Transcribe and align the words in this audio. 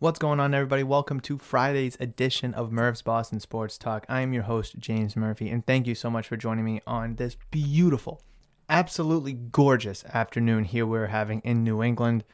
What's 0.00 0.18
going 0.18 0.40
on, 0.40 0.54
everybody? 0.54 0.82
Welcome 0.82 1.20
to 1.20 1.36
Friday's 1.36 1.98
edition 2.00 2.54
of 2.54 2.72
Murph's 2.72 3.02
Boston 3.02 3.38
Sports 3.38 3.76
Talk. 3.76 4.06
I 4.08 4.22
am 4.22 4.32
your 4.32 4.44
host, 4.44 4.78
James 4.78 5.14
Murphy, 5.14 5.50
and 5.50 5.66
thank 5.66 5.86
you 5.86 5.94
so 5.94 6.08
much 6.08 6.26
for 6.26 6.38
joining 6.38 6.64
me 6.64 6.80
on 6.86 7.16
this 7.16 7.36
beautiful, 7.50 8.22
absolutely 8.70 9.34
gorgeous 9.34 10.02
afternoon 10.06 10.64
here 10.64 10.86
we're 10.86 11.08
having 11.08 11.40
in 11.40 11.62
New 11.62 11.82
England. 11.82 12.24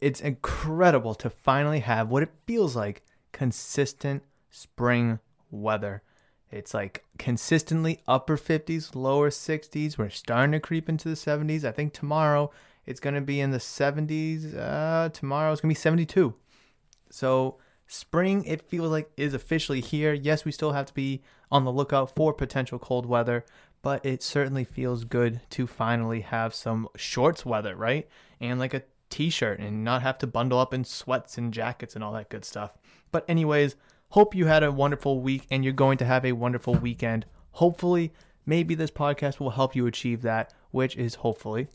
It's 0.00 0.22
incredible 0.22 1.14
to 1.16 1.28
finally 1.28 1.80
have 1.80 2.10
what 2.10 2.22
it 2.22 2.32
feels 2.46 2.74
like 2.74 3.02
consistent 3.30 4.22
spring 4.48 5.18
weather. 5.50 6.02
It's 6.50 6.72
like 6.72 7.04
consistently 7.18 8.00
upper 8.08 8.38
50s, 8.38 8.94
lower 8.94 9.28
60s. 9.28 9.98
We're 9.98 10.08
starting 10.08 10.52
to 10.52 10.60
creep 10.60 10.88
into 10.88 11.10
the 11.10 11.14
70s. 11.14 11.62
I 11.62 11.72
think 11.72 11.92
tomorrow 11.92 12.50
it's 12.86 13.00
going 13.00 13.16
to 13.16 13.20
be 13.20 13.38
in 13.38 13.50
the 13.50 13.58
70s. 13.58 14.56
Uh, 14.56 15.10
tomorrow 15.10 15.52
it's 15.52 15.60
going 15.60 15.74
to 15.74 15.78
be 15.78 15.82
72. 15.82 16.36
So 17.12 17.58
spring, 17.86 18.42
it 18.44 18.62
feels 18.62 18.90
like, 18.90 19.10
is 19.18 19.34
officially 19.34 19.82
here. 19.82 20.14
Yes, 20.14 20.46
we 20.46 20.50
still 20.50 20.72
have 20.72 20.86
to 20.86 20.94
be 20.94 21.22
on 21.50 21.64
the 21.64 21.70
lookout 21.70 22.14
for 22.14 22.32
potential 22.32 22.78
cold 22.78 23.04
weather, 23.04 23.44
but 23.82 24.04
it 24.04 24.22
certainly 24.22 24.64
feels 24.64 25.04
good 25.04 25.42
to 25.50 25.66
finally 25.66 26.22
have 26.22 26.54
some 26.54 26.88
shorts 26.96 27.44
weather, 27.44 27.76
right? 27.76 28.08
And 28.40 28.58
like 28.58 28.72
a 28.72 28.84
t-shirt 29.10 29.60
and 29.60 29.84
not 29.84 30.00
have 30.00 30.16
to 30.18 30.26
bundle 30.26 30.58
up 30.58 30.72
in 30.72 30.84
sweats 30.84 31.36
and 31.36 31.52
jackets 31.52 31.94
and 31.94 32.02
all 32.02 32.14
that 32.14 32.30
good 32.30 32.46
stuff. 32.46 32.78
But 33.10 33.26
anyways, 33.28 33.76
hope 34.08 34.34
you 34.34 34.46
had 34.46 34.62
a 34.62 34.72
wonderful 34.72 35.20
week 35.20 35.46
and 35.50 35.62
you're 35.62 35.74
going 35.74 35.98
to 35.98 36.06
have 36.06 36.24
a 36.24 36.32
wonderful 36.32 36.74
weekend. 36.74 37.26
Hopefully, 37.52 38.10
maybe 38.46 38.74
this 38.74 38.90
podcast 38.90 39.38
will 39.38 39.50
help 39.50 39.76
you 39.76 39.86
achieve 39.86 40.22
that, 40.22 40.54
which 40.70 40.96
is 40.96 41.16
hopefully 41.16 41.68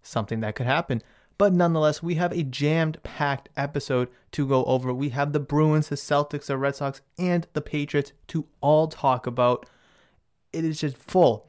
something 0.00 0.38
that 0.40 0.54
could 0.54 0.66
happen. 0.66 1.02
But 1.38 1.52
nonetheless, 1.52 2.02
we 2.02 2.14
have 2.14 2.32
a 2.32 2.42
jammed 2.42 3.02
packed 3.02 3.50
episode 3.56 4.08
to 4.32 4.46
go 4.46 4.64
over. 4.64 4.92
We 4.92 5.10
have 5.10 5.32
the 5.32 5.40
Bruins, 5.40 5.88
the 5.88 5.96
Celtics, 5.96 6.46
the 6.46 6.56
Red 6.56 6.76
Sox, 6.76 7.02
and 7.18 7.46
the 7.52 7.60
Patriots 7.60 8.12
to 8.28 8.46
all 8.60 8.88
talk 8.88 9.26
about. 9.26 9.68
It 10.52 10.64
is 10.64 10.80
just 10.80 10.96
full 10.96 11.46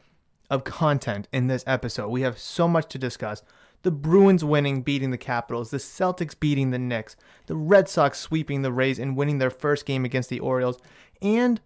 of 0.50 0.64
content 0.64 1.28
in 1.32 1.48
this 1.48 1.64
episode. 1.66 2.10
We 2.10 2.22
have 2.22 2.38
so 2.38 2.68
much 2.68 2.88
to 2.90 2.98
discuss. 2.98 3.44
The 3.84 3.92
Bruins 3.92 4.44
winning, 4.44 4.82
beating 4.82 5.12
the 5.12 5.18
Capitals, 5.18 5.70
the 5.70 5.78
Celtics 5.78 6.38
beating 6.38 6.72
the 6.72 6.80
Knicks, 6.80 7.16
the 7.46 7.56
Red 7.56 7.88
Sox 7.88 8.20
sweeping 8.20 8.64
the 8.64 8.72
Rays 8.72 9.00
and 9.00 9.16
winning 9.16 9.38
their 9.38 9.50
first 9.50 9.86
game 9.86 10.04
against 10.04 10.30
the 10.30 10.40
Orioles, 10.40 10.80
and 11.22 11.62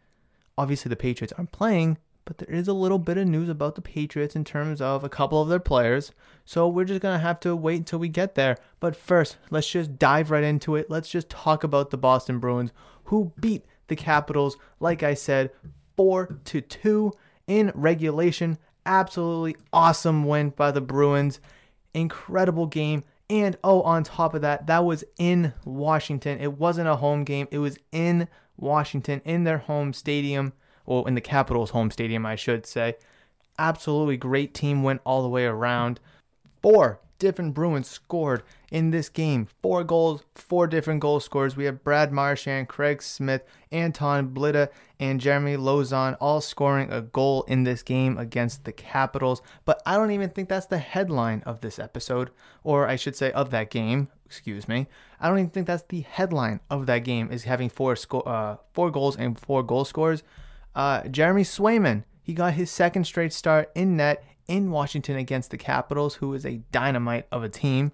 obviously 0.57 0.89
the 0.89 0.95
Patriots 0.95 1.33
aren't 1.37 1.51
playing, 1.51 1.97
but 2.25 2.37
there 2.37 2.53
is 2.53 2.67
a 2.67 2.73
little 2.73 2.99
bit 2.99 3.17
of 3.17 3.27
news 3.27 3.49
about 3.49 3.75
the 3.75 3.81
Patriots 3.81 4.35
in 4.35 4.43
terms 4.43 4.81
of 4.81 5.03
a 5.03 5.09
couple 5.09 5.41
of 5.41 5.49
their 5.49 5.59
players. 5.59 6.11
So 6.45 6.67
we're 6.67 6.85
just 6.85 7.01
going 7.01 7.17
to 7.17 7.23
have 7.23 7.39
to 7.41 7.55
wait 7.55 7.77
until 7.77 7.99
we 7.99 8.09
get 8.09 8.35
there. 8.35 8.57
But 8.79 8.95
first, 8.95 9.37
let's 9.49 9.69
just 9.69 9.97
dive 9.97 10.31
right 10.31 10.43
into 10.43 10.75
it. 10.75 10.89
Let's 10.89 11.09
just 11.09 11.29
talk 11.29 11.63
about 11.63 11.89
the 11.89 11.97
Boston 11.97 12.39
Bruins 12.39 12.71
who 13.05 13.33
beat 13.39 13.65
the 13.87 13.95
Capitals 13.95 14.57
like 14.79 15.03
I 15.03 15.13
said 15.13 15.51
4 15.97 16.39
to 16.45 16.61
2 16.61 17.11
in 17.47 17.71
regulation. 17.75 18.57
Absolutely 18.85 19.55
awesome 19.73 20.23
win 20.25 20.49
by 20.51 20.71
the 20.71 20.81
Bruins. 20.81 21.39
Incredible 21.93 22.67
game. 22.67 23.03
And 23.29 23.57
oh, 23.63 23.81
on 23.83 24.03
top 24.03 24.33
of 24.33 24.41
that, 24.41 24.67
that 24.67 24.83
was 24.83 25.03
in 25.17 25.53
Washington. 25.65 26.39
It 26.39 26.53
wasn't 26.53 26.89
a 26.89 26.97
home 26.97 27.23
game. 27.23 27.47
It 27.51 27.59
was 27.59 27.77
in 27.91 28.27
Washington 28.57 29.21
in 29.25 29.43
their 29.43 29.59
home 29.59 29.93
stadium 29.93 30.53
or 30.85 31.07
in 31.07 31.15
the 31.15 31.21
Capitals' 31.21 31.71
home 31.71 31.91
stadium, 31.91 32.25
I 32.25 32.35
should 32.35 32.65
say. 32.65 32.95
Absolutely 33.57 34.17
great 34.17 34.53
team 34.53 34.83
went 34.83 35.01
all 35.05 35.21
the 35.21 35.29
way 35.29 35.45
around. 35.45 35.99
Four 36.61 36.99
different 37.21 37.53
Bruins 37.53 37.87
scored 37.87 38.41
in 38.71 38.89
this 38.89 39.07
game. 39.07 39.47
Four 39.61 39.83
goals, 39.83 40.23
four 40.33 40.65
different 40.65 41.01
goal 41.01 41.19
scorers. 41.19 41.55
We 41.55 41.65
have 41.65 41.83
Brad 41.83 42.11
Marchand, 42.11 42.67
Craig 42.67 43.03
Smith, 43.03 43.43
Anton 43.71 44.29
Blidda, 44.29 44.69
and 44.99 45.21
Jeremy 45.21 45.55
Lauzon 45.55 46.17
all 46.19 46.41
scoring 46.41 46.91
a 46.91 47.01
goal 47.01 47.43
in 47.43 47.63
this 47.63 47.83
game 47.83 48.17
against 48.17 48.65
the 48.65 48.71
Capitals. 48.71 49.43
But 49.65 49.83
I 49.85 49.97
don't 49.97 50.11
even 50.11 50.31
think 50.31 50.49
that's 50.49 50.65
the 50.65 50.79
headline 50.79 51.43
of 51.45 51.61
this 51.61 51.77
episode, 51.77 52.31
or 52.63 52.87
I 52.87 52.95
should 52.95 53.15
say 53.15 53.31
of 53.31 53.51
that 53.51 53.69
game. 53.69 54.07
Excuse 54.25 54.67
me. 54.67 54.87
I 55.19 55.29
don't 55.29 55.37
even 55.37 55.51
think 55.51 55.67
that's 55.67 55.83
the 55.83 56.01
headline 56.01 56.59
of 56.71 56.87
that 56.87 56.99
game 57.03 57.31
is 57.31 57.43
having 57.43 57.69
four 57.69 57.95
uh, 58.25 58.55
four 58.73 58.89
goals 58.89 59.15
and 59.15 59.39
four 59.39 59.61
goal 59.61 59.85
scores. 59.85 60.23
Uh, 60.75 61.03
Jeremy 61.07 61.43
Swayman, 61.43 62.03
he 62.21 62.33
got 62.33 62.53
his 62.53 62.71
second 62.71 63.05
straight 63.05 63.33
start 63.33 63.71
in 63.75 63.97
net 63.97 64.23
in 64.47 64.71
Washington 64.71 65.17
against 65.17 65.51
the 65.51 65.57
Capitals, 65.57 66.15
who 66.15 66.33
is 66.33 66.45
a 66.45 66.61
dynamite 66.71 67.27
of 67.31 67.43
a 67.43 67.49
team, 67.49 67.91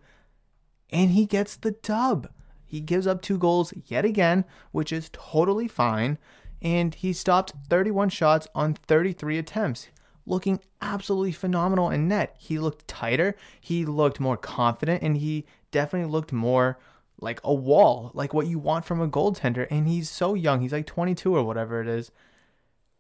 and 0.90 1.12
he 1.12 1.26
gets 1.26 1.56
the 1.56 1.72
dub. 1.72 2.30
He 2.66 2.82
gives 2.82 3.08
up 3.08 3.22
two 3.22 3.38
goals 3.38 3.74
yet 3.86 4.06
again, 4.06 4.46
which 4.72 4.92
is 4.92 5.10
totally 5.14 5.68
fine, 5.68 6.18
and 6.62 6.94
he 6.94 7.14
stopped 7.14 7.54
31 7.70 8.10
shots 8.10 8.48
on 8.54 8.74
33 8.74 9.38
attempts, 9.38 9.88
looking 10.26 10.60
absolutely 10.82 11.32
phenomenal 11.32 11.90
in 11.90 12.08
net. 12.08 12.36
He 12.38 12.60
looked 12.60 12.88
tighter, 12.88 13.36
he 13.60 13.86
looked 13.86 14.20
more 14.20 14.38
confident, 14.38 15.02
and 15.02 15.18
he 15.18 15.46
definitely 15.72 16.12
looked 16.12 16.34
more 16.34 16.78
like 17.20 17.40
a 17.44 17.54
wall, 17.54 18.12
like 18.14 18.34
what 18.34 18.48
you 18.48 18.60
want 18.60 18.86
from 18.86 19.02
a 19.02 19.08
goaltender. 19.08 19.68
And 19.72 19.88
he's 19.88 20.10
so 20.10 20.34
young, 20.34 20.62
he's 20.62 20.74
like 20.74 20.86
22 20.86 21.36
or 21.36 21.44
whatever 21.44 21.82
it 21.82 21.88
is. 21.88 22.12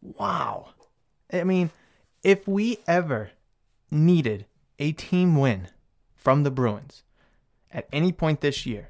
Wow. 0.01 0.69
I 1.31 1.43
mean, 1.43 1.71
if 2.23 2.47
we 2.47 2.79
ever 2.87 3.31
needed 3.91 4.45
a 4.79 4.91
team 4.91 5.37
win 5.37 5.67
from 6.15 6.43
the 6.43 6.51
Bruins 6.51 7.03
at 7.71 7.87
any 7.91 8.11
point 8.11 8.41
this 8.41 8.65
year, 8.65 8.89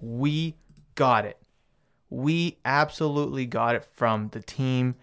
we 0.00 0.56
got 0.94 1.24
it. 1.24 1.38
We 2.10 2.58
absolutely 2.64 3.46
got 3.46 3.74
it 3.74 3.84
from 3.94 4.28
the 4.28 4.40
team. 4.40 4.94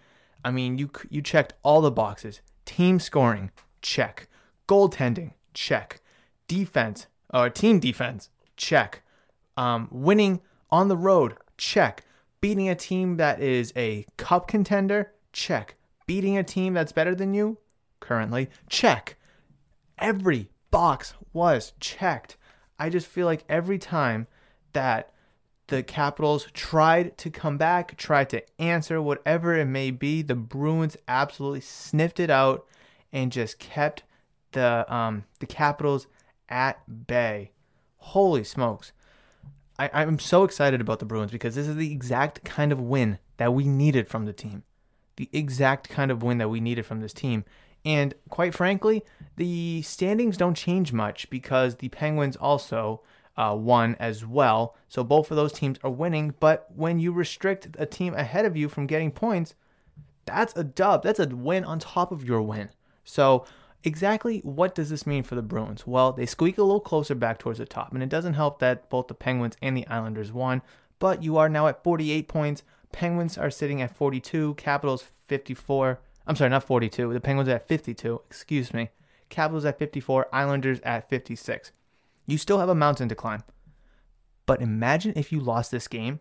I 0.44 0.50
mean, 0.50 0.78
you 0.78 0.90
you 1.10 1.22
checked 1.22 1.54
all 1.62 1.80
the 1.80 1.90
boxes. 1.90 2.40
Team 2.64 2.98
scoring, 2.98 3.50
check. 3.82 4.28
Goaltending, 4.68 5.32
check. 5.52 6.00
Defense, 6.48 7.06
or 7.32 7.50
team 7.50 7.80
defense, 7.80 8.30
check. 8.56 9.02
Um, 9.56 9.88
winning 9.90 10.40
on 10.70 10.88
the 10.88 10.96
road, 10.96 11.36
check. 11.56 12.04
Beating 12.40 12.68
a 12.68 12.74
team 12.74 13.16
that 13.16 13.40
is 13.40 13.72
a 13.76 14.06
cup 14.16 14.48
contender, 14.48 15.12
check. 15.34 15.74
Beating 16.06 16.38
a 16.38 16.42
team 16.42 16.72
that's 16.72 16.92
better 16.92 17.14
than 17.14 17.34
you, 17.34 17.58
currently, 18.00 18.48
check. 18.68 19.16
Every 19.98 20.48
box 20.70 21.14
was 21.32 21.72
checked. 21.80 22.36
I 22.78 22.88
just 22.88 23.06
feel 23.06 23.26
like 23.26 23.44
every 23.48 23.78
time 23.78 24.26
that 24.72 25.12
the 25.68 25.82
Capitals 25.82 26.48
tried 26.52 27.16
to 27.18 27.30
come 27.30 27.56
back, 27.56 27.96
tried 27.96 28.30
to 28.30 28.42
answer 28.58 29.00
whatever 29.00 29.54
it 29.54 29.66
may 29.66 29.90
be, 29.90 30.22
the 30.22 30.34
Bruins 30.34 30.96
absolutely 31.08 31.60
sniffed 31.60 32.20
it 32.20 32.30
out 32.30 32.66
and 33.12 33.32
just 33.32 33.58
kept 33.58 34.02
the 34.52 34.84
um, 34.94 35.24
the 35.40 35.46
Capitals 35.46 36.06
at 36.48 37.06
bay. 37.06 37.52
Holy 37.96 38.44
smokes. 38.44 38.92
I, 39.78 39.90
I'm 39.92 40.18
so 40.18 40.44
excited 40.44 40.80
about 40.80 40.98
the 40.98 41.06
Bruins 41.06 41.32
because 41.32 41.54
this 41.54 41.66
is 41.66 41.76
the 41.76 41.92
exact 41.92 42.44
kind 42.44 42.70
of 42.70 42.80
win 42.80 43.18
that 43.38 43.54
we 43.54 43.64
needed 43.64 44.08
from 44.08 44.26
the 44.26 44.32
team. 44.32 44.62
The 45.16 45.28
exact 45.32 45.88
kind 45.88 46.10
of 46.10 46.22
win 46.22 46.38
that 46.38 46.48
we 46.48 46.60
needed 46.60 46.86
from 46.86 47.00
this 47.00 47.12
team. 47.12 47.44
And 47.84 48.14
quite 48.30 48.54
frankly, 48.54 49.04
the 49.36 49.82
standings 49.82 50.36
don't 50.36 50.56
change 50.56 50.92
much 50.92 51.28
because 51.28 51.76
the 51.76 51.88
Penguins 51.90 52.36
also 52.36 53.02
uh, 53.36 53.56
won 53.58 53.96
as 53.98 54.24
well. 54.24 54.76
So 54.88 55.04
both 55.04 55.30
of 55.30 55.36
those 55.36 55.52
teams 55.52 55.78
are 55.82 55.90
winning. 55.90 56.34
But 56.40 56.68
when 56.74 56.98
you 56.98 57.12
restrict 57.12 57.68
a 57.78 57.86
team 57.86 58.14
ahead 58.14 58.44
of 58.44 58.56
you 58.56 58.68
from 58.68 58.86
getting 58.86 59.10
points, 59.10 59.54
that's 60.24 60.56
a 60.56 60.64
dub. 60.64 61.02
That's 61.02 61.20
a 61.20 61.26
win 61.26 61.64
on 61.64 61.78
top 61.78 62.12
of 62.12 62.24
your 62.24 62.42
win. 62.42 62.70
So 63.04 63.44
exactly 63.82 64.40
what 64.40 64.74
does 64.74 64.90
this 64.90 65.06
mean 65.06 65.22
for 65.22 65.34
the 65.34 65.42
Bruins? 65.42 65.86
Well, 65.86 66.12
they 66.12 66.26
squeak 66.26 66.58
a 66.58 66.62
little 66.62 66.80
closer 66.80 67.14
back 67.14 67.38
towards 67.38 67.58
the 67.58 67.66
top, 67.66 67.92
and 67.92 68.02
it 68.02 68.08
doesn't 68.08 68.34
help 68.34 68.58
that 68.60 68.88
both 68.88 69.08
the 69.08 69.14
Penguins 69.14 69.56
and 69.60 69.76
the 69.76 69.86
Islanders 69.88 70.32
won. 70.32 70.62
But 70.98 71.22
you 71.22 71.36
are 71.36 71.48
now 71.48 71.66
at 71.66 71.84
48 71.84 72.28
points. 72.28 72.62
Penguins 72.94 73.36
are 73.36 73.50
sitting 73.50 73.82
at 73.82 73.94
42. 73.94 74.54
Capitals 74.54 75.02
54. 75.26 76.00
I'm 76.28 76.36
sorry, 76.36 76.50
not 76.50 76.62
42. 76.62 77.12
The 77.12 77.20
Penguins 77.20 77.48
at 77.48 77.66
52. 77.66 78.22
Excuse 78.26 78.72
me. 78.72 78.90
Capitals 79.28 79.64
at 79.64 79.80
54. 79.80 80.28
Islanders 80.32 80.78
at 80.84 81.10
56. 81.10 81.72
You 82.24 82.38
still 82.38 82.60
have 82.60 82.68
a 82.68 82.74
mountain 82.74 83.08
to 83.08 83.16
climb. 83.16 83.42
But 84.46 84.62
imagine 84.62 85.12
if 85.16 85.32
you 85.32 85.40
lost 85.40 85.72
this 85.72 85.88
game 85.88 86.20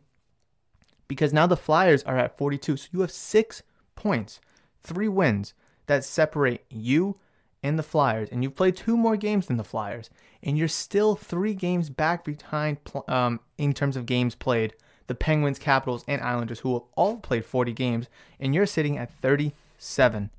because 1.07 1.31
now 1.31 1.45
the 1.45 1.55
Flyers 1.55 2.01
are 2.03 2.17
at 2.17 2.39
42. 2.39 2.77
So 2.77 2.87
you 2.91 3.01
have 3.01 3.11
six 3.11 3.61
points, 3.95 4.41
three 4.81 5.07
wins 5.07 5.53
that 5.85 6.03
separate 6.03 6.65
you 6.71 7.19
and 7.61 7.77
the 7.77 7.83
Flyers. 7.83 8.29
And 8.31 8.41
you've 8.41 8.55
played 8.55 8.75
two 8.75 8.97
more 8.97 9.15
games 9.15 9.45
than 9.45 9.57
the 9.57 9.63
Flyers. 9.63 10.09
And 10.41 10.57
you're 10.57 10.67
still 10.67 11.15
three 11.15 11.53
games 11.53 11.91
back 11.91 12.25
behind 12.25 12.77
um, 13.07 13.41
in 13.59 13.73
terms 13.73 13.95
of 13.95 14.07
games 14.07 14.33
played 14.33 14.73
the 15.07 15.15
Penguins, 15.15 15.59
Capitals, 15.59 16.03
and 16.07 16.21
Islanders, 16.21 16.59
who 16.59 16.73
have 16.73 16.83
all 16.95 17.17
played 17.17 17.45
40 17.45 17.73
games. 17.73 18.07
And 18.39 18.53
you're 18.53 18.65
sitting 18.65 18.97
at 18.97 19.13
37. 19.13 20.29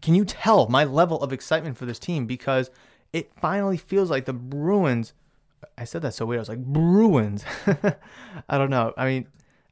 Can 0.00 0.14
you 0.14 0.24
tell 0.24 0.68
my 0.68 0.84
level 0.84 1.22
of 1.22 1.32
excitement 1.32 1.76
for 1.76 1.86
this 1.86 1.98
team? 1.98 2.26
Because 2.26 2.70
it 3.12 3.32
finally 3.40 3.76
feels 3.76 4.10
like 4.10 4.24
the 4.24 4.32
Bruins. 4.32 5.12
I 5.78 5.84
said 5.84 6.02
that 6.02 6.14
so 6.14 6.26
weird. 6.26 6.38
I 6.38 6.42
was 6.42 6.48
like 6.48 6.64
Bruins. 6.64 7.44
I 8.48 8.58
don't 8.58 8.70
know. 8.70 8.92
I 8.96 9.06
mean, 9.06 9.26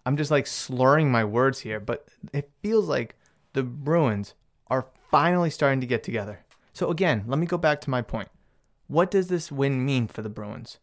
I'm 0.06 0.16
just 0.16 0.30
like 0.30 0.46
slurring 0.46 1.10
my 1.10 1.24
words 1.24 1.60
here, 1.60 1.80
but 1.80 2.06
it 2.32 2.50
feels 2.62 2.88
like 2.88 3.16
the 3.52 3.62
Bruins 3.62 4.34
are 4.68 4.86
finally 5.10 5.50
starting 5.50 5.80
to 5.80 5.86
get 5.86 6.02
together. 6.02 6.44
So 6.72 6.90
again, 6.90 7.24
let 7.26 7.38
me 7.38 7.46
go 7.46 7.58
back 7.58 7.80
to 7.82 7.90
my 7.90 8.00
point. 8.00 8.28
What 8.88 9.10
does 9.10 9.28
this 9.28 9.52
win 9.52 9.84
mean 9.84 10.08
for 10.08 10.22
the 10.22 10.28
Bruins? 10.28 10.78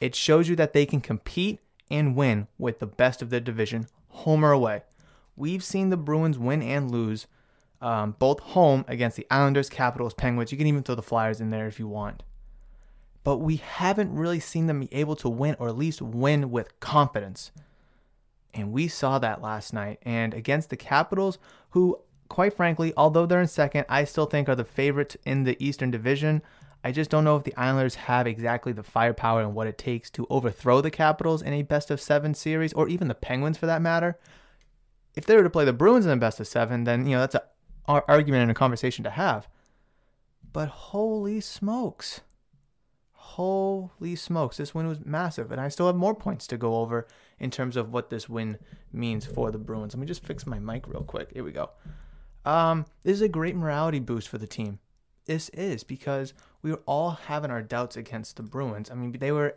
It 0.00 0.14
shows 0.14 0.48
you 0.48 0.56
that 0.56 0.72
they 0.72 0.86
can 0.86 1.00
compete 1.00 1.60
and 1.90 2.16
win 2.16 2.48
with 2.58 2.78
the 2.78 2.86
best 2.86 3.22
of 3.22 3.30
their 3.30 3.40
division, 3.40 3.86
home 4.08 4.44
or 4.44 4.52
away. 4.52 4.82
We've 5.36 5.64
seen 5.64 5.90
the 5.90 5.96
Bruins 5.96 6.38
win 6.38 6.62
and 6.62 6.90
lose 6.90 7.26
um, 7.80 8.16
both 8.18 8.40
home 8.40 8.84
against 8.88 9.16
the 9.16 9.26
Islanders, 9.30 9.68
Capitals, 9.68 10.14
Penguins. 10.14 10.52
You 10.52 10.58
can 10.58 10.66
even 10.66 10.82
throw 10.82 10.94
the 10.94 11.02
Flyers 11.02 11.40
in 11.40 11.50
there 11.50 11.66
if 11.66 11.78
you 11.78 11.86
want. 11.86 12.22
But 13.24 13.38
we 13.38 13.56
haven't 13.56 14.14
really 14.14 14.40
seen 14.40 14.66
them 14.66 14.80
be 14.80 14.94
able 14.94 15.16
to 15.16 15.28
win, 15.28 15.56
or 15.58 15.68
at 15.68 15.76
least 15.76 16.00
win 16.00 16.50
with 16.50 16.78
confidence. 16.80 17.50
And 18.52 18.72
we 18.72 18.88
saw 18.88 19.18
that 19.18 19.42
last 19.42 19.72
night. 19.72 19.98
And 20.02 20.32
against 20.32 20.70
the 20.70 20.76
Capitals, 20.76 21.38
who, 21.70 21.98
quite 22.28 22.54
frankly, 22.54 22.92
although 22.96 23.26
they're 23.26 23.40
in 23.40 23.48
second, 23.48 23.86
I 23.88 24.04
still 24.04 24.26
think 24.26 24.48
are 24.48 24.54
the 24.54 24.64
favorites 24.64 25.16
in 25.26 25.44
the 25.44 25.56
Eastern 25.58 25.90
Division. 25.90 26.42
I 26.84 26.92
just 26.92 27.10
don't 27.10 27.24
know 27.24 27.36
if 27.36 27.44
the 27.44 27.56
Islanders 27.56 27.94
have 27.94 28.26
exactly 28.26 28.72
the 28.72 28.82
firepower 28.82 29.40
and 29.40 29.54
what 29.54 29.66
it 29.66 29.78
takes 29.78 30.10
to 30.10 30.26
overthrow 30.28 30.82
the 30.82 30.90
Capitals 30.90 31.40
in 31.40 31.54
a 31.54 31.62
best 31.62 31.90
of 31.90 31.98
seven 31.98 32.34
series, 32.34 32.74
or 32.74 32.88
even 32.88 33.08
the 33.08 33.14
Penguins 33.14 33.56
for 33.56 33.64
that 33.64 33.80
matter. 33.80 34.18
If 35.16 35.24
they 35.24 35.34
were 35.34 35.42
to 35.42 35.50
play 35.50 35.64
the 35.64 35.72
Bruins 35.72 36.04
in 36.04 36.12
a 36.12 36.16
best 36.18 36.40
of 36.40 36.46
seven, 36.46 36.84
then 36.84 37.06
you 37.06 37.12
know 37.12 37.20
that's 37.20 37.36
an 37.36 37.40
argument 37.86 38.42
and 38.42 38.50
a 38.50 38.54
conversation 38.54 39.02
to 39.04 39.10
have. 39.10 39.48
But 40.52 40.68
holy 40.68 41.40
smokes. 41.40 42.20
Holy 43.12 44.14
smokes. 44.14 44.58
This 44.58 44.74
win 44.74 44.86
was 44.86 45.04
massive. 45.04 45.50
And 45.50 45.60
I 45.60 45.68
still 45.68 45.86
have 45.86 45.96
more 45.96 46.14
points 46.14 46.46
to 46.48 46.58
go 46.58 46.76
over 46.76 47.08
in 47.38 47.50
terms 47.50 47.76
of 47.76 47.92
what 47.92 48.10
this 48.10 48.28
win 48.28 48.58
means 48.92 49.24
for 49.24 49.50
the 49.50 49.58
Bruins. 49.58 49.94
Let 49.94 50.00
me 50.00 50.06
just 50.06 50.24
fix 50.24 50.46
my 50.46 50.58
mic 50.58 50.86
real 50.86 51.02
quick. 51.02 51.30
Here 51.32 51.42
we 51.42 51.50
go. 51.50 51.70
Um, 52.44 52.84
this 53.02 53.14
is 53.14 53.22
a 53.22 53.28
great 53.28 53.56
morality 53.56 53.98
boost 53.98 54.28
for 54.28 54.38
the 54.38 54.46
team. 54.46 54.78
This 55.26 55.48
is 55.50 55.84
because 55.84 56.34
we 56.62 56.70
were 56.70 56.82
all 56.86 57.10
having 57.10 57.50
our 57.50 57.62
doubts 57.62 57.96
against 57.96 58.36
the 58.36 58.42
Bruins. 58.42 58.90
I 58.90 58.94
mean, 58.94 59.12
they 59.12 59.32
were, 59.32 59.56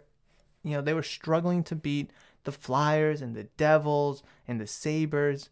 you 0.64 0.72
know, 0.72 0.81
they 0.81 0.94
were 0.94 1.04
struggling 1.04 1.64
to 1.64 1.75
beat 1.75 2.12
the 2.44 2.52
Flyers 2.52 3.22
and 3.22 3.36
the 3.36 3.44
Devils 3.58 4.24
and 4.48 4.60
the 4.60 4.68
Sabres. 4.68 5.50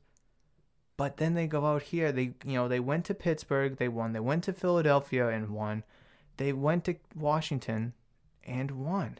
But 0.97 1.17
then 1.17 1.33
they 1.33 1.47
go 1.47 1.65
out 1.65 1.83
here. 1.83 2.11
They 2.11 2.33
you 2.45 2.53
know 2.53 2.67
they 2.67 2.79
went 2.79 3.03
to 3.05 3.13
Pittsburgh, 3.13 3.77
they 3.77 3.89
won. 3.89 4.13
They 4.13 4.21
went 4.21 4.45
to 4.45 4.53
Philadelphia 4.53 5.27
and 5.27 5.49
won. 5.49 5.83
They 6.37 6.53
went 6.53 6.85
to 6.85 6.95
Washington 7.13 7.93
and 8.45 8.71
won. 8.71 9.17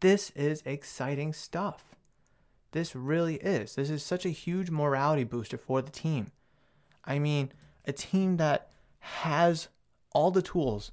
This 0.00 0.30
is 0.30 0.62
exciting 0.64 1.32
stuff. 1.32 1.94
This 2.72 2.96
really 2.96 3.36
is. 3.36 3.74
This 3.74 3.90
is 3.90 4.02
such 4.02 4.24
a 4.24 4.30
huge 4.30 4.70
morality 4.70 5.24
booster 5.24 5.58
for 5.58 5.82
the 5.82 5.90
team. 5.90 6.32
I 7.04 7.18
mean, 7.18 7.52
a 7.84 7.92
team 7.92 8.38
that 8.38 8.70
has 9.00 9.68
all 10.14 10.30
the 10.30 10.42
tools 10.42 10.92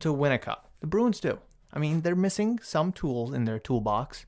to 0.00 0.12
win 0.12 0.32
a 0.32 0.38
cup. 0.38 0.70
The 0.80 0.86
Bruins 0.86 1.20
do. 1.20 1.38
I 1.72 1.78
mean, 1.78 2.02
they're 2.02 2.14
missing 2.14 2.58
some 2.62 2.92
tools 2.92 3.32
in 3.32 3.44
their 3.44 3.58
toolbox, 3.58 4.26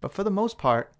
but 0.00 0.12
for 0.12 0.24
the 0.24 0.30
most 0.30 0.58
part, 0.58 0.92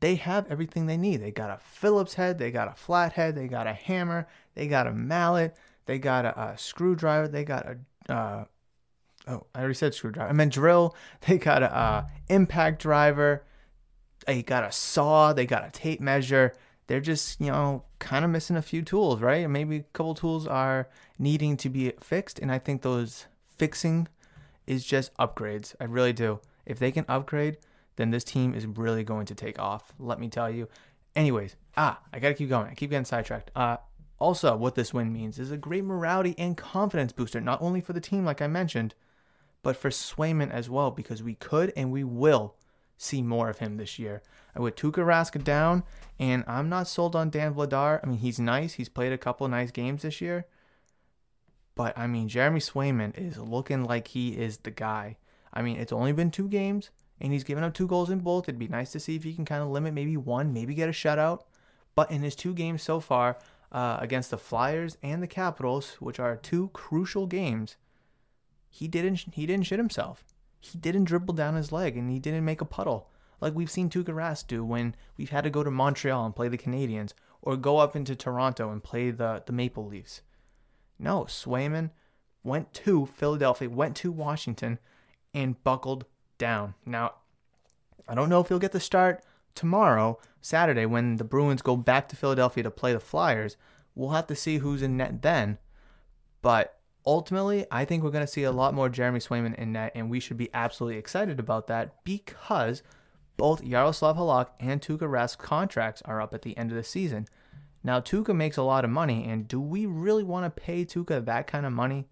they 0.00 0.14
have 0.14 0.50
everything 0.50 0.86
they 0.86 0.96
need. 0.96 1.18
They 1.18 1.30
got 1.30 1.50
a 1.50 1.58
Phillips 1.58 2.14
head, 2.14 2.38
they 2.38 2.50
got 2.50 2.68
a 2.68 2.74
flathead, 2.74 3.34
they 3.34 3.48
got 3.48 3.66
a 3.66 3.74
hammer, 3.74 4.26
they 4.54 4.66
got 4.66 4.86
a 4.86 4.92
mallet, 4.92 5.56
they 5.86 5.98
got 5.98 6.24
a, 6.24 6.40
a 6.40 6.58
screwdriver, 6.58 7.28
they 7.28 7.44
got 7.44 7.66
a 7.66 7.78
uh, 8.12 8.44
oh 9.28 9.46
I 9.54 9.58
already 9.58 9.74
said 9.74 9.94
screwdriver. 9.94 10.28
I 10.28 10.32
meant 10.32 10.52
drill. 10.52 10.96
They 11.26 11.38
got 11.38 11.62
a 11.62 12.06
impact 12.28 12.80
driver. 12.82 13.44
They 14.26 14.42
got 14.42 14.64
a 14.64 14.72
saw. 14.72 15.32
They 15.32 15.46
got 15.46 15.66
a 15.66 15.70
tape 15.70 16.00
measure. 16.00 16.54
They're 16.86 17.00
just 17.00 17.40
you 17.40 17.48
know 17.48 17.84
kind 17.98 18.24
of 18.24 18.30
missing 18.30 18.56
a 18.56 18.62
few 18.62 18.82
tools, 18.82 19.20
right? 19.20 19.48
Maybe 19.48 19.76
a 19.76 19.82
couple 19.92 20.14
tools 20.14 20.46
are 20.46 20.88
needing 21.20 21.56
to 21.58 21.68
be 21.68 21.92
fixed, 22.00 22.40
and 22.40 22.50
I 22.50 22.58
think 22.58 22.82
those 22.82 23.26
fixing 23.44 24.08
is 24.66 24.84
just 24.84 25.14
upgrades. 25.18 25.76
I 25.80 25.84
really 25.84 26.12
do. 26.12 26.40
If 26.66 26.78
they 26.78 26.90
can 26.90 27.04
upgrade 27.08 27.58
then 28.00 28.10
this 28.10 28.24
team 28.24 28.54
is 28.54 28.66
really 28.66 29.04
going 29.04 29.26
to 29.26 29.34
take 29.34 29.58
off. 29.58 29.92
Let 29.98 30.18
me 30.18 30.28
tell 30.28 30.50
you. 30.50 30.68
Anyways, 31.14 31.56
ah, 31.76 32.00
I 32.12 32.18
gotta 32.18 32.32
keep 32.32 32.48
going. 32.48 32.66
I 32.68 32.74
keep 32.74 32.88
getting 32.88 33.04
sidetracked. 33.04 33.50
Uh, 33.54 33.76
also, 34.18 34.56
what 34.56 34.74
this 34.74 34.94
win 34.94 35.12
means 35.12 35.38
is 35.38 35.50
a 35.50 35.58
great 35.58 35.84
morality 35.84 36.34
and 36.38 36.56
confidence 36.56 37.12
booster, 37.12 37.42
not 37.42 37.60
only 37.60 37.82
for 37.82 37.92
the 37.92 38.00
team, 38.00 38.24
like 38.24 38.40
I 38.40 38.46
mentioned, 38.46 38.94
but 39.62 39.76
for 39.76 39.90
Swayman 39.90 40.50
as 40.50 40.70
well, 40.70 40.90
because 40.90 41.22
we 41.22 41.34
could 41.34 41.74
and 41.76 41.92
we 41.92 42.02
will 42.02 42.54
see 42.96 43.20
more 43.20 43.50
of 43.50 43.58
him 43.58 43.76
this 43.76 43.98
year. 43.98 44.22
I 44.56 44.60
with 44.60 44.76
Tuukka 44.76 45.04
Rask 45.04 45.42
down, 45.44 45.82
and 46.18 46.42
I'm 46.46 46.70
not 46.70 46.88
sold 46.88 47.14
on 47.14 47.28
Dan 47.28 47.52
Vladar. 47.52 48.00
I 48.02 48.06
mean, 48.06 48.18
he's 48.18 48.40
nice. 48.40 48.74
He's 48.74 48.88
played 48.88 49.12
a 49.12 49.18
couple 49.18 49.46
nice 49.48 49.70
games 49.70 50.02
this 50.02 50.22
year. 50.22 50.46
But, 51.74 51.96
I 51.96 52.06
mean, 52.06 52.28
Jeremy 52.28 52.60
Swayman 52.60 53.16
is 53.16 53.38
looking 53.38 53.84
like 53.84 54.08
he 54.08 54.30
is 54.30 54.58
the 54.58 54.70
guy. 54.70 55.16
I 55.52 55.62
mean, 55.62 55.76
it's 55.76 55.92
only 55.92 56.12
been 56.12 56.30
two 56.30 56.48
games, 56.48 56.90
and 57.20 57.32
he's 57.32 57.44
given 57.44 57.64
up 57.64 57.74
two 57.74 57.86
goals 57.86 58.10
in 58.10 58.20
both. 58.20 58.44
It'd 58.44 58.58
be 58.58 58.68
nice 58.68 58.92
to 58.92 59.00
see 59.00 59.16
if 59.16 59.24
he 59.24 59.34
can 59.34 59.44
kind 59.44 59.62
of 59.62 59.68
limit 59.68 59.94
maybe 59.94 60.16
one, 60.16 60.52
maybe 60.52 60.74
get 60.74 60.88
a 60.88 60.92
shutout. 60.92 61.42
But 61.94 62.10
in 62.10 62.22
his 62.22 62.36
two 62.36 62.54
games 62.54 62.82
so 62.82 63.00
far 63.00 63.38
uh, 63.72 63.98
against 64.00 64.30
the 64.30 64.38
Flyers 64.38 64.96
and 65.02 65.22
the 65.22 65.26
Capitals, 65.26 65.96
which 66.00 66.20
are 66.20 66.36
two 66.36 66.70
crucial 66.72 67.26
games, 67.26 67.76
he 68.68 68.86
didn't 68.86 69.24
he 69.34 69.46
didn't 69.46 69.66
shit 69.66 69.78
himself. 69.78 70.24
He 70.60 70.78
didn't 70.78 71.04
dribble 71.04 71.34
down 71.34 71.56
his 71.56 71.72
leg 71.72 71.96
and 71.96 72.10
he 72.10 72.18
didn't 72.18 72.44
make 72.44 72.60
a 72.60 72.66
puddle 72.66 73.10
like 73.40 73.54
we've 73.54 73.70
seen 73.70 73.88
Tuukka 73.88 74.14
Rask 74.14 74.46
do 74.46 74.64
when 74.64 74.94
we've 75.16 75.30
had 75.30 75.44
to 75.44 75.50
go 75.50 75.62
to 75.62 75.70
Montreal 75.70 76.24
and 76.24 76.36
play 76.36 76.48
the 76.48 76.58
Canadiens 76.58 77.12
or 77.42 77.56
go 77.56 77.78
up 77.78 77.96
into 77.96 78.14
Toronto 78.14 78.70
and 78.70 78.82
play 78.82 79.10
the 79.10 79.42
the 79.46 79.52
Maple 79.52 79.86
Leafs. 79.86 80.22
No, 81.00 81.24
Swayman 81.24 81.90
went 82.44 82.72
to 82.74 83.06
Philadelphia, 83.06 83.70
went 83.70 83.96
to 83.96 84.12
Washington, 84.12 84.78
and 85.32 85.62
buckled 85.64 86.04
down. 86.38 86.74
Now, 86.84 87.14
I 88.06 88.14
don't 88.14 88.28
know 88.28 88.40
if 88.40 88.48
he'll 88.48 88.58
get 88.58 88.72
the 88.72 88.80
start 88.80 89.24
tomorrow, 89.54 90.18
Saturday, 90.40 90.86
when 90.86 91.16
the 91.16 91.24
Bruins 91.24 91.62
go 91.62 91.76
back 91.76 92.08
to 92.08 92.16
Philadelphia 92.16 92.64
to 92.64 92.70
play 92.70 92.92
the 92.92 93.00
Flyers. 93.00 93.56
We'll 93.94 94.10
have 94.10 94.26
to 94.28 94.36
see 94.36 94.58
who's 94.58 94.82
in 94.82 94.96
net 94.96 95.22
then. 95.22 95.58
But 96.42 96.78
ultimately, 97.06 97.66
I 97.70 97.84
think 97.84 98.02
we're 98.02 98.10
going 98.10 98.26
to 98.26 98.32
see 98.32 98.44
a 98.44 98.52
lot 98.52 98.74
more 98.74 98.88
Jeremy 98.88 99.20
Swayman 99.20 99.54
in 99.54 99.72
net, 99.72 99.92
and 99.94 100.10
we 100.10 100.20
should 100.20 100.36
be 100.36 100.50
absolutely 100.52 100.98
excited 100.98 101.40
about 101.40 101.66
that 101.68 102.04
because 102.04 102.82
both 103.36 103.62
Yaroslav 103.62 104.16
Halak 104.16 104.48
and 104.58 104.82
Tuukka 104.82 105.08
Rask 105.08 105.38
contracts 105.38 106.02
are 106.04 106.20
up 106.20 106.34
at 106.34 106.42
the 106.42 106.56
end 106.58 106.70
of 106.70 106.76
the 106.76 106.84
season. 106.84 107.26
Now, 107.82 108.00
Tuukka 108.00 108.34
makes 108.34 108.56
a 108.56 108.62
lot 108.62 108.84
of 108.84 108.90
money, 108.90 109.24
and 109.28 109.48
do 109.48 109.60
we 109.60 109.86
really 109.86 110.22
want 110.22 110.44
to 110.44 110.62
pay 110.62 110.84
Tuukka 110.84 111.24
that 111.24 111.46
kind 111.46 111.64
of 111.64 111.72
money 111.72 112.08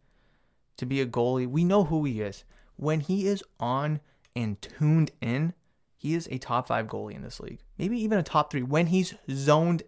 to 0.78 0.87
be 0.87 1.00
a 1.00 1.06
goalie? 1.06 1.46
We 1.46 1.64
know 1.64 1.84
who 1.84 2.04
he 2.04 2.20
is. 2.22 2.44
When 2.76 3.00
he 3.00 3.26
is 3.26 3.42
on 3.60 4.00
and 4.34 4.60
tuned 4.62 5.10
in, 5.20 5.52
he 5.96 6.14
is 6.14 6.28
a 6.30 6.38
top 6.38 6.68
five 6.68 6.87
goalie 6.87 7.14
in 7.14 7.22
this 7.22 7.40
league. 7.40 7.60
Maybe 7.76 8.00
even 8.02 8.18
a 8.18 8.22
top 8.22 8.50
three 8.50 8.62
when 8.62 8.87
he's 8.87 9.14
zoned 9.30 9.82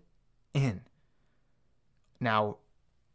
in. 0.52 0.82
Now, 2.20 2.56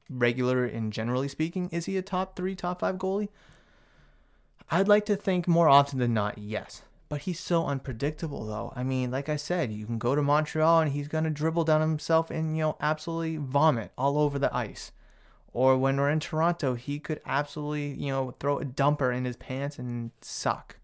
regular 0.09 0.65
and 0.65 0.91
generally 0.91 1.27
speaking, 1.27 1.69
is 1.69 1.85
he 1.85 1.97
a 1.97 2.01
top 2.01 2.35
three, 2.35 2.55
top 2.55 2.79
five 2.79 2.95
goalie? 2.95 3.29
I'd 4.71 4.87
like 4.87 5.05
to 5.05 5.15
think 5.15 5.47
more 5.47 5.69
often 5.69 5.99
than 5.99 6.13
not, 6.13 6.37
yes. 6.37 6.81
But 7.07 7.21
he's 7.21 7.39
so 7.39 7.67
unpredictable, 7.67 8.45
though. 8.45 8.73
I 8.75 8.83
mean, 8.83 9.11
like 9.11 9.29
I 9.29 9.35
said, 9.35 9.71
you 9.71 9.85
can 9.85 9.99
go 9.99 10.15
to 10.15 10.23
Montreal 10.23 10.81
and 10.81 10.91
he's 10.91 11.07
to 11.07 11.29
dribble 11.29 11.65
down 11.65 11.81
himself 11.81 12.31
and, 12.31 12.57
you 12.57 12.63
know, 12.63 12.77
absolutely 12.81 13.37
vomit 13.37 13.91
all 13.97 14.17
over 14.17 14.39
the 14.39 14.55
ice. 14.55 14.91
Or 15.53 15.77
when 15.77 15.97
we're 15.97 16.09
in 16.09 16.19
Toronto, 16.19 16.73
he 16.73 16.99
could 16.99 17.21
absolutely, 17.25 17.93
you 17.93 18.11
know, 18.11 18.31
throw 18.31 18.59
a 18.59 18.65
dumper 18.65 19.15
in 19.15 19.23
his 19.23 19.37
pants 19.37 19.79
and 19.79 20.11
suck. 20.21 20.77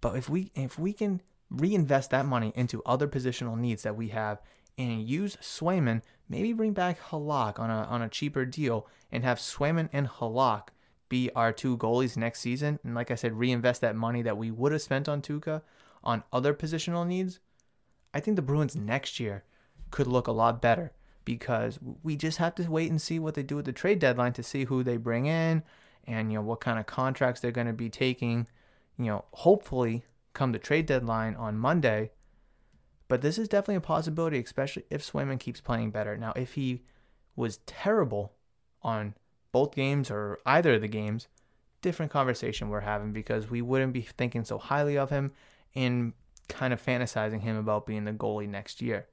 But 0.00 0.16
if 0.16 0.28
we 0.28 0.52
if 0.54 0.78
we 0.78 0.92
can 0.92 1.22
reinvest 1.50 2.10
that 2.10 2.26
money 2.26 2.52
into 2.54 2.82
other 2.84 3.08
positional 3.08 3.58
needs 3.58 3.82
that 3.82 3.96
we 3.96 4.08
have 4.08 4.40
and 4.78 5.02
use 5.02 5.36
Swayman, 5.40 6.02
maybe 6.28 6.52
bring 6.52 6.72
back 6.72 7.00
Halak 7.08 7.58
on 7.58 7.70
a 7.70 7.84
on 7.84 8.02
a 8.02 8.08
cheaper 8.08 8.44
deal 8.44 8.86
and 9.10 9.24
have 9.24 9.38
Swayman 9.38 9.88
and 9.92 10.08
Halak 10.08 10.68
be 11.12 11.30
our 11.36 11.52
two 11.52 11.76
goalies 11.76 12.16
next 12.16 12.40
season. 12.40 12.78
And 12.82 12.94
like 12.94 13.10
I 13.10 13.16
said, 13.16 13.38
reinvest 13.38 13.80
that 13.82 13.94
money 13.94 14.22
that 14.22 14.38
we 14.38 14.50
would 14.50 14.72
have 14.72 14.82
spent 14.82 15.08
on 15.08 15.20
Tuukka 15.22 15.62
on 16.02 16.24
other 16.32 16.54
positional 16.54 17.06
needs. 17.06 17.38
I 18.14 18.20
think 18.20 18.36
the 18.36 18.42
Bruins 18.42 18.74
next 18.74 19.20
year 19.20 19.44
could 19.90 20.06
look 20.06 20.26
a 20.26 20.32
lot 20.32 20.62
better 20.62 20.92
because 21.24 21.78
we 22.02 22.16
just 22.16 22.38
have 22.38 22.54
to 22.56 22.70
wait 22.70 22.90
and 22.90 23.00
see 23.00 23.18
what 23.18 23.34
they 23.34 23.42
do 23.42 23.56
with 23.56 23.66
the 23.66 23.72
trade 23.72 23.98
deadline 23.98 24.32
to 24.32 24.42
see 24.42 24.64
who 24.64 24.82
they 24.82 24.96
bring 24.96 25.26
in 25.26 25.62
and 26.04 26.32
you 26.32 26.38
know 26.38 26.42
what 26.42 26.60
kind 26.60 26.80
of 26.80 26.86
contracts 26.86 27.40
they're 27.40 27.52
going 27.52 27.68
to 27.68 27.72
be 27.72 27.88
taking 27.88 28.48
you 28.98 29.06
know, 29.06 29.24
hopefully 29.32 30.04
come 30.32 30.52
the 30.52 30.58
trade 30.58 30.86
deadline 30.86 31.34
on 31.34 31.58
Monday. 31.58 32.10
But 33.08 33.20
this 33.20 33.38
is 33.38 33.48
definitely 33.48 33.76
a 33.76 33.80
possibility, 33.80 34.38
especially 34.38 34.84
if 34.90 35.04
Swayman 35.04 35.38
keeps 35.38 35.60
playing 35.60 35.90
better. 35.90 36.16
Now, 36.16 36.32
if 36.34 36.54
he 36.54 36.82
was 37.36 37.58
terrible 37.66 38.32
on 38.82 39.14
both 39.52 39.74
games 39.74 40.10
or 40.10 40.38
either 40.46 40.74
of 40.74 40.80
the 40.80 40.88
games, 40.88 41.28
different 41.82 42.10
conversation 42.10 42.68
we're 42.68 42.80
having 42.80 43.12
because 43.12 43.50
we 43.50 43.62
wouldn't 43.62 43.92
be 43.92 44.02
thinking 44.02 44.44
so 44.44 44.58
highly 44.58 44.96
of 44.96 45.10
him 45.10 45.32
and 45.74 46.12
kind 46.48 46.72
of 46.72 46.84
fantasizing 46.84 47.42
him 47.42 47.56
about 47.56 47.86
being 47.86 48.04
the 48.04 48.12
goalie 48.12 48.48
next 48.48 48.82
year. 48.82 49.06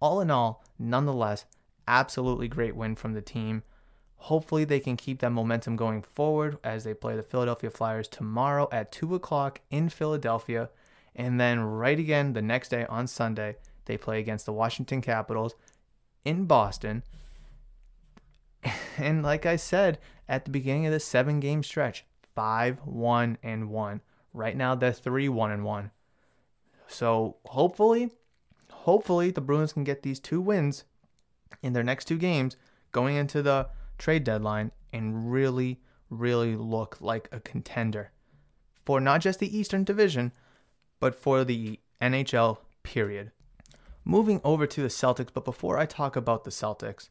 All 0.00 0.20
in 0.20 0.30
all, 0.30 0.64
nonetheless, 0.78 1.44
absolutely 1.86 2.48
great 2.48 2.76
win 2.76 2.94
from 2.96 3.12
the 3.12 3.22
team. 3.22 3.62
Hopefully, 4.16 4.64
they 4.64 4.80
can 4.80 4.96
keep 4.96 5.20
that 5.20 5.30
momentum 5.30 5.76
going 5.76 6.02
forward 6.02 6.58
as 6.64 6.84
they 6.84 6.94
play 6.94 7.14
the 7.14 7.22
Philadelphia 7.22 7.70
Flyers 7.70 8.08
tomorrow 8.08 8.68
at 8.72 8.90
2 8.90 9.14
o'clock 9.14 9.60
in 9.70 9.88
Philadelphia. 9.88 10.70
And 11.14 11.38
then, 11.38 11.60
right 11.60 11.98
again 11.98 12.32
the 12.32 12.42
next 12.42 12.70
day 12.70 12.86
on 12.86 13.06
Sunday, 13.06 13.56
they 13.84 13.98
play 13.98 14.18
against 14.20 14.46
the 14.46 14.52
Washington 14.52 15.02
Capitals 15.02 15.54
in 16.24 16.46
Boston. 16.46 17.02
And 18.96 19.22
like 19.22 19.44
I 19.44 19.56
said 19.56 19.98
at 20.28 20.44
the 20.44 20.50
beginning 20.50 20.86
of 20.86 20.92
the 20.92 21.00
seven 21.00 21.40
game 21.40 21.62
stretch, 21.62 22.04
5 22.34 22.78
1 22.84 23.38
and 23.42 23.70
1. 23.70 24.00
Right 24.32 24.56
now, 24.56 24.74
they're 24.74 24.92
3 24.92 25.28
1 25.28 25.50
and 25.50 25.64
1. 25.64 25.90
So 26.86 27.36
hopefully, 27.46 28.10
hopefully 28.70 29.30
the 29.30 29.40
Bruins 29.40 29.72
can 29.72 29.84
get 29.84 30.02
these 30.02 30.20
two 30.20 30.40
wins 30.40 30.84
in 31.62 31.72
their 31.72 31.82
next 31.82 32.06
two 32.06 32.18
games 32.18 32.56
going 32.92 33.16
into 33.16 33.42
the 33.42 33.68
trade 33.98 34.24
deadline 34.24 34.70
and 34.92 35.32
really, 35.32 35.80
really 36.10 36.56
look 36.56 36.98
like 37.00 37.28
a 37.32 37.40
contender 37.40 38.12
for 38.84 39.00
not 39.00 39.20
just 39.20 39.40
the 39.40 39.56
Eastern 39.56 39.84
Division, 39.84 40.32
but 41.00 41.14
for 41.14 41.44
the 41.44 41.80
NHL 42.00 42.58
period. 42.82 43.32
Moving 44.04 44.40
over 44.44 44.66
to 44.66 44.82
the 44.82 44.88
Celtics, 44.88 45.30
but 45.32 45.44
before 45.44 45.78
I 45.78 45.86
talk 45.86 46.16
about 46.16 46.44
the 46.44 46.50
Celtics, 46.50 47.08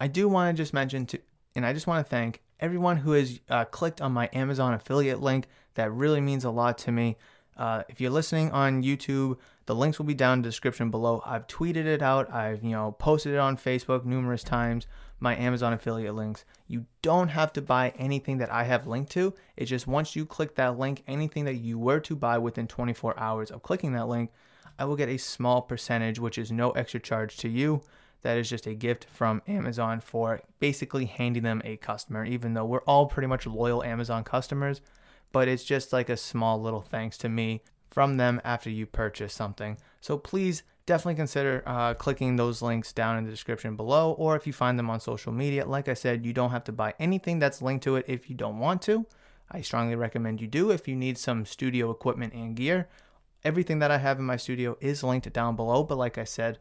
I 0.00 0.06
do 0.08 0.28
want 0.28 0.56
to 0.56 0.62
just 0.62 0.72
mention 0.72 1.06
to, 1.06 1.20
and 1.54 1.66
I 1.66 1.72
just 1.72 1.86
want 1.86 2.04
to 2.04 2.08
thank 2.08 2.42
everyone 2.60 2.98
who 2.98 3.12
has 3.12 3.40
uh, 3.48 3.64
clicked 3.64 4.00
on 4.00 4.12
my 4.12 4.28
Amazon 4.32 4.74
affiliate 4.74 5.20
link. 5.20 5.46
That 5.74 5.92
really 5.92 6.20
means 6.20 6.44
a 6.44 6.50
lot 6.50 6.78
to 6.78 6.92
me. 6.92 7.16
Uh, 7.56 7.82
if 7.88 8.00
you're 8.00 8.10
listening 8.10 8.52
on 8.52 8.82
YouTube, 8.82 9.38
the 9.66 9.74
links 9.74 9.98
will 9.98 10.06
be 10.06 10.14
down 10.14 10.38
in 10.38 10.42
the 10.42 10.48
description 10.48 10.90
below. 10.90 11.22
I've 11.26 11.46
tweeted 11.48 11.86
it 11.86 12.02
out. 12.02 12.32
I've 12.32 12.62
you 12.62 12.70
know 12.70 12.92
posted 12.92 13.34
it 13.34 13.38
on 13.38 13.56
Facebook 13.56 14.04
numerous 14.04 14.44
times 14.44 14.86
my 15.20 15.36
Amazon 15.36 15.72
affiliate 15.72 16.14
links. 16.14 16.44
You 16.66 16.86
don't 17.02 17.28
have 17.28 17.52
to 17.54 17.62
buy 17.62 17.92
anything 17.98 18.38
that 18.38 18.52
I 18.52 18.64
have 18.64 18.86
linked 18.86 19.10
to. 19.12 19.34
It's 19.56 19.70
just 19.70 19.86
once 19.86 20.14
you 20.14 20.24
click 20.24 20.54
that 20.54 20.78
link, 20.78 21.02
anything 21.06 21.44
that 21.44 21.56
you 21.56 21.78
were 21.78 22.00
to 22.00 22.14
buy 22.14 22.38
within 22.38 22.66
24 22.66 23.18
hours 23.18 23.50
of 23.50 23.62
clicking 23.62 23.92
that 23.92 24.08
link, 24.08 24.30
I 24.78 24.84
will 24.84 24.96
get 24.96 25.08
a 25.08 25.16
small 25.16 25.62
percentage, 25.62 26.20
which 26.20 26.38
is 26.38 26.52
no 26.52 26.70
extra 26.72 27.00
charge 27.00 27.36
to 27.38 27.48
you. 27.48 27.82
That 28.22 28.36
is 28.36 28.48
just 28.48 28.66
a 28.66 28.74
gift 28.74 29.06
from 29.12 29.42
Amazon 29.46 30.00
for 30.00 30.42
basically 30.58 31.06
handing 31.06 31.44
them 31.44 31.62
a 31.64 31.76
customer, 31.76 32.24
even 32.24 32.54
though 32.54 32.64
we're 32.64 32.80
all 32.80 33.06
pretty 33.06 33.28
much 33.28 33.46
loyal 33.46 33.84
Amazon 33.84 34.24
customers. 34.24 34.80
But 35.30 35.48
it's 35.48 35.64
just 35.64 35.92
like 35.92 36.08
a 36.08 36.16
small 36.16 36.60
little 36.60 36.80
thanks 36.80 37.16
to 37.18 37.28
me 37.28 37.62
from 37.90 38.16
them 38.16 38.40
after 38.44 38.70
you 38.70 38.86
purchase 38.86 39.34
something. 39.34 39.78
So 40.00 40.18
please 40.18 40.62
definitely 40.86 41.16
consider 41.16 41.62
uh, 41.66 41.94
clicking 41.94 42.36
those 42.36 42.62
links 42.62 42.92
down 42.92 43.18
in 43.18 43.24
the 43.24 43.30
description 43.30 43.76
below, 43.76 44.12
or 44.12 44.36
if 44.36 44.46
you 44.46 44.52
find 44.52 44.78
them 44.78 44.90
on 44.90 45.00
social 45.00 45.32
media. 45.32 45.66
Like 45.66 45.88
I 45.88 45.94
said, 45.94 46.24
you 46.24 46.32
don't 46.32 46.50
have 46.50 46.64
to 46.64 46.72
buy 46.72 46.94
anything 46.98 47.38
that's 47.38 47.62
linked 47.62 47.84
to 47.84 47.96
it 47.96 48.06
if 48.08 48.30
you 48.30 48.34
don't 48.34 48.58
want 48.58 48.82
to. 48.82 49.06
I 49.50 49.60
strongly 49.60 49.96
recommend 49.96 50.40
you 50.40 50.46
do 50.46 50.70
if 50.70 50.88
you 50.88 50.96
need 50.96 51.18
some 51.18 51.46
studio 51.46 51.90
equipment 51.90 52.34
and 52.34 52.56
gear. 52.56 52.88
Everything 53.44 53.78
that 53.78 53.90
I 53.90 53.98
have 53.98 54.18
in 54.18 54.24
my 54.24 54.36
studio 54.36 54.76
is 54.80 55.04
linked 55.04 55.32
down 55.32 55.56
below, 55.56 55.84
but 55.84 55.98
like 55.98 56.18
I 56.18 56.24
said, 56.24 56.58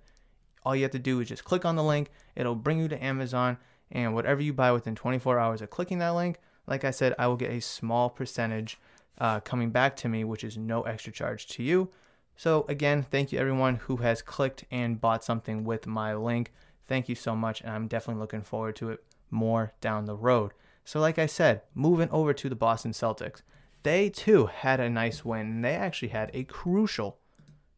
all 0.63 0.75
you 0.75 0.83
have 0.83 0.91
to 0.91 0.99
do 0.99 1.19
is 1.19 1.29
just 1.29 1.43
click 1.43 1.65
on 1.65 1.75
the 1.75 1.83
link, 1.83 2.09
it'll 2.35 2.55
bring 2.55 2.79
you 2.79 2.87
to 2.87 3.03
Amazon, 3.03 3.57
and 3.91 4.13
whatever 4.13 4.41
you 4.41 4.53
buy 4.53 4.71
within 4.71 4.95
24 4.95 5.39
hours 5.39 5.61
of 5.61 5.69
clicking 5.69 5.99
that 5.99 6.09
link, 6.15 6.39
like 6.65 6.83
I 6.83 6.91
said, 6.91 7.15
I 7.17 7.27
will 7.27 7.37
get 7.37 7.51
a 7.51 7.61
small 7.61 8.09
percentage 8.09 8.77
uh, 9.19 9.39
coming 9.39 9.71
back 9.71 9.95
to 9.97 10.09
me, 10.09 10.23
which 10.23 10.43
is 10.43 10.57
no 10.57 10.81
extra 10.83 11.13
charge 11.13 11.47
to 11.47 11.63
you. 11.63 11.89
So, 12.35 12.65
again, 12.67 13.03
thank 13.09 13.31
you 13.31 13.39
everyone 13.39 13.77
who 13.77 13.97
has 13.97 14.21
clicked 14.21 14.65
and 14.69 15.01
bought 15.01 15.23
something 15.23 15.63
with 15.63 15.87
my 15.87 16.13
link. 16.13 16.53
Thank 16.85 17.09
you 17.09 17.15
so 17.15 17.35
much, 17.35 17.61
and 17.61 17.71
I'm 17.71 17.87
definitely 17.87 18.21
looking 18.21 18.43
forward 18.43 18.75
to 18.77 18.91
it 18.91 19.03
more 19.31 19.73
down 19.81 20.05
the 20.05 20.15
road. 20.15 20.51
So, 20.85 20.99
like 20.99 21.17
I 21.17 21.25
said, 21.25 21.61
moving 21.73 22.09
over 22.11 22.33
to 22.33 22.49
the 22.49 22.55
Boston 22.55 22.91
Celtics, 22.91 23.41
they 23.81 24.09
too 24.09 24.45
had 24.47 24.79
a 24.79 24.89
nice 24.89 25.25
win. 25.25 25.47
and 25.47 25.65
They 25.65 25.73
actually 25.73 26.09
had 26.09 26.29
a 26.33 26.43
crucial, 26.43 27.17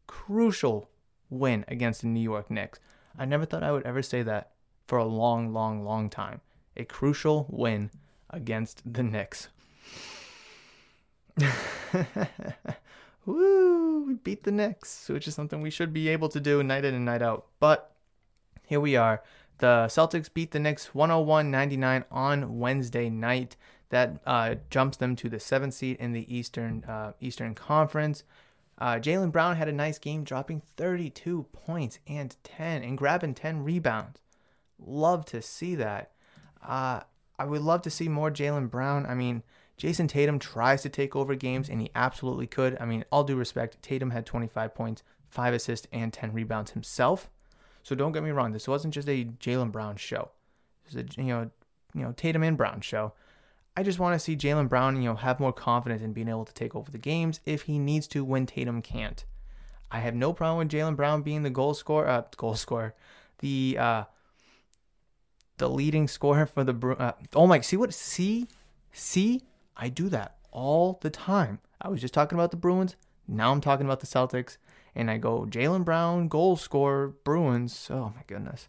crucial 0.06 0.89
win 1.30 1.64
against 1.68 2.02
the 2.02 2.08
New 2.08 2.20
York 2.20 2.50
Knicks. 2.50 2.78
I 3.18 3.24
never 3.24 3.44
thought 3.44 3.62
I 3.62 3.72
would 3.72 3.86
ever 3.86 4.02
say 4.02 4.22
that 4.22 4.50
for 4.86 4.98
a 4.98 5.04
long, 5.04 5.52
long, 5.52 5.84
long 5.84 6.10
time. 6.10 6.40
A 6.76 6.84
crucial 6.84 7.46
win 7.48 7.90
against 8.28 8.82
the 8.92 9.02
Knicks. 9.02 9.48
woo, 13.24 14.04
we 14.06 14.14
beat 14.14 14.44
the 14.44 14.52
Knicks, 14.52 15.08
which 15.08 15.26
is 15.28 15.34
something 15.34 15.60
we 15.60 15.70
should 15.70 15.92
be 15.92 16.08
able 16.08 16.28
to 16.28 16.40
do 16.40 16.62
night 16.62 16.84
in 16.84 16.94
and 16.94 17.04
night 17.04 17.22
out. 17.22 17.46
But 17.58 17.92
here 18.66 18.80
we 18.80 18.96
are. 18.96 19.22
The 19.58 19.86
Celtics 19.88 20.32
beat 20.32 20.52
the 20.52 20.58
Knicks 20.58 20.94
101 20.94 21.50
99 21.50 22.04
on 22.10 22.58
Wednesday 22.58 23.10
night. 23.10 23.56
That 23.90 24.20
uh, 24.24 24.54
jumps 24.70 24.96
them 24.96 25.16
to 25.16 25.28
the 25.28 25.40
seventh 25.40 25.74
seed 25.74 25.96
in 25.98 26.12
the 26.12 26.32
Eastern 26.32 26.84
uh, 26.84 27.12
Eastern 27.20 27.56
Conference. 27.56 28.22
Uh, 28.80 28.94
Jaylen 28.94 29.30
Brown 29.30 29.56
had 29.56 29.68
a 29.68 29.72
nice 29.72 29.98
game, 29.98 30.24
dropping 30.24 30.60
32 30.60 31.46
points 31.52 31.98
and 32.06 32.36
10 32.42 32.82
and 32.82 32.96
grabbing 32.96 33.34
10 33.34 33.62
rebounds. 33.62 34.20
Love 34.78 35.26
to 35.26 35.42
see 35.42 35.74
that. 35.74 36.12
Uh, 36.66 37.00
I 37.38 37.44
would 37.44 37.62
love 37.62 37.82
to 37.82 37.90
see 37.90 38.08
more 38.08 38.30
Jaylen 38.30 38.70
Brown. 38.70 39.04
I 39.06 39.14
mean, 39.14 39.42
Jayson 39.76 40.08
Tatum 40.08 40.38
tries 40.38 40.82
to 40.82 40.88
take 40.88 41.14
over 41.14 41.34
games, 41.34 41.68
and 41.68 41.80
he 41.80 41.90
absolutely 41.94 42.46
could. 42.46 42.76
I 42.80 42.84
mean, 42.86 43.04
all 43.12 43.24
due 43.24 43.36
respect, 43.36 43.82
Tatum 43.82 44.10
had 44.10 44.26
25 44.26 44.74
points, 44.74 45.02
5 45.28 45.54
assists, 45.54 45.86
and 45.92 46.12
10 46.12 46.32
rebounds 46.32 46.72
himself. 46.72 47.30
So 47.82 47.94
don't 47.94 48.12
get 48.12 48.22
me 48.22 48.30
wrong, 48.30 48.52
this 48.52 48.68
wasn't 48.68 48.94
just 48.94 49.08
a 49.08 49.24
Jaylen 49.24 49.72
Brown 49.72 49.96
show. 49.96 50.30
It 50.84 50.94
was 50.94 50.96
a 50.96 51.20
you 51.20 51.28
know, 51.28 51.50
you 51.94 52.02
know, 52.02 52.12
Tatum 52.12 52.42
and 52.42 52.56
Brown 52.56 52.80
show. 52.80 53.14
I 53.76 53.82
just 53.82 53.98
want 53.98 54.14
to 54.14 54.18
see 54.18 54.36
Jaylen 54.36 54.68
Brown, 54.68 55.00
you 55.00 55.08
know, 55.08 55.14
have 55.14 55.40
more 55.40 55.52
confidence 55.52 56.02
in 56.02 56.12
being 56.12 56.28
able 56.28 56.44
to 56.44 56.52
take 56.52 56.74
over 56.74 56.90
the 56.90 56.98
games 56.98 57.40
if 57.46 57.62
he 57.62 57.78
needs 57.78 58.06
to 58.08 58.24
when 58.24 58.46
Tatum 58.46 58.82
can't. 58.82 59.24
I 59.90 60.00
have 60.00 60.14
no 60.14 60.32
problem 60.32 60.58
with 60.58 60.70
Jaylen 60.70 60.96
Brown 60.96 61.22
being 61.22 61.42
the 61.42 61.50
goal 61.50 61.74
scorer, 61.74 62.08
uh, 62.08 62.22
goal 62.36 62.54
scorer, 62.54 62.94
the 63.38 63.76
uh, 63.78 64.04
the 65.58 65.68
leading 65.68 66.08
scorer 66.08 66.46
for 66.46 66.64
the. 66.64 66.96
Uh, 66.98 67.12
oh 67.34 67.46
my! 67.46 67.60
See 67.60 67.76
what? 67.76 67.92
See, 67.94 68.46
see 68.92 69.42
I 69.76 69.88
do 69.88 70.08
that 70.10 70.36
all 70.52 70.98
the 71.00 71.10
time. 71.10 71.60
I 71.80 71.88
was 71.88 72.00
just 72.00 72.14
talking 72.14 72.36
about 72.36 72.50
the 72.50 72.56
Bruins. 72.56 72.96
Now 73.26 73.52
I'm 73.52 73.60
talking 73.60 73.86
about 73.86 74.00
the 74.00 74.06
Celtics. 74.06 74.58
And 74.94 75.10
I 75.10 75.18
go, 75.18 75.46
Jaylen 75.48 75.84
Brown, 75.84 76.28
goal 76.28 76.56
scorer, 76.56 77.14
Bruins. 77.24 77.88
Oh 77.90 78.12
my 78.14 78.22
goodness. 78.26 78.68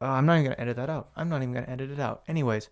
Uh, 0.00 0.06
I'm 0.06 0.26
not 0.26 0.38
even 0.38 0.52
to 0.52 0.60
edit 0.60 0.76
that 0.76 0.90
out. 0.90 1.10
I'm 1.16 1.28
not 1.28 1.42
even 1.42 1.54
to 1.54 1.68
edit 1.68 1.90
it 1.90 1.98
out. 1.98 2.22
Anyways, 2.28 2.68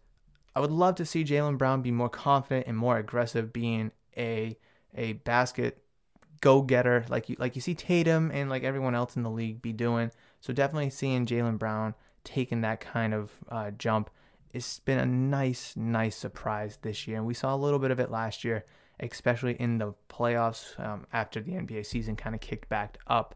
I 0.59 0.61
would 0.61 0.73
love 0.73 0.97
to 0.97 1.07
see 1.07 1.25
Jaylen 1.25 1.57
Brown 1.57 1.83
be 1.83 1.91
more 1.91 2.09
confident 2.09 2.67
and 2.67 2.77
more 2.77 2.99
aggressive, 2.99 3.53
being 3.53 3.93
a 4.17 4.57
a 4.95 5.15
basket 5.15 5.83
go 6.41 6.63
getter 6.63 7.05
like 7.09 7.29
you 7.29 7.37
like 7.39 7.55
you 7.55 7.61
see 7.61 7.75
Tatum 7.75 8.31
and 8.33 8.49
like 8.49 8.63
everyone 8.63 8.95
else 8.95 9.17
in 9.17 9.23
the 9.23 9.31
league 9.31 9.63
be 9.63 9.73
doing. 9.73 10.11
So 10.41 10.53
definitely 10.53 10.91
seeing 10.91 11.27
Jaylen 11.27 11.59
Brown 11.59 11.95
taking 12.25 12.61
that 12.63 12.81
kind 12.81 13.15
of 13.15 13.33
uh, 13.49 13.71
jump 13.71 14.11
it's 14.53 14.79
been 14.79 14.99
a 14.99 15.07
nice, 15.07 15.77
nice 15.77 16.17
surprise 16.17 16.79
this 16.83 17.07
year. 17.07 17.19
And 17.19 17.27
we 17.27 17.35
saw 17.35 17.55
a 17.55 17.57
little 17.57 17.79
bit 17.79 17.91
of 17.91 18.01
it 18.01 18.11
last 18.11 18.45
year, 18.45 18.65
especially 19.01 19.55
in 19.55 19.79
the 19.79 19.95
playoffs 20.09 20.79
um, 20.81 21.07
after 21.13 21.41
the 21.41 21.53
NBA 21.53 21.87
season 21.87 22.17
kind 22.17 22.35
of 22.35 22.41
kicked 22.41 22.69
back 22.69 22.99
up. 23.07 23.35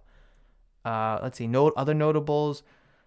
Uh, 0.84 1.18
let's 1.22 1.38
see, 1.38 1.46
note 1.46 1.74
other 1.76 1.94
notables. 1.94 2.62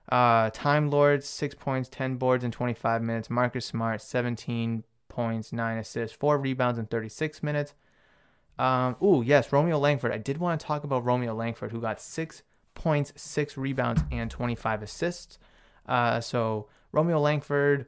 Uh, 0.10 0.50
Time 0.52 0.90
Lords, 0.90 1.28
six 1.28 1.56
points, 1.56 1.90
10 1.90 2.18
boards 2.18 2.44
in 2.44 2.52
25 2.52 3.02
minutes. 3.02 3.30
Marcus 3.30 3.66
Smart, 3.66 4.02
17 4.02 4.84
points, 5.10 5.52
nine 5.52 5.78
assists, 5.78 6.16
four 6.16 6.38
rebounds 6.38 6.78
in 6.78 6.86
36 6.86 7.42
minutes. 7.42 7.74
Um, 8.58 8.96
ooh, 9.04 9.24
yes, 9.26 9.52
Romeo 9.52 9.78
Langford. 9.78 10.12
I 10.12 10.18
did 10.18 10.38
want 10.38 10.60
to 10.60 10.66
talk 10.66 10.84
about 10.84 11.04
Romeo 11.04 11.34
Langford, 11.34 11.72
who 11.72 11.82
got 11.82 12.00
six 12.00 12.44
points, 12.74 13.14
six 13.16 13.58
rebounds, 13.58 14.04
and 14.12 14.30
25 14.30 14.84
assists. 14.84 15.40
Uh, 15.88 16.20
so 16.22 16.68
Romeo 16.92 17.20
Langford 17.20 17.88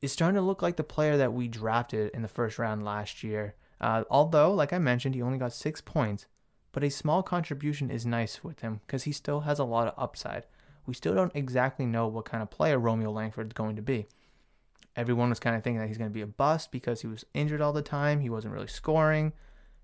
is 0.00 0.12
starting 0.12 0.36
to 0.36 0.42
look 0.42 0.62
like 0.62 0.76
the 0.76 0.84
player 0.84 1.16
that 1.16 1.32
we 1.32 1.48
drafted 1.48 2.10
in 2.14 2.22
the 2.22 2.28
first 2.28 2.58
round 2.58 2.84
last 2.84 3.22
year. 3.22 3.54
Uh, 3.80 4.04
although, 4.10 4.52
like 4.52 4.72
I 4.72 4.78
mentioned, 4.78 5.14
he 5.14 5.22
only 5.22 5.38
got 5.38 5.52
six 5.52 5.80
points, 5.80 6.26
but 6.72 6.84
a 6.84 6.90
small 6.90 7.22
contribution 7.22 7.90
is 7.90 8.06
nice 8.06 8.44
with 8.44 8.60
him 8.60 8.80
because 8.86 9.04
he 9.04 9.12
still 9.12 9.40
has 9.40 9.58
a 9.58 9.64
lot 9.64 9.88
of 9.88 9.94
upside. 9.96 10.44
We 10.88 10.94
still 10.94 11.14
don't 11.14 11.36
exactly 11.36 11.84
know 11.84 12.08
what 12.08 12.24
kind 12.24 12.42
of 12.42 12.50
player 12.50 12.78
Romeo 12.78 13.10
Langford 13.12 13.48
is 13.48 13.52
going 13.52 13.76
to 13.76 13.82
be. 13.82 14.06
Everyone 14.96 15.28
was 15.28 15.38
kind 15.38 15.54
of 15.54 15.62
thinking 15.62 15.80
that 15.80 15.88
he's 15.88 15.98
going 15.98 16.08
to 16.08 16.14
be 16.14 16.22
a 16.22 16.26
bust 16.26 16.72
because 16.72 17.02
he 17.02 17.06
was 17.06 17.26
injured 17.34 17.60
all 17.60 17.74
the 17.74 17.82
time. 17.82 18.20
He 18.20 18.30
wasn't 18.30 18.54
really 18.54 18.68
scoring. 18.68 19.34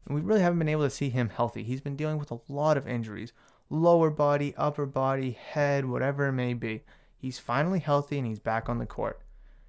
And 0.07 0.15
we 0.15 0.23
really 0.23 0.41
haven't 0.41 0.59
been 0.59 0.69
able 0.71 0.85
to 0.85 0.89
see 0.89 1.11
him 1.11 1.29
healthy. 1.29 1.63
He's 1.63 1.83
been 1.83 1.95
dealing 1.95 2.17
with 2.19 2.31
a 2.31 2.41
lot 2.49 2.79
of 2.79 2.89
injuries 2.89 3.35
lower 3.69 4.09
body, 4.09 4.55
upper 4.57 4.87
body, 4.87 5.33
head, 5.33 5.85
whatever 5.85 6.29
it 6.29 6.33
may 6.33 6.55
be. 6.55 6.83
He's 7.19 7.39
finally 7.39 7.81
healthy 7.81 8.17
and 8.17 8.27
he's 8.27 8.39
back 8.39 8.71
on 8.71 8.79
the 8.79 8.87
court. 8.87 9.21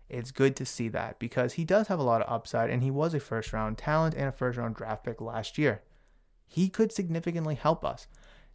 It's 0.08 0.32
good 0.32 0.56
to 0.56 0.65
see 0.65 0.88
that 0.89 1.20
because 1.20 1.54
he 1.54 1.65
does 1.65 1.89
have 1.89 2.00
a 2.00 2.04
lot 2.04 2.22
of 2.22 2.32
upside 2.32 2.70
and 2.70 2.82
he 2.82 2.92
was 2.92 3.13
a 3.13 3.20
first 3.20 3.51
round 3.51 3.77
talent 3.77 4.15
and 4.15 4.30
a 4.30 4.32
first 4.32 4.58
round 4.58 4.75
draft 4.75 5.04
pick 5.04 5.20
last 5.20 5.58
year. 5.58 5.82
He 6.48 6.70
could 6.70 6.94
significantly 6.94 7.56
help 7.56 7.84
us. 7.84 8.08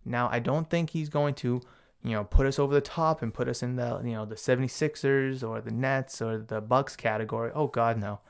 Now, 0.03 0.31
I 0.33 0.39
don't 0.39 0.71
think 0.71 0.91
he's 0.91 1.11
going 1.11 1.35
to, 1.35 1.61
you 2.03 2.13
know, 2.13 2.25
put 2.25 2.47
us 2.47 2.59
over 2.59 2.73
the 2.73 2.81
top 2.81 3.23
and 3.23 3.35
put 3.35 3.49
us 3.49 3.63
in 3.63 3.77
the, 3.77 4.01
you 4.05 4.13
know, 4.13 4.25
the 4.25 4.35
76ers 4.35 5.47
or 5.47 5.61
the 5.61 5.71
Nets 5.71 6.23
or 6.23 6.39
the 6.39 6.61
Bucks 6.61 6.97
category. 6.97 7.51
Oh 7.55 7.67
god, 7.67 7.99
no. 7.99 8.21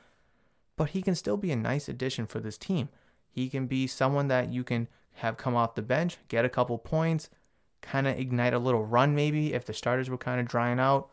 But 0.75 0.89
he 0.89 1.01
can 1.01 1.15
still 1.15 1.37
be 1.37 1.51
a 1.51 1.55
nice 1.55 1.87
addition 1.87 2.25
for 2.27 2.39
this 2.39 2.57
team. 2.57 2.89
He 3.29 3.49
can 3.49 3.67
be 3.67 3.87
someone 3.87 4.27
that 4.27 4.51
you 4.51 4.63
can 4.63 4.87
have 5.15 5.37
come 5.37 5.55
off 5.55 5.75
the 5.75 5.81
bench, 5.81 6.17
get 6.27 6.43
a 6.43 6.49
couple 6.49 6.77
points, 6.77 7.29
kind 7.81 8.07
of 8.07 8.17
ignite 8.17 8.53
a 8.53 8.59
little 8.59 8.85
run 8.85 9.15
maybe 9.15 9.53
if 9.53 9.65
the 9.65 9.73
starters 9.73 10.09
were 10.09 10.17
kind 10.17 10.39
of 10.39 10.47
drying 10.47 10.79
out. 10.79 11.09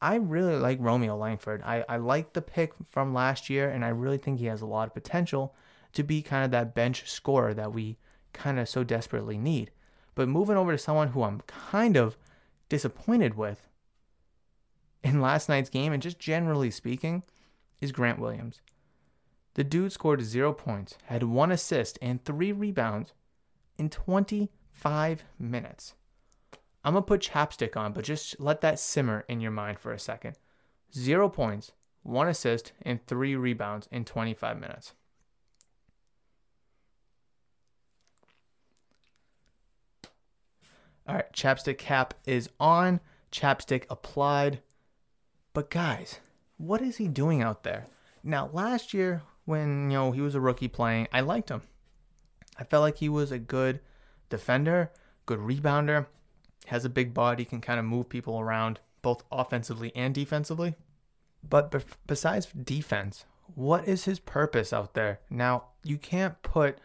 I 0.00 0.14
really 0.16 0.56
like 0.56 0.78
Romeo 0.80 1.16
Langford. 1.16 1.62
I, 1.64 1.84
I 1.88 1.96
like 1.96 2.32
the 2.32 2.42
pick 2.42 2.72
from 2.88 3.12
last 3.12 3.50
year, 3.50 3.68
and 3.68 3.84
I 3.84 3.88
really 3.88 4.18
think 4.18 4.38
he 4.38 4.46
has 4.46 4.62
a 4.62 4.66
lot 4.66 4.86
of 4.86 4.94
potential 4.94 5.54
to 5.94 6.04
be 6.04 6.22
kind 6.22 6.44
of 6.44 6.52
that 6.52 6.74
bench 6.74 7.10
scorer 7.10 7.54
that 7.54 7.72
we 7.72 7.98
kind 8.32 8.60
of 8.60 8.68
so 8.68 8.84
desperately 8.84 9.36
need. 9.36 9.72
But 10.18 10.28
moving 10.28 10.56
over 10.56 10.72
to 10.72 10.78
someone 10.78 11.10
who 11.10 11.22
I'm 11.22 11.42
kind 11.42 11.96
of 11.96 12.18
disappointed 12.68 13.34
with 13.34 13.68
in 15.04 15.20
last 15.20 15.48
night's 15.48 15.70
game, 15.70 15.92
and 15.92 16.02
just 16.02 16.18
generally 16.18 16.72
speaking, 16.72 17.22
is 17.80 17.92
Grant 17.92 18.18
Williams. 18.18 18.60
The 19.54 19.62
dude 19.62 19.92
scored 19.92 20.22
zero 20.22 20.52
points, 20.52 20.98
had 21.04 21.22
one 21.22 21.52
assist, 21.52 22.00
and 22.02 22.24
three 22.24 22.50
rebounds 22.50 23.12
in 23.78 23.90
25 23.90 25.22
minutes. 25.38 25.94
I'm 26.82 26.94
going 26.94 27.04
to 27.04 27.06
put 27.06 27.20
chapstick 27.20 27.76
on, 27.76 27.92
but 27.92 28.02
just 28.02 28.40
let 28.40 28.60
that 28.62 28.80
simmer 28.80 29.24
in 29.28 29.40
your 29.40 29.52
mind 29.52 29.78
for 29.78 29.92
a 29.92 30.00
second. 30.00 30.36
Zero 30.92 31.28
points, 31.28 31.70
one 32.02 32.26
assist, 32.26 32.72
and 32.82 33.06
three 33.06 33.36
rebounds 33.36 33.88
in 33.92 34.04
25 34.04 34.58
minutes. 34.58 34.94
All 41.08 41.14
right, 41.14 41.32
chapstick 41.32 41.78
cap 41.78 42.12
is 42.26 42.50
on, 42.60 43.00
chapstick 43.32 43.84
applied. 43.88 44.60
But 45.54 45.70
guys, 45.70 46.20
what 46.58 46.82
is 46.82 46.98
he 46.98 47.08
doing 47.08 47.40
out 47.40 47.62
there? 47.62 47.86
Now, 48.22 48.50
last 48.52 48.92
year 48.92 49.22
when, 49.46 49.90
you 49.90 49.96
know, 49.96 50.12
he 50.12 50.20
was 50.20 50.34
a 50.34 50.40
rookie 50.40 50.68
playing, 50.68 51.08
I 51.10 51.20
liked 51.20 51.48
him. 51.48 51.62
I 52.58 52.64
felt 52.64 52.82
like 52.82 52.98
he 52.98 53.08
was 53.08 53.32
a 53.32 53.38
good 53.38 53.80
defender, 54.28 54.92
good 55.24 55.38
rebounder, 55.38 56.06
has 56.66 56.84
a 56.84 56.90
big 56.90 57.14
body, 57.14 57.46
can 57.46 57.62
kind 57.62 57.78
of 57.78 57.86
move 57.86 58.10
people 58.10 58.38
around 58.38 58.80
both 59.00 59.24
offensively 59.32 59.90
and 59.96 60.14
defensively. 60.14 60.74
But 61.48 61.70
be- 61.70 61.78
besides 62.06 62.46
defense, 62.46 63.24
what 63.54 63.88
is 63.88 64.04
his 64.04 64.18
purpose 64.18 64.74
out 64.74 64.92
there? 64.92 65.20
Now, 65.30 65.68
you 65.82 65.96
can't 65.96 66.42
put 66.42 66.78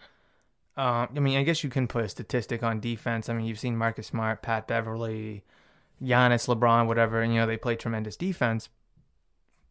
uh, 0.76 1.08
I 1.16 1.20
mean, 1.20 1.38
I 1.38 1.44
guess 1.44 1.64
you 1.64 1.70
can 1.70 1.88
put 1.88 2.06
a 2.06 2.10
statistic 2.10 2.64
on 2.64 2.80
defense. 2.80 3.30
I 3.30 3.34
mean, 3.34 3.46
you've 3.46 3.60
seen 3.60 3.78
Marcus 3.78 4.08
Smart, 4.08 4.42
Pat 4.42 4.68
Beverley, 4.68 5.44
Giannis, 6.02 6.48
LeBron, 6.48 6.88
whatever, 6.88 7.22
and 7.22 7.34
you 7.34 7.40
know 7.40 7.46
they 7.46 7.58
play 7.58 7.76
tremendous 7.76 8.18
defense, 8.18 8.70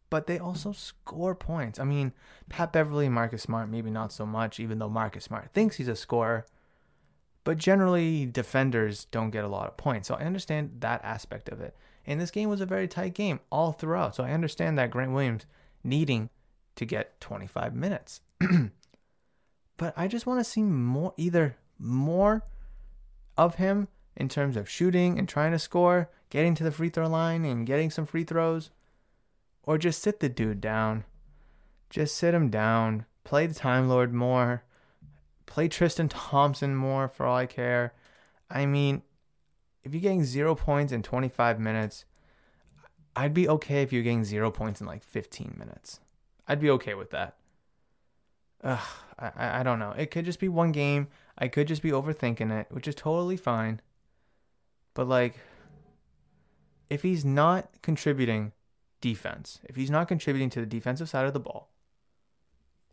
but 0.09 0.27
they 0.27 0.39
also 0.39 0.71
score 0.71 1.35
points. 1.35 1.79
I 1.79 1.83
mean, 1.83 2.13
Pat 2.47 2.71
Beverley, 2.71 3.09
Marcus 3.09 3.43
Smart, 3.43 3.69
maybe 3.69 3.89
not 3.89 4.13
so 4.13 4.25
much, 4.25 4.59
even 4.59 4.79
though 4.79 4.89
Marcus 4.89 5.25
Smart 5.25 5.51
thinks 5.51 5.75
he's 5.75 5.87
a 5.89 5.95
scorer. 5.95 6.45
But 7.43 7.57
generally, 7.57 8.25
defenders 8.25 9.05
don't 9.05 9.31
get 9.31 9.43
a 9.43 9.49
lot 9.49 9.67
of 9.67 9.75
points. 9.75 10.07
So 10.07 10.15
I 10.15 10.21
understand 10.21 10.77
that 10.79 11.03
aspect 11.03 11.49
of 11.49 11.59
it. 11.59 11.75
And 12.05 12.19
this 12.19 12.31
game 12.31 12.49
was 12.49 12.61
a 12.61 12.65
very 12.65 12.87
tight 12.87 13.13
game 13.13 13.41
all 13.51 13.73
throughout. 13.73 14.15
So 14.15 14.23
I 14.23 14.31
understand 14.31 14.77
that 14.77 14.91
Grant 14.91 15.11
Williams 15.11 15.45
needing 15.83 16.29
to 16.75 16.85
get 16.85 17.19
25 17.19 17.75
minutes. 17.75 18.21
but 19.77 19.93
I 19.97 20.07
just 20.07 20.25
want 20.25 20.39
to 20.39 20.43
see 20.43 20.63
more, 20.63 21.13
either 21.17 21.57
more 21.79 22.43
of 23.37 23.55
him 23.55 23.87
in 24.15 24.29
terms 24.29 24.55
of 24.55 24.69
shooting 24.69 25.17
and 25.17 25.27
trying 25.27 25.51
to 25.51 25.59
score, 25.59 26.09
getting 26.29 26.55
to 26.55 26.63
the 26.63 26.71
free 26.71 26.89
throw 26.89 27.07
line 27.07 27.45
and 27.45 27.65
getting 27.65 27.89
some 27.89 28.05
free 28.05 28.23
throws, 28.23 28.69
or 29.63 29.77
just 29.77 30.01
sit 30.01 30.19
the 30.19 30.29
dude 30.29 30.61
down. 30.61 31.03
Just 31.89 32.15
sit 32.15 32.33
him 32.33 32.49
down. 32.49 33.05
Play 33.23 33.47
the 33.47 33.53
Time 33.53 33.87
Lord 33.87 34.13
more. 34.13 34.63
Play 35.45 35.67
Tristan 35.67 36.09
Thompson 36.09 36.75
more 36.75 37.07
for 37.07 37.25
all 37.25 37.37
I 37.37 37.45
care. 37.45 37.93
I 38.49 38.65
mean, 38.65 39.03
if 39.83 39.93
you're 39.93 40.01
getting 40.01 40.23
zero 40.23 40.55
points 40.55 40.91
in 40.91 41.03
25 41.03 41.59
minutes, 41.59 42.05
I'd 43.15 43.33
be 43.33 43.47
okay 43.47 43.81
if 43.81 43.93
you're 43.93 44.03
getting 44.03 44.23
zero 44.23 44.49
points 44.51 44.81
in 44.81 44.87
like 44.87 45.03
15 45.03 45.55
minutes. 45.57 45.99
I'd 46.47 46.59
be 46.59 46.69
okay 46.71 46.93
with 46.93 47.11
that. 47.11 47.35
Ugh, 48.63 48.79
I, 49.19 49.59
I 49.59 49.63
don't 49.63 49.79
know. 49.79 49.93
It 49.97 50.11
could 50.11 50.25
just 50.25 50.39
be 50.39 50.49
one 50.49 50.71
game. 50.71 51.07
I 51.37 51.47
could 51.47 51.67
just 51.67 51.81
be 51.81 51.91
overthinking 51.91 52.51
it, 52.51 52.67
which 52.69 52.87
is 52.87 52.95
totally 52.95 53.37
fine. 53.37 53.81
But 54.93 55.07
like, 55.07 55.39
if 56.89 57.01
he's 57.01 57.25
not 57.25 57.69
contributing 57.81 58.51
defense, 59.01 59.59
if 59.65 59.75
he's 59.75 59.91
not 59.91 60.07
contributing 60.07 60.49
to 60.51 60.59
the 60.59 60.65
defensive 60.65 61.09
side 61.09 61.25
of 61.25 61.33
the 61.33 61.39
ball, 61.39 61.71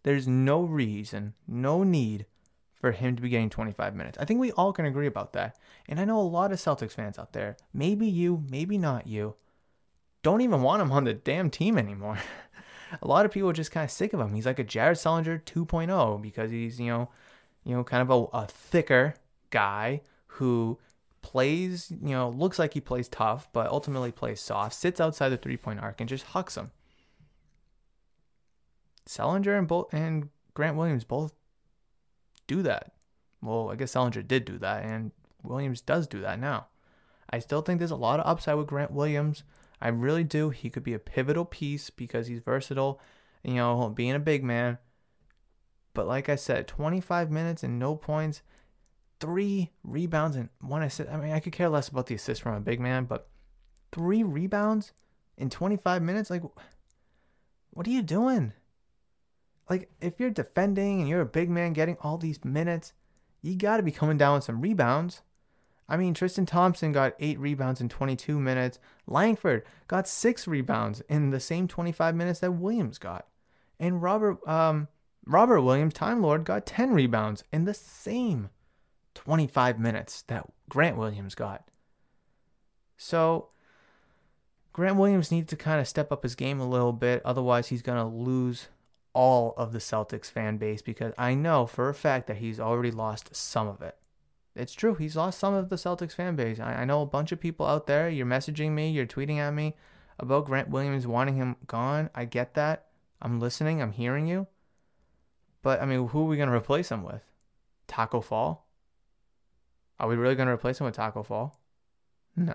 there's 0.02 0.26
no 0.26 0.62
reason, 0.62 1.34
no 1.46 1.82
need 1.82 2.26
for 2.80 2.92
him 2.92 3.14
to 3.14 3.22
be 3.22 3.28
getting 3.28 3.50
25 3.50 3.94
minutes. 3.94 4.16
I 4.18 4.24
think 4.24 4.40
we 4.40 4.52
all 4.52 4.72
can 4.72 4.86
agree 4.86 5.06
about 5.06 5.34
that. 5.34 5.58
And 5.86 6.00
I 6.00 6.06
know 6.06 6.18
a 6.18 6.22
lot 6.22 6.50
of 6.50 6.58
Celtics 6.58 6.92
fans 6.92 7.18
out 7.18 7.34
there, 7.34 7.58
maybe 7.74 8.06
you, 8.06 8.42
maybe 8.48 8.78
not 8.78 9.06
you, 9.06 9.34
don't 10.22 10.40
even 10.40 10.62
want 10.62 10.82
him 10.82 10.92
on 10.92 11.04
the 11.04 11.12
damn 11.14 11.50
team 11.50 11.76
anymore. 11.78 12.18
a 13.02 13.06
lot 13.06 13.24
of 13.24 13.32
people 13.32 13.48
are 13.50 13.54
just 13.54 13.72
kind 13.72 13.84
of 13.84 13.90
sick 13.90 14.12
of 14.12 14.20
him. 14.20 14.34
He's 14.34 14.46
like 14.46 14.58
a 14.58 14.64
Jared 14.64 14.96
Sullinger 14.96 15.42
2.0 15.42 16.22
because 16.22 16.50
he's, 16.50 16.80
you 16.80 16.88
know, 16.88 17.08
you 17.64 17.74
know, 17.74 17.84
kind 17.84 18.02
of 18.02 18.10
a, 18.10 18.38
a 18.38 18.46
thicker 18.46 19.14
guy 19.50 20.02
who 20.26 20.78
plays, 21.22 21.92
you 22.02 22.10
know, 22.10 22.30
looks 22.30 22.58
like 22.58 22.74
he 22.74 22.80
plays 22.80 23.08
tough, 23.08 23.48
but 23.52 23.68
ultimately 23.68 24.12
plays 24.12 24.40
soft, 24.40 24.74
sits 24.74 25.00
outside 25.00 25.28
the 25.28 25.36
three 25.36 25.56
point 25.56 25.80
arc 25.80 26.00
and 26.00 26.08
just 26.08 26.26
hucks 26.26 26.56
him. 26.56 26.70
Sullinger 29.06 29.58
and 29.58 29.66
both 29.66 29.92
and 29.92 30.28
Grant 30.54 30.76
Williams 30.76 31.04
both 31.04 31.34
do 32.46 32.62
that. 32.62 32.92
Well, 33.42 33.70
I 33.70 33.76
guess 33.76 33.94
Sullinger 33.94 34.26
did 34.26 34.44
do 34.44 34.58
that, 34.58 34.84
and 34.84 35.12
Williams 35.42 35.80
does 35.80 36.06
do 36.06 36.20
that 36.20 36.38
now. 36.38 36.66
I 37.30 37.38
still 37.38 37.62
think 37.62 37.78
there's 37.78 37.90
a 37.90 37.96
lot 37.96 38.20
of 38.20 38.26
upside 38.26 38.56
with 38.56 38.66
Grant 38.66 38.90
Williams. 38.90 39.44
I 39.80 39.88
really 39.88 40.24
do. 40.24 40.50
He 40.50 40.70
could 40.70 40.82
be 40.82 40.94
a 40.94 40.98
pivotal 40.98 41.44
piece 41.44 41.90
because 41.90 42.26
he's 42.26 42.40
versatile, 42.40 43.00
you 43.42 43.54
know, 43.54 43.88
being 43.88 44.14
a 44.14 44.18
big 44.18 44.44
man. 44.44 44.78
But 45.94 46.06
like 46.06 46.28
I 46.28 46.36
said, 46.36 46.68
25 46.68 47.30
minutes 47.30 47.62
and 47.62 47.78
no 47.78 47.96
points, 47.96 48.42
three 49.18 49.70
rebounds 49.82 50.36
and 50.36 50.48
one 50.60 50.82
assist. 50.82 51.10
I 51.10 51.16
mean, 51.16 51.32
I 51.32 51.40
could 51.40 51.52
care 51.52 51.68
less 51.68 51.88
about 51.88 52.06
the 52.06 52.14
assist 52.14 52.42
from 52.42 52.54
a 52.54 52.60
big 52.60 52.80
man, 52.80 53.04
but 53.04 53.28
three 53.92 54.22
rebounds 54.22 54.92
in 55.36 55.50
25 55.50 56.02
minutes? 56.02 56.30
Like, 56.30 56.42
what 57.70 57.86
are 57.86 57.90
you 57.90 58.02
doing? 58.02 58.52
Like, 59.68 59.90
if 60.00 60.20
you're 60.20 60.30
defending 60.30 61.00
and 61.00 61.08
you're 61.08 61.20
a 61.20 61.26
big 61.26 61.48
man 61.48 61.72
getting 61.72 61.96
all 62.02 62.18
these 62.18 62.44
minutes, 62.44 62.92
you 63.40 63.56
got 63.56 63.78
to 63.78 63.82
be 63.82 63.92
coming 63.92 64.18
down 64.18 64.34
with 64.34 64.44
some 64.44 64.60
rebounds. 64.60 65.22
I 65.90 65.96
mean, 65.96 66.14
Tristan 66.14 66.46
Thompson 66.46 66.92
got 66.92 67.14
eight 67.18 67.38
rebounds 67.40 67.80
in 67.80 67.88
22 67.88 68.38
minutes. 68.38 68.78
Langford 69.08 69.64
got 69.88 70.06
six 70.06 70.46
rebounds 70.46 71.02
in 71.08 71.30
the 71.30 71.40
same 71.40 71.66
25 71.66 72.14
minutes 72.14 72.38
that 72.40 72.52
Williams 72.52 72.98
got. 72.98 73.26
And 73.80 74.00
Robert 74.00 74.46
um, 74.48 74.86
Robert 75.26 75.62
Williams, 75.62 75.94
Time 75.94 76.22
Lord, 76.22 76.44
got 76.44 76.64
10 76.64 76.92
rebounds 76.92 77.44
in 77.52 77.64
the 77.64 77.74
same 77.74 78.50
25 79.14 79.78
minutes 79.78 80.22
that 80.22 80.46
Grant 80.68 80.96
Williams 80.96 81.34
got. 81.34 81.68
So 82.96 83.48
Grant 84.72 84.96
Williams 84.96 85.30
needs 85.30 85.48
to 85.48 85.56
kind 85.56 85.80
of 85.80 85.88
step 85.88 86.12
up 86.12 86.22
his 86.22 86.34
game 86.34 86.60
a 86.60 86.68
little 86.68 86.92
bit. 86.92 87.22
Otherwise, 87.24 87.68
he's 87.68 87.82
going 87.82 87.98
to 87.98 88.04
lose 88.04 88.68
all 89.12 89.54
of 89.56 89.72
the 89.72 89.78
Celtics 89.78 90.30
fan 90.30 90.56
base 90.56 90.82
because 90.82 91.12
I 91.18 91.34
know 91.34 91.66
for 91.66 91.88
a 91.88 91.94
fact 91.94 92.28
that 92.28 92.36
he's 92.36 92.60
already 92.60 92.92
lost 92.92 93.34
some 93.34 93.66
of 93.66 93.82
it. 93.82 93.96
It's 94.54 94.72
true. 94.72 94.94
He's 94.94 95.16
lost 95.16 95.38
some 95.38 95.54
of 95.54 95.68
the 95.68 95.76
Celtics 95.76 96.14
fan 96.14 96.36
base. 96.36 96.58
I, 96.58 96.82
I 96.82 96.84
know 96.84 97.02
a 97.02 97.06
bunch 97.06 97.32
of 97.32 97.40
people 97.40 97.66
out 97.66 97.86
there. 97.86 98.08
You're 98.08 98.26
messaging 98.26 98.72
me, 98.72 98.90
you're 98.90 99.06
tweeting 99.06 99.38
at 99.38 99.52
me 99.52 99.74
about 100.18 100.46
Grant 100.46 100.68
Williams 100.68 101.06
wanting 101.06 101.36
him 101.36 101.56
gone. 101.66 102.10
I 102.14 102.24
get 102.24 102.54
that. 102.54 102.86
I'm 103.22 103.40
listening. 103.40 103.80
I'm 103.80 103.92
hearing 103.92 104.26
you. 104.26 104.46
But 105.62 105.80
I 105.80 105.86
mean, 105.86 106.08
who 106.08 106.22
are 106.22 106.28
we 106.28 106.36
going 106.36 106.48
to 106.48 106.54
replace 106.54 106.90
him 106.90 107.02
with? 107.02 107.22
Tacko 107.86 108.20
Fall? 108.20 108.66
Are 109.98 110.08
we 110.08 110.16
really 110.16 110.34
going 110.34 110.46
to 110.46 110.54
replace 110.54 110.80
him 110.80 110.86
with 110.86 110.96
Tacko 110.96 111.24
Fall? 111.24 111.60
No. 112.34 112.54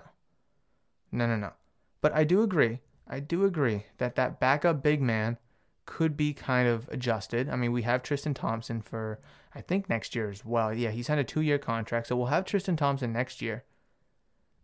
No, 1.12 1.26
no, 1.26 1.36
no. 1.36 1.52
But 2.00 2.12
I 2.12 2.24
do 2.24 2.42
agree. 2.42 2.80
I 3.06 3.20
do 3.20 3.44
agree 3.44 3.84
that 3.98 4.16
that 4.16 4.40
backup 4.40 4.82
big 4.82 5.00
man 5.00 5.38
could 5.86 6.16
be 6.16 6.34
kind 6.34 6.68
of 6.68 6.88
adjusted. 6.90 7.48
I 7.48 7.56
mean, 7.56 7.72
we 7.72 7.82
have 7.82 8.02
Tristan 8.02 8.34
Thompson 8.34 8.82
for 8.82 9.20
I 9.54 9.62
think 9.62 9.88
next 9.88 10.14
year 10.14 10.28
as 10.28 10.44
well. 10.44 10.74
Yeah, 10.74 10.90
he 10.90 11.02
signed 11.02 11.20
a 11.20 11.24
two 11.24 11.40
year 11.40 11.58
contract, 11.58 12.08
so 12.08 12.16
we'll 12.16 12.26
have 12.26 12.44
Tristan 12.44 12.76
Thompson 12.76 13.12
next 13.12 13.40
year. 13.40 13.64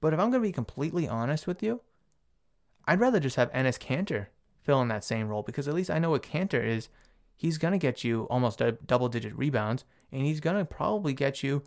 But 0.01 0.13
if 0.13 0.21
I'm 0.21 0.31
going 0.31 0.43
to 0.43 0.49
be 0.49 0.53
completely 0.53 1.09
honest 1.09 1.47
with 1.47 1.63
you, 1.63 1.81
I'd 2.87 3.01
rather 3.01 3.21
just 3.21 3.37
have 3.37 3.53
Enes 3.53 3.79
Kanter 3.79 4.27
fill 4.61 4.83
in 4.83 4.89
that 4.89 5.05
same 5.05 5.29
role 5.29 5.43
because 5.43 5.69
at 5.69 5.75
least 5.75 5.91
I 5.91 5.99
know 5.99 6.11
what 6.11 6.23
Kanter 6.23 6.63
is. 6.63 6.89
He's 7.35 7.59
going 7.59 7.73
to 7.73 7.79
get 7.79 8.05
you 8.05 8.25
almost 8.25 8.61
a 8.61 8.73
double 8.73 9.09
digit 9.09 9.37
rebounds, 9.37 9.85
and 10.13 10.27
he's 10.27 10.41
going 10.41 10.57
to 10.57 10.65
probably 10.65 11.13
get 11.13 11.43
you 11.43 11.63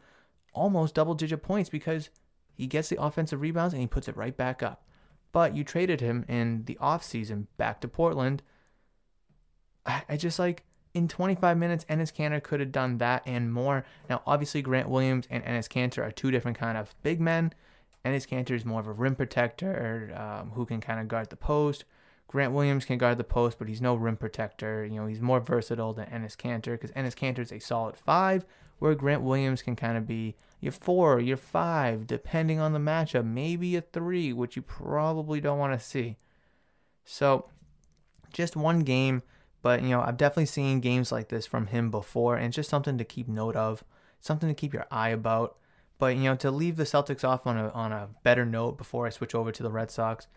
almost 0.53 0.95
double 0.95 1.15
digit 1.15 1.41
points 1.41 1.69
because 1.69 2.09
he 2.53 2.67
gets 2.67 2.89
the 2.89 3.01
offensive 3.01 3.41
rebounds 3.41 3.73
and 3.73 3.81
he 3.81 3.87
puts 3.87 4.07
it 4.07 4.15
right 4.15 4.35
back 4.35 4.63
up. 4.63 4.87
But 5.31 5.55
you 5.55 5.63
traded 5.63 5.99
him 5.99 6.23
in 6.27 6.63
the 6.65 6.77
offseason 6.81 7.47
back 7.57 7.81
to 7.81 7.87
Portland. 7.87 8.41
I, 9.85 10.03
I 10.09 10.17
just 10.17 10.39
like 10.39 10.63
in 10.95 11.09
25 11.09 11.57
minutes, 11.57 11.83
Enes 11.85 12.13
Kanter 12.13 12.41
could 12.41 12.61
have 12.61 12.71
done 12.71 12.99
that 12.99 13.21
and 13.25 13.51
more. 13.51 13.85
Now, 14.09 14.21
obviously, 14.25 14.61
Grant 14.61 14.89
Williams 14.89 15.27
and 15.29 15.43
Enes 15.43 15.67
Kanter 15.67 16.01
are 16.01 16.11
two 16.11 16.31
different 16.31 16.57
kind 16.57 16.77
of 16.77 16.95
big 17.03 17.19
men. 17.19 17.53
Enes 18.05 18.27
Kanter 18.27 18.51
is 18.51 18.63
more 18.63 18.79
of 18.79 18.87
a 18.87 18.93
rim 18.93 19.15
protector 19.15 20.13
um, 20.15 20.51
who 20.51 20.65
can 20.65 20.79
kind 20.79 21.01
of 21.01 21.09
guard 21.09 21.29
the 21.29 21.35
post. 21.35 21.83
Grant 22.27 22.53
Williams 22.53 22.85
can 22.85 22.97
guard 22.97 23.17
the 23.17 23.25
post, 23.25 23.59
but 23.59 23.67
he's 23.67 23.81
no 23.81 23.93
rim 23.95 24.15
protector. 24.15 24.85
You 24.85 25.01
know, 25.01 25.07
he's 25.07 25.21
more 25.21 25.41
versatile 25.41 25.93
than 25.93 26.05
Enes 26.07 26.37
Kanter 26.37 26.79
because 26.79 26.91
Enes 26.91 27.13
Kanter 27.13 27.39
is 27.39 27.51
a 27.51 27.59
solid 27.59 27.97
five, 27.97 28.45
where 28.79 28.95
Grant 28.95 29.21
Williams 29.21 29.61
can 29.61 29.75
kind 29.75 29.97
of 29.97 30.07
be 30.07 30.35
your 30.61 30.71
four, 30.71 31.19
your 31.19 31.37
five, 31.37 32.07
depending 32.07 32.59
on 32.59 32.71
the 32.71 32.79
matchup, 32.79 33.25
maybe 33.25 33.75
a 33.75 33.81
three, 33.81 34.31
which 34.31 34.55
you 34.55 34.61
probably 34.61 35.41
don't 35.41 35.59
want 35.59 35.77
to 35.77 35.85
see. 35.85 36.15
So, 37.03 37.49
just 38.31 38.55
one 38.55 38.79
game 38.79 39.21
but, 39.65 39.81
you 39.81 39.89
know, 39.89 40.01
I've 40.01 40.17
definitely 40.17 40.45
seen 40.45 40.79
games 40.79 41.11
like 41.11 41.29
this 41.29 41.47
from 41.47 41.65
him 41.65 41.89
before, 41.89 42.35
and 42.35 42.45
it's 42.45 42.55
just 42.55 42.69
something 42.69 42.99
to 42.99 43.03
keep 43.03 43.27
note 43.27 43.55
of, 43.55 43.83
something 44.19 44.47
to 44.47 44.53
keep 44.53 44.75
your 44.75 44.85
eye 44.91 45.09
about. 45.09 45.57
But, 45.97 46.17
you 46.17 46.25
know, 46.25 46.35
to 46.35 46.51
leave 46.51 46.75
the 46.75 46.83
Celtics 46.83 47.27
off 47.27 47.47
on 47.47 47.57
a, 47.57 47.69
on 47.69 47.91
a 47.91 48.09
better 48.21 48.45
note 48.45 48.77
before 48.77 49.07
I 49.07 49.09
switch 49.09 49.33
over 49.33 49.51
to 49.51 49.63
the 49.63 49.71
Red 49.71 49.89
Sox, 49.89 50.27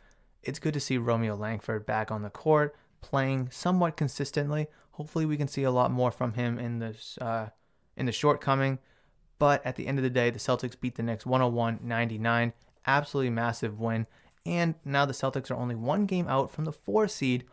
it's 0.43 0.59
good 0.59 0.73
to 0.73 0.81
see 0.81 0.97
Romeo 0.97 1.37
Langford 1.37 1.85
back 1.85 2.11
on 2.11 2.23
the 2.23 2.31
court, 2.31 2.75
playing 3.03 3.51
somewhat 3.51 3.99
consistently. 3.99 4.67
Hopefully, 4.93 5.27
we 5.27 5.37
can 5.37 5.47
see 5.47 5.63
a 5.63 5.71
lot 5.71 5.91
more 5.91 6.11
from 6.11 6.33
him 6.33 6.59
in 6.59 6.79
this 6.79 7.19
uh, 7.21 7.51
in 7.99 8.07
the 8.07 8.13
shortcoming. 8.13 8.79
But 9.39 9.61
at 9.63 9.77
the 9.77 9.89
end 9.89 9.99
of 9.99 10.05
the 10.05 10.09
day, 10.09 10.31
the 10.31 10.39
Celtics 10.39 10.81
beat 10.81 10.95
the 10.95 11.03
Knicks 11.03 11.27
101 11.27 11.81
99. 11.83 12.55
Absolutely 12.87 13.29
massive 13.29 13.79
win. 13.79 14.07
And 14.47 14.77
now 14.87 15.05
the 15.05 15.13
Celtics 15.13 15.51
are 15.51 15.57
only 15.57 15.75
one 15.75 16.07
game 16.07 16.29
out 16.29 16.51
from 16.51 16.65
the 16.65 16.73
four 16.73 17.09
seed, 17.09 17.45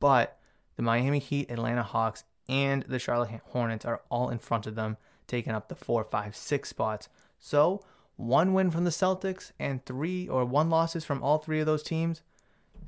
but 0.00 0.38
the 0.76 0.82
Miami 0.82 1.18
Heat, 1.18 1.50
Atlanta 1.50 1.82
Hawks, 1.82 2.24
and 2.48 2.82
the 2.84 2.98
Charlotte 2.98 3.40
Hornets 3.46 3.84
are 3.84 4.02
all 4.10 4.28
in 4.28 4.38
front 4.38 4.66
of 4.66 4.74
them, 4.74 4.96
taking 5.26 5.52
up 5.52 5.68
the 5.68 5.74
four, 5.74 6.04
five, 6.04 6.36
six 6.36 6.68
spots. 6.68 7.08
So, 7.38 7.82
one 8.16 8.52
win 8.52 8.70
from 8.70 8.84
the 8.84 8.90
Celtics 8.90 9.52
and 9.58 9.84
three 9.84 10.28
or 10.28 10.44
one 10.44 10.70
losses 10.70 11.04
from 11.04 11.22
all 11.22 11.38
three 11.38 11.60
of 11.60 11.66
those 11.66 11.82
teams. 11.82 12.22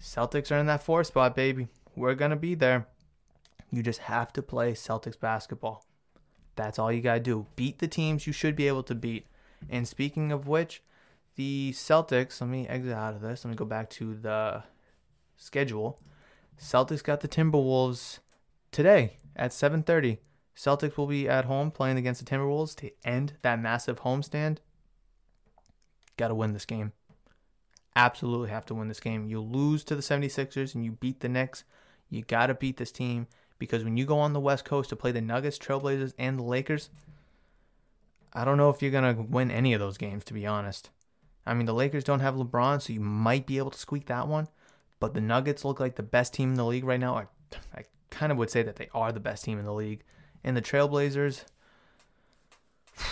Celtics 0.00 0.52
are 0.52 0.58
in 0.58 0.66
that 0.66 0.82
four 0.82 1.04
spot, 1.04 1.34
baby. 1.34 1.68
We're 1.94 2.14
going 2.14 2.30
to 2.30 2.36
be 2.36 2.54
there. 2.54 2.86
You 3.72 3.82
just 3.82 4.00
have 4.00 4.32
to 4.34 4.42
play 4.42 4.72
Celtics 4.72 5.18
basketball. 5.18 5.84
That's 6.54 6.78
all 6.78 6.92
you 6.92 7.02
got 7.02 7.14
to 7.14 7.20
do. 7.20 7.46
Beat 7.56 7.78
the 7.78 7.88
teams 7.88 8.26
you 8.26 8.32
should 8.32 8.56
be 8.56 8.68
able 8.68 8.82
to 8.84 8.94
beat. 8.94 9.26
And 9.68 9.88
speaking 9.88 10.32
of 10.32 10.46
which, 10.46 10.82
the 11.36 11.72
Celtics, 11.74 12.40
let 12.40 12.48
me 12.48 12.68
exit 12.68 12.92
out 12.92 13.14
of 13.14 13.20
this. 13.20 13.44
Let 13.44 13.50
me 13.50 13.56
go 13.56 13.64
back 13.64 13.90
to 13.90 14.14
the 14.14 14.62
schedule. 15.36 15.98
Celtics 16.58 17.02
got 17.02 17.20
the 17.20 17.28
Timberwolves 17.28 18.20
today 18.72 19.18
at 19.34 19.52
7:30. 19.52 20.18
Celtics 20.56 20.96
will 20.96 21.06
be 21.06 21.28
at 21.28 21.44
home 21.44 21.70
playing 21.70 21.98
against 21.98 22.24
the 22.24 22.30
Timberwolves 22.30 22.74
to 22.76 22.90
end 23.04 23.34
that 23.42 23.60
massive 23.60 24.00
homestand. 24.00 24.58
Got 26.16 26.28
to 26.28 26.34
win 26.34 26.54
this 26.54 26.64
game. 26.64 26.92
Absolutely 27.94 28.48
have 28.48 28.66
to 28.66 28.74
win 28.74 28.88
this 28.88 29.00
game. 29.00 29.26
You 29.26 29.40
lose 29.40 29.84
to 29.84 29.94
the 29.94 30.02
76ers 30.02 30.74
and 30.74 30.84
you 30.84 30.92
beat 30.92 31.20
the 31.20 31.28
Knicks. 31.28 31.64
You 32.08 32.22
got 32.22 32.46
to 32.46 32.54
beat 32.54 32.78
this 32.78 32.92
team 32.92 33.26
because 33.58 33.84
when 33.84 33.96
you 33.96 34.06
go 34.06 34.18
on 34.18 34.32
the 34.32 34.40
West 34.40 34.64
Coast 34.64 34.90
to 34.90 34.96
play 34.96 35.12
the 35.12 35.20
Nuggets, 35.20 35.58
Trailblazers, 35.58 36.14
and 36.18 36.38
the 36.38 36.42
Lakers, 36.42 36.90
I 38.32 38.44
don't 38.44 38.58
know 38.58 38.70
if 38.70 38.82
you're 38.82 38.90
going 38.90 39.16
to 39.16 39.22
win 39.22 39.50
any 39.50 39.72
of 39.72 39.80
those 39.80 39.96
games, 39.96 40.24
to 40.26 40.34
be 40.34 40.46
honest. 40.46 40.90
I 41.46 41.54
mean, 41.54 41.66
the 41.66 41.74
Lakers 41.74 42.04
don't 42.04 42.20
have 42.20 42.34
LeBron, 42.34 42.82
so 42.82 42.92
you 42.92 43.00
might 43.00 43.46
be 43.46 43.58
able 43.58 43.70
to 43.70 43.78
squeak 43.78 44.06
that 44.06 44.28
one. 44.28 44.48
But 44.98 45.14
the 45.14 45.20
Nuggets 45.20 45.64
look 45.64 45.80
like 45.80 45.96
the 45.96 46.02
best 46.02 46.34
team 46.34 46.50
in 46.50 46.54
the 46.54 46.64
league 46.64 46.84
right 46.84 47.00
now. 47.00 47.16
I, 47.16 47.26
I 47.74 47.84
kind 48.10 48.32
of 48.32 48.38
would 48.38 48.50
say 48.50 48.62
that 48.62 48.76
they 48.76 48.88
are 48.94 49.12
the 49.12 49.20
best 49.20 49.44
team 49.44 49.58
in 49.58 49.64
the 49.64 49.74
league. 49.74 50.02
And 50.42 50.56
the 50.56 50.62
Trailblazers, 50.62 51.44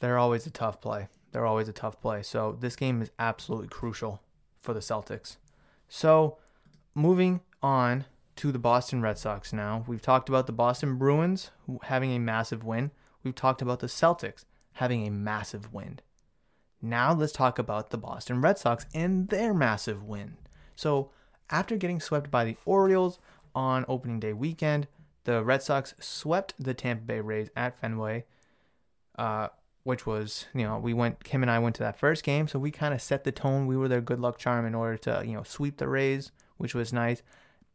they're 0.00 0.18
always 0.18 0.46
a 0.46 0.50
tough 0.50 0.80
play. 0.80 1.08
They're 1.32 1.46
always 1.46 1.68
a 1.68 1.72
tough 1.72 2.00
play. 2.00 2.22
So 2.22 2.56
this 2.60 2.76
game 2.76 3.02
is 3.02 3.10
absolutely 3.18 3.68
crucial 3.68 4.22
for 4.60 4.72
the 4.72 4.80
Celtics. 4.80 5.36
So 5.88 6.38
moving 6.94 7.40
on 7.62 8.04
to 8.36 8.52
the 8.52 8.58
Boston 8.58 9.02
Red 9.02 9.18
Sox 9.18 9.52
now. 9.52 9.84
We've 9.86 10.02
talked 10.02 10.28
about 10.28 10.46
the 10.46 10.52
Boston 10.52 10.96
Bruins 10.96 11.50
having 11.84 12.12
a 12.12 12.18
massive 12.18 12.64
win. 12.64 12.90
We've 13.22 13.34
talked 13.34 13.62
about 13.62 13.80
the 13.80 13.86
Celtics 13.86 14.44
having 14.74 15.06
a 15.06 15.10
massive 15.10 15.72
win. 15.72 16.00
Now 16.80 17.12
let's 17.12 17.32
talk 17.32 17.58
about 17.58 17.90
the 17.90 17.98
Boston 17.98 18.40
Red 18.40 18.58
Sox 18.58 18.86
and 18.94 19.28
their 19.28 19.54
massive 19.54 20.02
win. 20.02 20.36
So, 20.82 21.10
after 21.48 21.76
getting 21.76 22.00
swept 22.00 22.28
by 22.28 22.44
the 22.44 22.56
Orioles 22.64 23.20
on 23.54 23.84
opening 23.86 24.18
day 24.18 24.32
weekend, 24.32 24.88
the 25.22 25.44
Red 25.44 25.62
Sox 25.62 25.94
swept 26.00 26.54
the 26.58 26.74
Tampa 26.74 27.04
Bay 27.04 27.20
Rays 27.20 27.50
at 27.54 27.78
Fenway, 27.78 28.24
uh, 29.16 29.50
which 29.84 30.06
was, 30.06 30.46
you 30.52 30.64
know, 30.64 30.80
we 30.80 30.92
went, 30.92 31.22
Kim 31.22 31.40
and 31.42 31.50
I 31.52 31.60
went 31.60 31.76
to 31.76 31.84
that 31.84 32.00
first 32.00 32.24
game, 32.24 32.48
so 32.48 32.58
we 32.58 32.72
kind 32.72 32.92
of 32.92 33.00
set 33.00 33.22
the 33.22 33.30
tone. 33.30 33.68
We 33.68 33.76
were 33.76 33.86
their 33.86 34.00
good 34.00 34.18
luck 34.18 34.38
charm 34.38 34.66
in 34.66 34.74
order 34.74 34.96
to, 34.98 35.22
you 35.24 35.34
know, 35.34 35.44
sweep 35.44 35.76
the 35.76 35.86
Rays, 35.86 36.32
which 36.56 36.74
was 36.74 36.92
nice. 36.92 37.22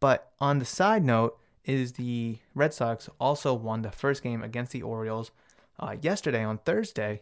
But 0.01 0.33
on 0.41 0.59
the 0.59 0.65
side 0.65 1.05
note, 1.05 1.39
is 1.63 1.93
the 1.93 2.39
Red 2.53 2.73
Sox 2.73 3.09
also 3.21 3.53
won 3.53 3.83
the 3.83 3.91
first 3.91 4.21
game 4.21 4.43
against 4.43 4.73
the 4.73 4.81
Orioles 4.81 5.31
uh, 5.79 5.95
yesterday 6.01 6.43
on 6.43 6.57
Thursday 6.57 7.21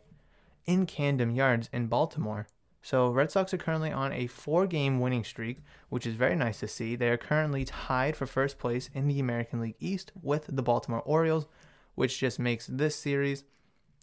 in 0.65 0.88
Camden 0.88 1.36
Yards 1.36 1.69
in 1.71 1.86
Baltimore. 1.86 2.48
So 2.86 3.10
Red 3.10 3.32
Sox 3.32 3.52
are 3.52 3.58
currently 3.58 3.91
on 3.91 4.13
a 4.13 4.28
four-game 4.28 5.00
winning 5.00 5.24
streak, 5.24 5.58
which 5.89 6.06
is 6.06 6.13
very 6.13 6.36
nice 6.36 6.60
to 6.60 6.67
see. 6.67 6.95
They 6.95 7.10
are 7.10 7.17
currently 7.17 7.65
tied 7.65 8.15
for 8.15 8.28
first 8.28 8.60
place 8.60 8.91
in 8.93 9.08
the 9.08 9.19
American 9.19 9.60
League 9.60 9.74
East 9.80 10.12
with 10.21 10.45
the 10.48 10.62
Baltimore 10.62 11.02
Orioles, 11.02 11.48
which 11.95 12.19
just 12.19 12.38
makes 12.38 12.67
this 12.67 12.95
series 12.95 13.43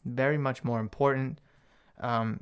very 0.04 0.36
much 0.36 0.64
more 0.64 0.80
important. 0.80 1.40
Um, 2.00 2.40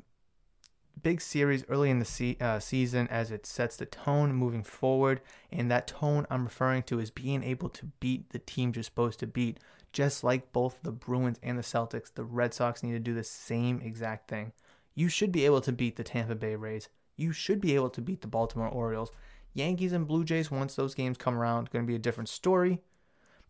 big 1.03 1.21
series 1.21 1.63
early 1.69 1.91
in 1.91 1.99
the 1.99 2.05
se- 2.05 2.37
uh, 2.41 2.57
season 2.57 3.07
as 3.09 3.29
it 3.29 3.45
sets 3.45 3.77
the 3.77 3.85
tone 3.85 4.33
moving 4.33 4.63
forward, 4.63 5.21
and 5.51 5.69
that 5.69 5.85
tone 5.85 6.25
I'm 6.31 6.45
referring 6.45 6.81
to 6.83 6.99
is 6.99 7.11
being 7.11 7.43
able 7.43 7.69
to 7.69 7.85
beat 7.99 8.31
the 8.31 8.39
teams 8.39 8.77
you're 8.77 8.83
supposed 8.83 9.19
to 9.19 9.27
beat. 9.27 9.59
Just 9.93 10.23
like 10.23 10.51
both 10.51 10.79
the 10.81 10.91
Bruins 10.91 11.39
and 11.43 11.55
the 11.55 11.61
Celtics, 11.61 12.11
the 12.11 12.23
Red 12.23 12.55
Sox 12.55 12.81
need 12.81 12.93
to 12.93 12.99
do 12.99 13.13
the 13.13 13.23
same 13.23 13.79
exact 13.79 14.27
thing 14.27 14.53
you 14.95 15.09
should 15.09 15.31
be 15.31 15.45
able 15.45 15.61
to 15.61 15.71
beat 15.71 15.95
the 15.95 16.03
Tampa 16.03 16.35
Bay 16.35 16.55
Rays. 16.55 16.89
You 17.15 17.31
should 17.31 17.61
be 17.61 17.75
able 17.75 17.89
to 17.91 18.01
beat 18.01 18.21
the 18.21 18.27
Baltimore 18.27 18.69
Orioles. 18.69 19.11
Yankees 19.53 19.93
and 19.93 20.07
Blue 20.07 20.23
Jays, 20.23 20.51
once 20.51 20.75
those 20.75 20.95
games 20.95 21.17
come 21.17 21.37
around, 21.37 21.69
going 21.69 21.85
to 21.85 21.87
be 21.87 21.95
a 21.95 21.99
different 21.99 22.29
story. 22.29 22.79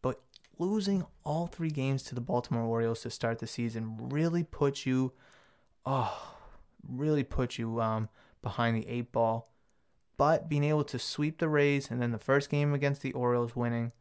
But 0.01 0.21
losing 0.57 1.05
all 1.23 1.47
three 1.47 1.69
games 1.69 2.03
to 2.03 2.15
the 2.15 2.21
Baltimore 2.21 2.63
Orioles 2.63 3.01
to 3.01 3.09
start 3.09 3.39
the 3.39 3.47
season 3.47 3.97
really 4.09 4.43
puts 4.43 4.85
you, 4.85 5.13
oh, 5.85 6.35
really 6.87 7.23
put 7.23 7.57
you 7.57 7.81
um, 7.81 8.09
behind 8.41 8.75
the 8.77 8.87
eight 8.87 9.11
ball. 9.11 9.51
But 10.17 10.49
being 10.49 10.63
able 10.63 10.83
to 10.85 10.99
sweep 10.99 11.39
the 11.39 11.49
Rays 11.49 11.89
and 11.89 12.01
then 12.01 12.11
the 12.11 12.19
first 12.19 12.49
game 12.49 12.73
against 12.73 13.01
the 13.01 13.13
Orioles 13.13 13.55
winning, 13.55 13.91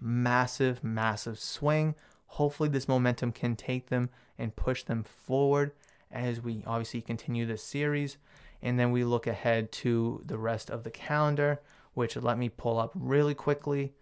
massive, 0.00 0.84
massive 0.84 1.38
swing. 1.38 1.94
Hopefully, 2.26 2.68
this 2.68 2.88
momentum 2.88 3.32
can 3.32 3.56
take 3.56 3.88
them 3.88 4.10
and 4.38 4.56
push 4.56 4.82
them 4.82 5.04
forward 5.04 5.72
as 6.12 6.40
we 6.40 6.62
obviously 6.66 7.00
continue 7.00 7.46
this 7.46 7.62
series. 7.62 8.16
And 8.62 8.78
then 8.78 8.92
we 8.92 9.04
look 9.04 9.26
ahead 9.26 9.72
to 9.72 10.22
the 10.24 10.38
rest 10.38 10.70
of 10.70 10.84
the 10.84 10.90
calendar, 10.90 11.60
which 11.94 12.16
let 12.16 12.38
me 12.38 12.48
pull 12.48 12.78
up 12.78 12.92
really 12.94 13.34
quickly. 13.34 13.92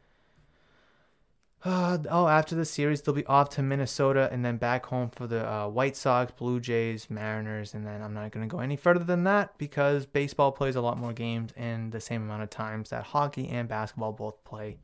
Uh, 1.64 1.98
oh, 2.10 2.28
after 2.28 2.54
the 2.54 2.64
series, 2.64 3.02
they'll 3.02 3.14
be 3.14 3.26
off 3.26 3.50
to 3.50 3.62
Minnesota 3.62 4.28
and 4.30 4.44
then 4.44 4.56
back 4.56 4.86
home 4.86 5.10
for 5.10 5.26
the 5.26 5.50
uh, 5.50 5.68
White 5.68 5.96
Sox, 5.96 6.32
Blue 6.32 6.60
Jays, 6.60 7.08
Mariners, 7.10 7.74
and 7.74 7.86
then 7.86 8.02
I'm 8.02 8.14
not 8.14 8.32
going 8.32 8.48
to 8.48 8.52
go 8.52 8.60
any 8.60 8.76
further 8.76 9.04
than 9.04 9.24
that 9.24 9.56
because 9.58 10.06
baseball 10.06 10.52
plays 10.52 10.76
a 10.76 10.80
lot 10.80 10.98
more 10.98 11.12
games 11.12 11.52
in 11.56 11.90
the 11.90 12.00
same 12.00 12.22
amount 12.22 12.42
of 12.42 12.50
times 12.50 12.90
that 12.90 13.04
hockey 13.04 13.48
and 13.48 13.68
basketball 13.68 14.12
both 14.12 14.42
play 14.44 14.78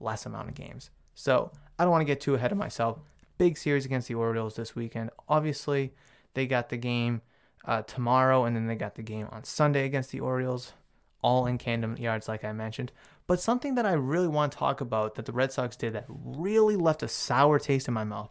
less 0.00 0.26
amount 0.26 0.48
of 0.48 0.54
games. 0.54 0.90
So 1.14 1.50
I 1.78 1.84
don't 1.84 1.90
want 1.90 2.02
to 2.02 2.06
get 2.06 2.20
too 2.20 2.34
ahead 2.34 2.52
of 2.52 2.58
myself. 2.58 2.98
Big 3.38 3.56
series 3.56 3.84
against 3.84 4.08
the 4.08 4.14
Orioles 4.14 4.56
this 4.56 4.74
weekend. 4.74 5.10
Obviously, 5.28 5.92
they 6.38 6.46
got 6.46 6.68
the 6.68 6.76
game 6.76 7.20
uh, 7.64 7.82
tomorrow, 7.82 8.44
and 8.44 8.54
then 8.54 8.68
they 8.68 8.76
got 8.76 8.94
the 8.94 9.02
game 9.02 9.26
on 9.32 9.42
Sunday 9.42 9.84
against 9.84 10.12
the 10.12 10.20
Orioles, 10.20 10.72
all 11.20 11.46
in 11.46 11.58
Camden 11.58 11.96
Yards, 11.96 12.28
like 12.28 12.44
I 12.44 12.52
mentioned. 12.52 12.92
But 13.26 13.40
something 13.40 13.74
that 13.74 13.84
I 13.84 13.92
really 13.92 14.28
want 14.28 14.52
to 14.52 14.58
talk 14.58 14.80
about 14.80 15.16
that 15.16 15.26
the 15.26 15.32
Red 15.32 15.52
Sox 15.52 15.76
did 15.76 15.92
that 15.94 16.06
really 16.08 16.76
left 16.76 17.02
a 17.02 17.08
sour 17.08 17.58
taste 17.58 17.88
in 17.88 17.94
my 17.94 18.04
mouth, 18.04 18.30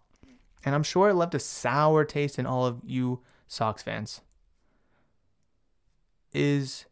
and 0.64 0.74
I'm 0.74 0.84
sure 0.84 1.10
it 1.10 1.16
left 1.16 1.36
a 1.36 1.40
sour 1.40 2.06
taste 2.06 2.40
in 2.40 2.46
all 2.46 2.66
of 2.66 2.80
you 2.86 3.22
Sox 3.46 3.84
fans, 3.84 4.22
is 6.34 6.86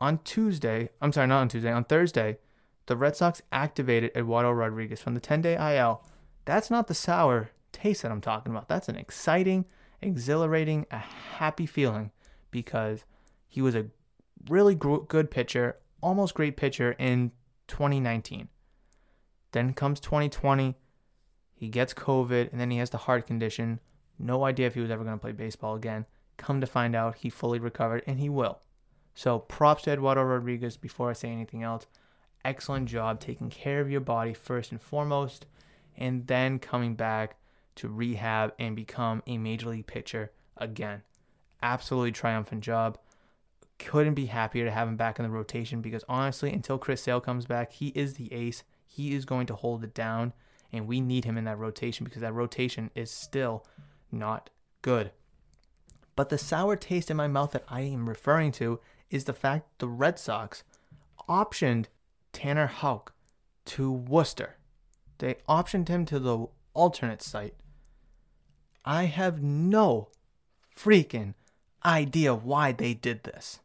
on 0.00 0.18
Tuesday. 0.24 0.88
I'm 1.02 1.12
sorry, 1.12 1.26
not 1.26 1.42
on 1.42 1.48
Tuesday, 1.48 1.70
on 1.70 1.84
Thursday, 1.84 2.38
the 2.86 2.96
Red 2.96 3.14
Sox 3.14 3.42
activated 3.52 4.10
Eduardo 4.16 4.50
Rodriguez 4.50 5.00
from 5.00 5.14
the 5.14 5.20
10 5.20 5.42
day 5.42 5.76
IL. 5.76 6.02
That's 6.46 6.70
not 6.70 6.88
the 6.88 6.94
sour 6.94 7.50
taste 7.72 8.02
that 8.02 8.10
I'm 8.10 8.20
talking 8.20 8.50
about. 8.50 8.68
That's 8.68 8.88
an 8.88 8.96
exciting, 8.96 9.66
exhilarating, 10.02 10.86
a 10.90 10.98
happy 10.98 11.66
feeling 11.66 12.10
because 12.50 13.04
he 13.48 13.62
was 13.62 13.74
a 13.74 13.86
really 14.48 14.74
good 14.74 15.30
pitcher 15.30 15.76
almost 16.00 16.34
great 16.34 16.56
pitcher 16.56 16.92
in 16.98 17.32
2019. 17.68 18.48
Then 19.52 19.72
comes 19.74 20.00
2020. 20.00 20.76
He 21.54 21.68
gets 21.68 21.94
COVID 21.94 22.50
and 22.50 22.60
then 22.60 22.70
he 22.70 22.78
has 22.78 22.90
the 22.90 22.98
heart 22.98 23.26
condition. 23.26 23.80
No 24.18 24.44
idea 24.44 24.66
if 24.66 24.74
he 24.74 24.80
was 24.80 24.90
ever 24.90 25.04
going 25.04 25.16
to 25.16 25.20
play 25.20 25.32
baseball 25.32 25.74
again. 25.74 26.06
Come 26.36 26.60
to 26.60 26.66
find 26.66 26.96
out, 26.96 27.16
he 27.16 27.30
fully 27.30 27.58
recovered 27.58 28.02
and 28.06 28.18
he 28.18 28.28
will. 28.28 28.60
So 29.14 29.38
props 29.38 29.82
to 29.82 29.92
Eduardo 29.92 30.22
Rodriguez 30.22 30.76
before 30.76 31.10
I 31.10 31.14
say 31.14 31.28
anything 31.28 31.62
else. 31.62 31.86
Excellent 32.44 32.88
job 32.88 33.20
taking 33.20 33.50
care 33.50 33.80
of 33.80 33.90
your 33.90 34.00
body 34.00 34.32
first 34.32 34.72
and 34.72 34.80
foremost, 34.80 35.44
and 35.94 36.26
then 36.26 36.58
coming 36.58 36.94
back 36.94 37.36
to 37.80 37.88
rehab 37.88 38.52
and 38.58 38.76
become 38.76 39.22
a 39.26 39.38
major 39.38 39.70
league 39.70 39.86
pitcher 39.86 40.30
again. 40.56 41.02
Absolutely 41.62 42.12
triumphant 42.12 42.62
job 42.62 42.98
couldn't 43.78 44.14
be 44.14 44.26
happier 44.26 44.64
to 44.64 44.70
have 44.70 44.86
him 44.86 44.96
back 44.96 45.18
in 45.18 45.24
the 45.24 45.30
rotation 45.30 45.80
because 45.80 46.04
honestly, 46.08 46.52
until 46.52 46.78
Chris 46.78 47.02
Sale 47.02 47.20
comes 47.20 47.46
back, 47.46 47.72
he 47.72 47.88
is 47.88 48.14
the 48.14 48.32
ace. 48.32 48.62
He 48.86 49.14
is 49.14 49.24
going 49.24 49.46
to 49.46 49.54
hold 49.54 49.82
it 49.82 49.94
down, 49.94 50.32
and 50.72 50.86
we 50.86 51.00
need 51.00 51.24
him 51.24 51.38
in 51.38 51.44
that 51.44 51.58
rotation 51.58 52.04
because 52.04 52.20
that 52.20 52.34
rotation 52.34 52.90
is 52.94 53.10
still 53.10 53.64
not 54.12 54.50
good. 54.82 55.12
But 56.16 56.28
the 56.28 56.38
sour 56.38 56.76
taste 56.76 57.10
in 57.10 57.16
my 57.16 57.28
mouth 57.28 57.52
that 57.52 57.64
I 57.68 57.82
am 57.82 58.08
referring 58.08 58.52
to 58.52 58.80
is 59.10 59.24
the 59.24 59.32
fact 59.32 59.78
the 59.78 59.88
Red 59.88 60.18
Sox 60.18 60.62
optioned 61.28 61.86
Tanner 62.32 62.66
Houck 62.66 63.14
to 63.66 63.90
Worcester. 63.90 64.56
They 65.18 65.36
optioned 65.48 65.88
him 65.88 66.04
to 66.06 66.18
the 66.18 66.46
alternate 66.74 67.22
site. 67.22 67.54
I 68.84 69.04
have 69.04 69.42
no 69.42 70.08
freaking 70.76 71.34
idea 71.84 72.34
why 72.34 72.72
they 72.72 72.94
did 72.94 73.24
this 73.24 73.60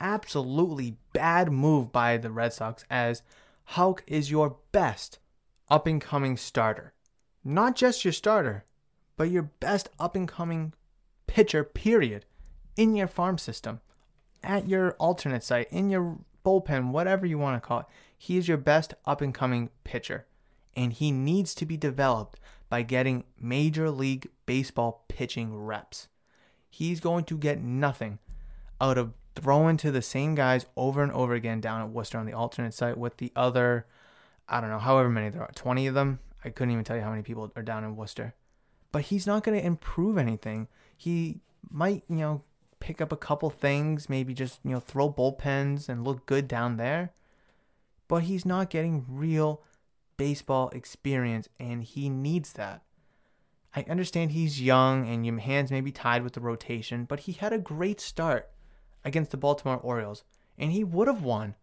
absolutely 0.00 0.96
bad 1.12 1.52
move 1.52 1.92
by 1.92 2.16
the 2.16 2.30
Red 2.30 2.52
Sox 2.52 2.84
as 2.90 3.22
Houck 3.64 4.02
is 4.06 4.30
your 4.30 4.56
best 4.72 5.18
up 5.68 5.86
and 5.86 6.00
coming 6.00 6.36
starter. 6.36 6.94
Not 7.44 7.76
just 7.76 8.04
your 8.04 8.12
starter, 8.12 8.64
but 9.16 9.30
your 9.30 9.42
best 9.42 9.90
up 9.98 10.16
and 10.16 10.26
coming 10.26 10.72
pitcher, 11.26 11.62
period, 11.62 12.24
in 12.76 12.96
your 12.96 13.06
farm 13.06 13.38
system, 13.38 13.80
at 14.42 14.68
your 14.68 14.92
alternate 14.92 15.44
site, 15.44 15.70
in 15.70 15.90
your 15.90 16.18
bullpen, 16.44 16.90
whatever 16.90 17.26
you 17.26 17.38
want 17.38 17.62
to 17.62 17.66
call 17.66 17.80
it. 17.80 17.86
He 18.16 18.36
is 18.36 18.48
your 18.48 18.56
best 18.56 18.94
up 19.04 19.20
and 19.20 19.34
coming 19.34 19.70
pitcher, 19.84 20.26
and 20.74 20.92
he 20.92 21.12
needs 21.12 21.54
to 21.56 21.66
be 21.66 21.76
developed 21.76 22.40
by 22.70 22.80
getting 22.82 23.24
Major 23.38 23.90
League 23.90 24.30
Baseball 24.46 25.04
pitching 25.08 25.54
reps. 25.54 26.08
He's 26.70 27.00
going 27.00 27.24
to 27.24 27.36
get 27.36 27.60
nothing 27.60 28.20
out 28.80 28.96
of 28.96 29.12
throwing 29.34 29.76
to 29.78 29.90
the 29.90 30.00
same 30.00 30.34
guys 30.34 30.64
over 30.76 31.02
and 31.02 31.12
over 31.12 31.34
again 31.34 31.60
down 31.60 31.82
at 31.82 31.90
Worcester 31.90 32.16
on 32.16 32.26
the 32.26 32.32
alternate 32.32 32.72
site 32.72 32.96
with 32.96 33.18
the 33.18 33.32
other, 33.36 33.86
I 34.48 34.60
don't 34.60 34.70
know, 34.70 34.78
however 34.78 35.10
many 35.10 35.28
there 35.28 35.42
are, 35.42 35.50
20 35.54 35.88
of 35.88 35.94
them. 35.94 36.20
I 36.44 36.50
couldn't 36.50 36.72
even 36.72 36.84
tell 36.84 36.96
you 36.96 37.02
how 37.02 37.10
many 37.10 37.22
people 37.22 37.52
are 37.54 37.62
down 37.62 37.84
in 37.84 37.96
Worcester. 37.96 38.34
But 38.92 39.02
he's 39.02 39.26
not 39.26 39.44
going 39.44 39.58
to 39.58 39.66
improve 39.66 40.16
anything. 40.16 40.68
He 40.96 41.40
might, 41.68 42.04
you 42.08 42.16
know, 42.16 42.42
pick 42.78 43.00
up 43.00 43.12
a 43.12 43.16
couple 43.16 43.50
things, 43.50 44.08
maybe 44.08 44.32
just, 44.32 44.60
you 44.64 44.70
know, 44.70 44.80
throw 44.80 45.12
bullpens 45.12 45.88
and 45.88 46.04
look 46.04 46.24
good 46.24 46.48
down 46.48 46.76
there. 46.76 47.12
But 48.08 48.24
he's 48.24 48.46
not 48.46 48.70
getting 48.70 49.04
real 49.08 49.62
baseball 50.20 50.68
experience, 50.74 51.48
and 51.58 51.82
he 51.82 52.10
needs 52.10 52.52
that. 52.52 52.82
I 53.74 53.86
understand 53.88 54.32
he's 54.32 54.60
young 54.60 55.08
and 55.08 55.24
your 55.24 55.38
hands 55.38 55.70
may 55.70 55.80
be 55.80 55.92
tied 55.92 56.22
with 56.22 56.34
the 56.34 56.42
rotation, 56.42 57.06
but 57.06 57.20
he 57.20 57.32
had 57.32 57.54
a 57.54 57.58
great 57.58 58.02
start 58.02 58.50
against 59.02 59.30
the 59.30 59.38
Baltimore 59.38 59.78
Orioles, 59.78 60.22
and 60.58 60.72
he 60.72 60.84
would 60.84 61.08
have 61.08 61.22
won 61.22 61.54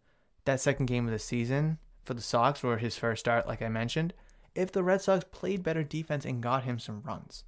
that 0.45 0.59
second 0.59 0.87
game 0.87 1.05
of 1.05 1.11
the 1.11 1.19
season 1.19 1.77
for 2.03 2.15
the 2.15 2.21
Sox 2.21 2.63
or 2.63 2.77
his 2.77 2.97
first 2.97 3.19
start, 3.19 3.45
like 3.45 3.61
I 3.61 3.69
mentioned, 3.69 4.15
if 4.55 4.71
the 4.71 4.83
Red 4.83 5.03
Sox 5.03 5.23
played 5.31 5.61
better 5.61 5.83
defense 5.83 6.25
and 6.25 6.41
got 6.41 6.63
him 6.63 6.79
some 6.79 7.03
runs. 7.03 7.43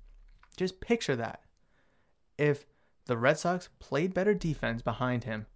Just 0.57 0.79
picture 0.79 1.15
that. 1.15 1.41
If 2.37 2.67
the 3.05 3.17
Red 3.17 3.39
Sox 3.39 3.69
played 3.79 4.13
better 4.13 4.35
defense 4.35 4.83
behind 4.83 5.23
him 5.23 5.47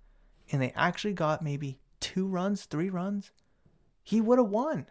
and 0.52 0.60
they 0.60 0.72
actually 0.76 1.14
got 1.14 1.44
maybe 1.44 1.78
two 2.00 2.26
runs, 2.26 2.66
three 2.66 2.90
runs, 2.90 3.30
he 4.02 4.20
would 4.20 4.40
have 4.40 4.50
won. 4.50 4.88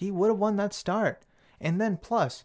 He 0.00 0.10
would 0.10 0.28
have 0.30 0.38
won 0.38 0.56
that 0.56 0.72
start. 0.72 1.26
And 1.60 1.78
then 1.78 1.98
plus, 1.98 2.44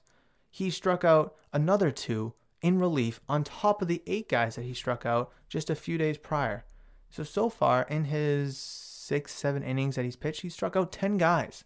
he 0.52 0.70
struck 0.70 1.06
out 1.06 1.34
another 1.54 1.90
two 1.90 2.34
in 2.62 2.80
relief 2.80 3.22
on 3.30 3.46
top 3.46 3.82
of 3.82 3.88
the 3.88 4.04
eight 4.06 4.28
guys 4.28 4.58
that 4.58 4.66
he 4.66 4.74
struck 4.74 5.06
out 5.06 5.32
just 5.48 5.70
a 5.70 5.76
few 5.76 5.98
days 5.98 6.18
prior. 6.18 6.66
So, 7.10 7.24
so 7.24 7.48
far 7.48 7.84
in 7.84 8.04
his 8.06 8.58
six, 8.58 9.34
seven 9.34 9.64
innings 9.64 9.96
that 9.96 10.04
he's 10.04 10.18
pitched, 10.18 10.42
he 10.42 10.50
struck 10.50 10.76
out 10.76 10.92
10 10.92 11.18
guys. 11.18 11.64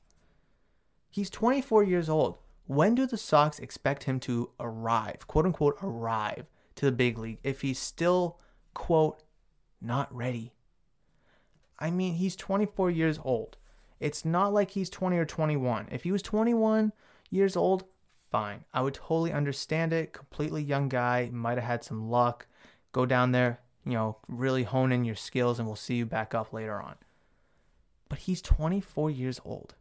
He's 1.09 1.31
24 1.31 1.83
years 1.85 2.07
old. 2.07 2.37
When 2.67 2.93
do 2.93 3.07
the 3.07 3.17
Sox 3.17 3.57
expect 3.57 4.03
him 4.03 4.19
to 4.19 4.51
arrive, 4.59 5.25
quote 5.25 5.47
unquote, 5.47 5.79
arrive 5.81 6.45
to 6.75 6.85
the 6.85 6.91
big 6.91 7.17
league 7.17 7.39
if 7.43 7.61
he's 7.61 7.79
still, 7.79 8.39
quote, 8.75 9.23
not 9.81 10.15
ready? 10.15 10.53
I 11.79 11.89
mean, 11.89 12.13
he's 12.13 12.35
24 12.35 12.91
years 12.91 13.19
old. 13.23 13.57
It's 13.99 14.23
not 14.23 14.53
like 14.53 14.71
he's 14.71 14.89
20 14.89 15.17
or 15.17 15.25
21. 15.25 15.87
If 15.91 16.03
he 16.03 16.11
was 16.11 16.21
21 16.21 16.93
years 17.29 17.55
old, 17.55 17.83
fine. 18.31 18.63
I 18.73 18.81
would 18.81 18.93
totally 18.93 19.33
understand 19.33 19.93
it. 19.93 20.13
Completely 20.13 20.63
young 20.63 20.89
guy, 20.89 21.29
might 21.31 21.57
have 21.57 21.67
had 21.67 21.83
some 21.83 22.09
luck. 22.09 22.47
Go 22.91 23.05
down 23.05 23.31
there, 23.31 23.59
you 23.85 23.93
know, 23.93 24.17
really 24.27 24.63
hone 24.63 24.91
in 24.91 25.03
your 25.03 25.15
skills, 25.15 25.59
and 25.59 25.67
we'll 25.67 25.75
see 25.75 25.95
you 25.95 26.05
back 26.05 26.33
up 26.33 26.53
later 26.53 26.81
on. 26.81 26.95
But 28.07 28.19
he's 28.19 28.41
24 28.41 29.11
years 29.11 29.39
old. 29.45 29.75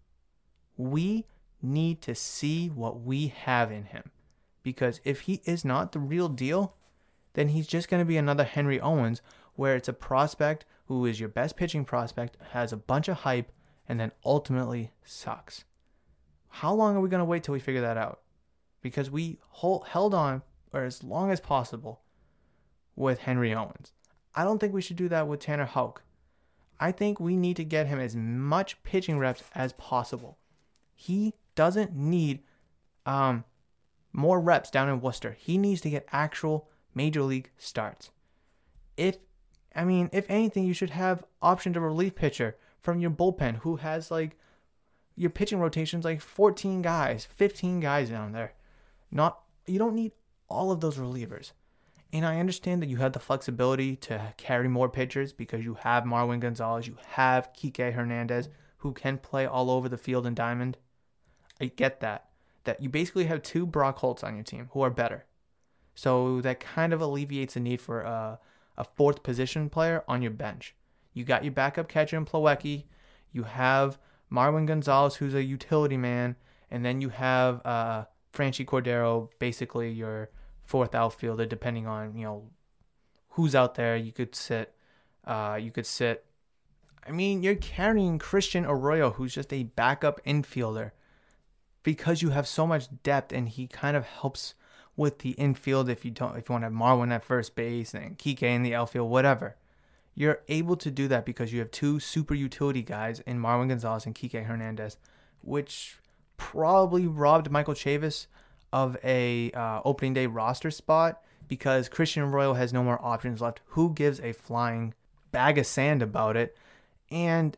We 0.76 1.26
need 1.62 2.02
to 2.02 2.14
see 2.14 2.68
what 2.68 3.00
we 3.00 3.28
have 3.28 3.72
in 3.72 3.84
him. 3.84 4.10
Because 4.62 5.00
if 5.04 5.22
he 5.22 5.40
is 5.44 5.64
not 5.64 5.92
the 5.92 5.98
real 5.98 6.28
deal, 6.28 6.74
then 7.34 7.48
he's 7.48 7.66
just 7.66 7.88
going 7.88 8.00
to 8.00 8.08
be 8.08 8.16
another 8.16 8.44
Henry 8.44 8.80
Owens, 8.80 9.22
where 9.54 9.76
it's 9.76 9.88
a 9.88 9.92
prospect 9.92 10.64
who 10.86 11.04
is 11.06 11.20
your 11.20 11.28
best 11.28 11.56
pitching 11.56 11.84
prospect, 11.84 12.36
has 12.52 12.72
a 12.72 12.76
bunch 12.76 13.08
of 13.08 13.18
hype, 13.18 13.50
and 13.88 13.98
then 13.98 14.12
ultimately 14.24 14.92
sucks. 15.04 15.64
How 16.48 16.72
long 16.72 16.96
are 16.96 17.00
we 17.00 17.08
going 17.08 17.20
to 17.20 17.24
wait 17.24 17.42
till 17.42 17.54
we 17.54 17.60
figure 17.60 17.80
that 17.80 17.96
out? 17.96 18.20
because 18.82 19.10
we 19.10 19.38
hold, 19.48 19.86
held 19.88 20.14
on 20.14 20.42
for 20.70 20.84
as 20.84 21.02
long 21.02 21.30
as 21.30 21.40
possible 21.40 22.02
with 22.96 23.20
Henry 23.20 23.54
Owens. 23.54 23.92
I 24.34 24.44
don't 24.44 24.58
think 24.58 24.72
we 24.72 24.82
should 24.82 24.96
do 24.96 25.08
that 25.08 25.26
with 25.26 25.40
Tanner 25.40 25.66
Houck. 25.66 26.02
I 26.80 26.92
think 26.92 27.18
we 27.18 27.36
need 27.36 27.56
to 27.56 27.64
get 27.64 27.88
him 27.88 27.98
as 27.98 28.14
much 28.14 28.82
pitching 28.84 29.18
reps 29.18 29.42
as 29.54 29.72
possible. 29.72 30.38
He 30.94 31.34
doesn't 31.54 31.94
need 31.94 32.40
um, 33.04 33.44
more 34.12 34.40
reps 34.40 34.70
down 34.70 34.88
in 34.88 35.00
Worcester. 35.00 35.36
He 35.38 35.58
needs 35.58 35.80
to 35.82 35.90
get 35.90 36.06
actual 36.12 36.70
major 36.94 37.22
league 37.22 37.50
starts. 37.56 38.10
if 38.96 39.18
I 39.74 39.84
mean, 39.84 40.08
if 40.12 40.28
anything, 40.28 40.64
you 40.64 40.72
should 40.72 40.90
have 40.90 41.24
option 41.40 41.72
to 41.74 41.80
relief 41.80 42.14
pitcher 42.16 42.56
from 42.80 43.00
your 43.00 43.10
bullpen 43.10 43.56
who 43.56 43.76
has 43.76 44.10
like 44.10 44.36
your 45.16 45.30
pitching 45.30 45.58
rotations 45.58 46.04
like 46.04 46.20
14 46.20 46.82
guys, 46.82 47.24
15 47.24 47.80
guys 47.80 48.10
down 48.10 48.32
there. 48.32 48.54
Not 49.10 49.40
you 49.66 49.78
don't 49.78 49.94
need 49.94 50.12
all 50.48 50.70
of 50.70 50.80
those 50.80 50.96
relievers. 50.96 51.52
And 52.12 52.24
I 52.24 52.40
understand 52.40 52.80
that 52.80 52.88
you 52.88 52.96
have 52.98 53.12
the 53.12 53.18
flexibility 53.18 53.94
to 53.96 54.32
carry 54.38 54.66
more 54.68 54.88
pitchers 54.88 55.32
because 55.32 55.64
you 55.64 55.74
have 55.74 56.04
Marwin 56.04 56.40
Gonzalez, 56.40 56.86
you 56.86 56.96
have 57.10 57.52
Kike 57.52 57.92
Hernandez 57.92 58.48
who 58.78 58.92
can 58.92 59.18
play 59.18 59.44
all 59.44 59.70
over 59.70 59.88
the 59.88 59.98
field 59.98 60.26
in 60.26 60.34
diamond. 60.34 60.78
I 61.60 61.66
get 61.66 62.00
that. 62.00 62.28
That 62.64 62.82
you 62.82 62.88
basically 62.88 63.24
have 63.24 63.42
two 63.42 63.66
Brock 63.66 63.98
Holts 63.98 64.22
on 64.22 64.34
your 64.34 64.44
team 64.44 64.68
who 64.72 64.80
are 64.80 64.90
better. 64.90 65.24
So 65.94 66.40
that 66.42 66.60
kind 66.60 66.92
of 66.92 67.00
alleviates 67.00 67.54
the 67.54 67.60
need 67.60 67.80
for 67.80 68.02
a, 68.02 68.38
a 68.76 68.84
fourth 68.84 69.22
position 69.22 69.68
player 69.68 70.04
on 70.06 70.22
your 70.22 70.30
bench. 70.30 70.74
You 71.18 71.24
got 71.24 71.42
your 71.42 71.52
backup 71.52 71.88
catcher 71.88 72.16
in 72.16 72.24
Plawecki. 72.24 72.84
You 73.32 73.42
have 73.42 73.98
Marwin 74.32 74.66
Gonzalez, 74.66 75.16
who's 75.16 75.34
a 75.34 75.42
utility 75.42 75.96
man. 75.96 76.36
And 76.70 76.84
then 76.84 77.00
you 77.00 77.08
have 77.08 77.60
uh, 77.66 78.04
Franchy 78.32 78.64
Cordero, 78.64 79.28
basically 79.40 79.90
your 79.90 80.30
fourth 80.64 80.94
outfielder, 80.94 81.44
depending 81.44 81.88
on, 81.88 82.16
you 82.16 82.24
know, 82.24 82.50
who's 83.30 83.56
out 83.56 83.74
there. 83.74 83.96
You 83.96 84.12
could 84.12 84.36
sit, 84.36 84.74
uh, 85.24 85.58
you 85.60 85.72
could 85.72 85.86
sit. 85.86 86.24
I 87.04 87.10
mean, 87.10 87.42
you're 87.42 87.56
carrying 87.56 88.20
Christian 88.20 88.64
Arroyo, 88.64 89.10
who's 89.10 89.34
just 89.34 89.52
a 89.52 89.64
backup 89.64 90.24
infielder, 90.24 90.92
because 91.82 92.22
you 92.22 92.30
have 92.30 92.46
so 92.46 92.64
much 92.64 92.86
depth, 93.02 93.32
and 93.32 93.48
he 93.48 93.66
kind 93.66 93.96
of 93.96 94.04
helps 94.04 94.54
with 94.94 95.18
the 95.20 95.30
infield 95.30 95.88
if 95.88 96.04
you 96.04 96.10
don't 96.10 96.36
if 96.36 96.48
you 96.48 96.52
want 96.52 96.62
to 96.62 96.66
have 96.66 96.72
Marwin 96.72 97.12
at 97.12 97.24
first 97.24 97.56
base 97.56 97.94
and 97.94 98.18
Kike 98.18 98.42
in 98.42 98.62
the 98.62 98.74
outfield, 98.74 99.10
whatever. 99.10 99.56
You're 100.18 100.40
able 100.48 100.74
to 100.78 100.90
do 100.90 101.06
that 101.06 101.24
because 101.24 101.52
you 101.52 101.60
have 101.60 101.70
two 101.70 102.00
super 102.00 102.34
utility 102.34 102.82
guys 102.82 103.20
in 103.20 103.38
Marwin 103.38 103.68
Gonzalez 103.68 104.04
and 104.04 104.16
Kike 104.16 104.46
Hernandez, 104.46 104.96
which 105.42 105.98
probably 106.36 107.06
robbed 107.06 107.52
Michael 107.52 107.74
Chavis 107.74 108.26
of 108.72 108.96
a 109.04 109.52
uh, 109.52 109.80
opening 109.84 110.14
day 110.14 110.26
roster 110.26 110.72
spot 110.72 111.22
because 111.46 111.88
Christian 111.88 112.24
Arroyo 112.24 112.54
has 112.54 112.72
no 112.72 112.82
more 112.82 112.98
options 113.00 113.40
left. 113.40 113.60
Who 113.66 113.94
gives 113.94 114.18
a 114.18 114.32
flying 114.32 114.92
bag 115.30 115.56
of 115.56 115.66
sand 115.66 116.02
about 116.02 116.36
it? 116.36 116.56
And 117.12 117.56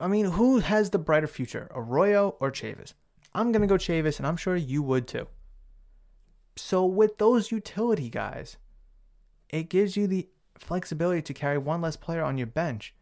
I 0.00 0.08
mean, 0.08 0.24
who 0.24 0.60
has 0.60 0.88
the 0.88 0.98
brighter 0.98 1.26
future, 1.26 1.70
Arroyo 1.74 2.34
or 2.40 2.50
Chavis? 2.50 2.94
I'm 3.34 3.52
gonna 3.52 3.66
go 3.66 3.76
Chavis, 3.76 4.16
and 4.16 4.26
I'm 4.26 4.38
sure 4.38 4.56
you 4.56 4.82
would 4.82 5.06
too. 5.06 5.28
So 6.56 6.86
with 6.86 7.18
those 7.18 7.52
utility 7.52 8.08
guys, 8.08 8.56
it 9.50 9.68
gives 9.68 9.98
you 9.98 10.06
the 10.06 10.30
flexibility 10.58 11.22
to 11.22 11.34
carry 11.34 11.58
one 11.58 11.80
less 11.80 11.96
player 11.96 12.22
on 12.22 12.38
your 12.38 12.46
bench 12.46 12.94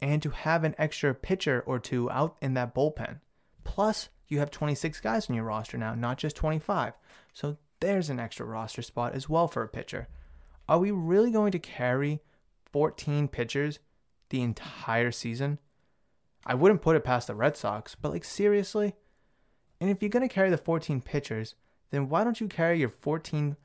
and 0.00 0.22
to 0.22 0.30
have 0.30 0.64
an 0.64 0.74
extra 0.78 1.14
pitcher 1.14 1.62
or 1.66 1.78
two 1.78 2.10
out 2.10 2.36
in 2.40 2.54
that 2.54 2.74
bullpen. 2.74 3.20
Plus, 3.64 4.08
you 4.28 4.38
have 4.38 4.50
26 4.50 5.00
guys 5.00 5.28
on 5.28 5.36
your 5.36 5.44
roster 5.44 5.78
now, 5.78 5.94
not 5.94 6.18
just 6.18 6.36
25. 6.36 6.94
So 7.32 7.58
there's 7.80 8.10
an 8.10 8.18
extra 8.18 8.46
roster 8.46 8.82
spot 8.82 9.14
as 9.14 9.28
well 9.28 9.46
for 9.48 9.62
a 9.62 9.68
pitcher. 9.68 10.08
Are 10.68 10.78
we 10.78 10.90
really 10.90 11.30
going 11.30 11.52
to 11.52 11.58
carry 11.58 12.20
14 12.72 13.28
pitchers 13.28 13.78
the 14.30 14.42
entire 14.42 15.12
season? 15.12 15.58
I 16.46 16.54
wouldn't 16.54 16.82
put 16.82 16.96
it 16.96 17.04
past 17.04 17.26
the 17.26 17.34
Red 17.34 17.56
Sox, 17.56 17.94
but 17.94 18.10
like 18.10 18.24
seriously? 18.24 18.94
And 19.80 19.90
if 19.90 20.02
you're 20.02 20.08
going 20.08 20.26
to 20.26 20.34
carry 20.34 20.50
the 20.50 20.56
14 20.56 21.00
pitchers, 21.00 21.54
then 21.90 22.08
why 22.08 22.24
don't 22.24 22.40
you 22.40 22.48
carry 22.48 22.80
your 22.80 22.88
14 22.88 23.56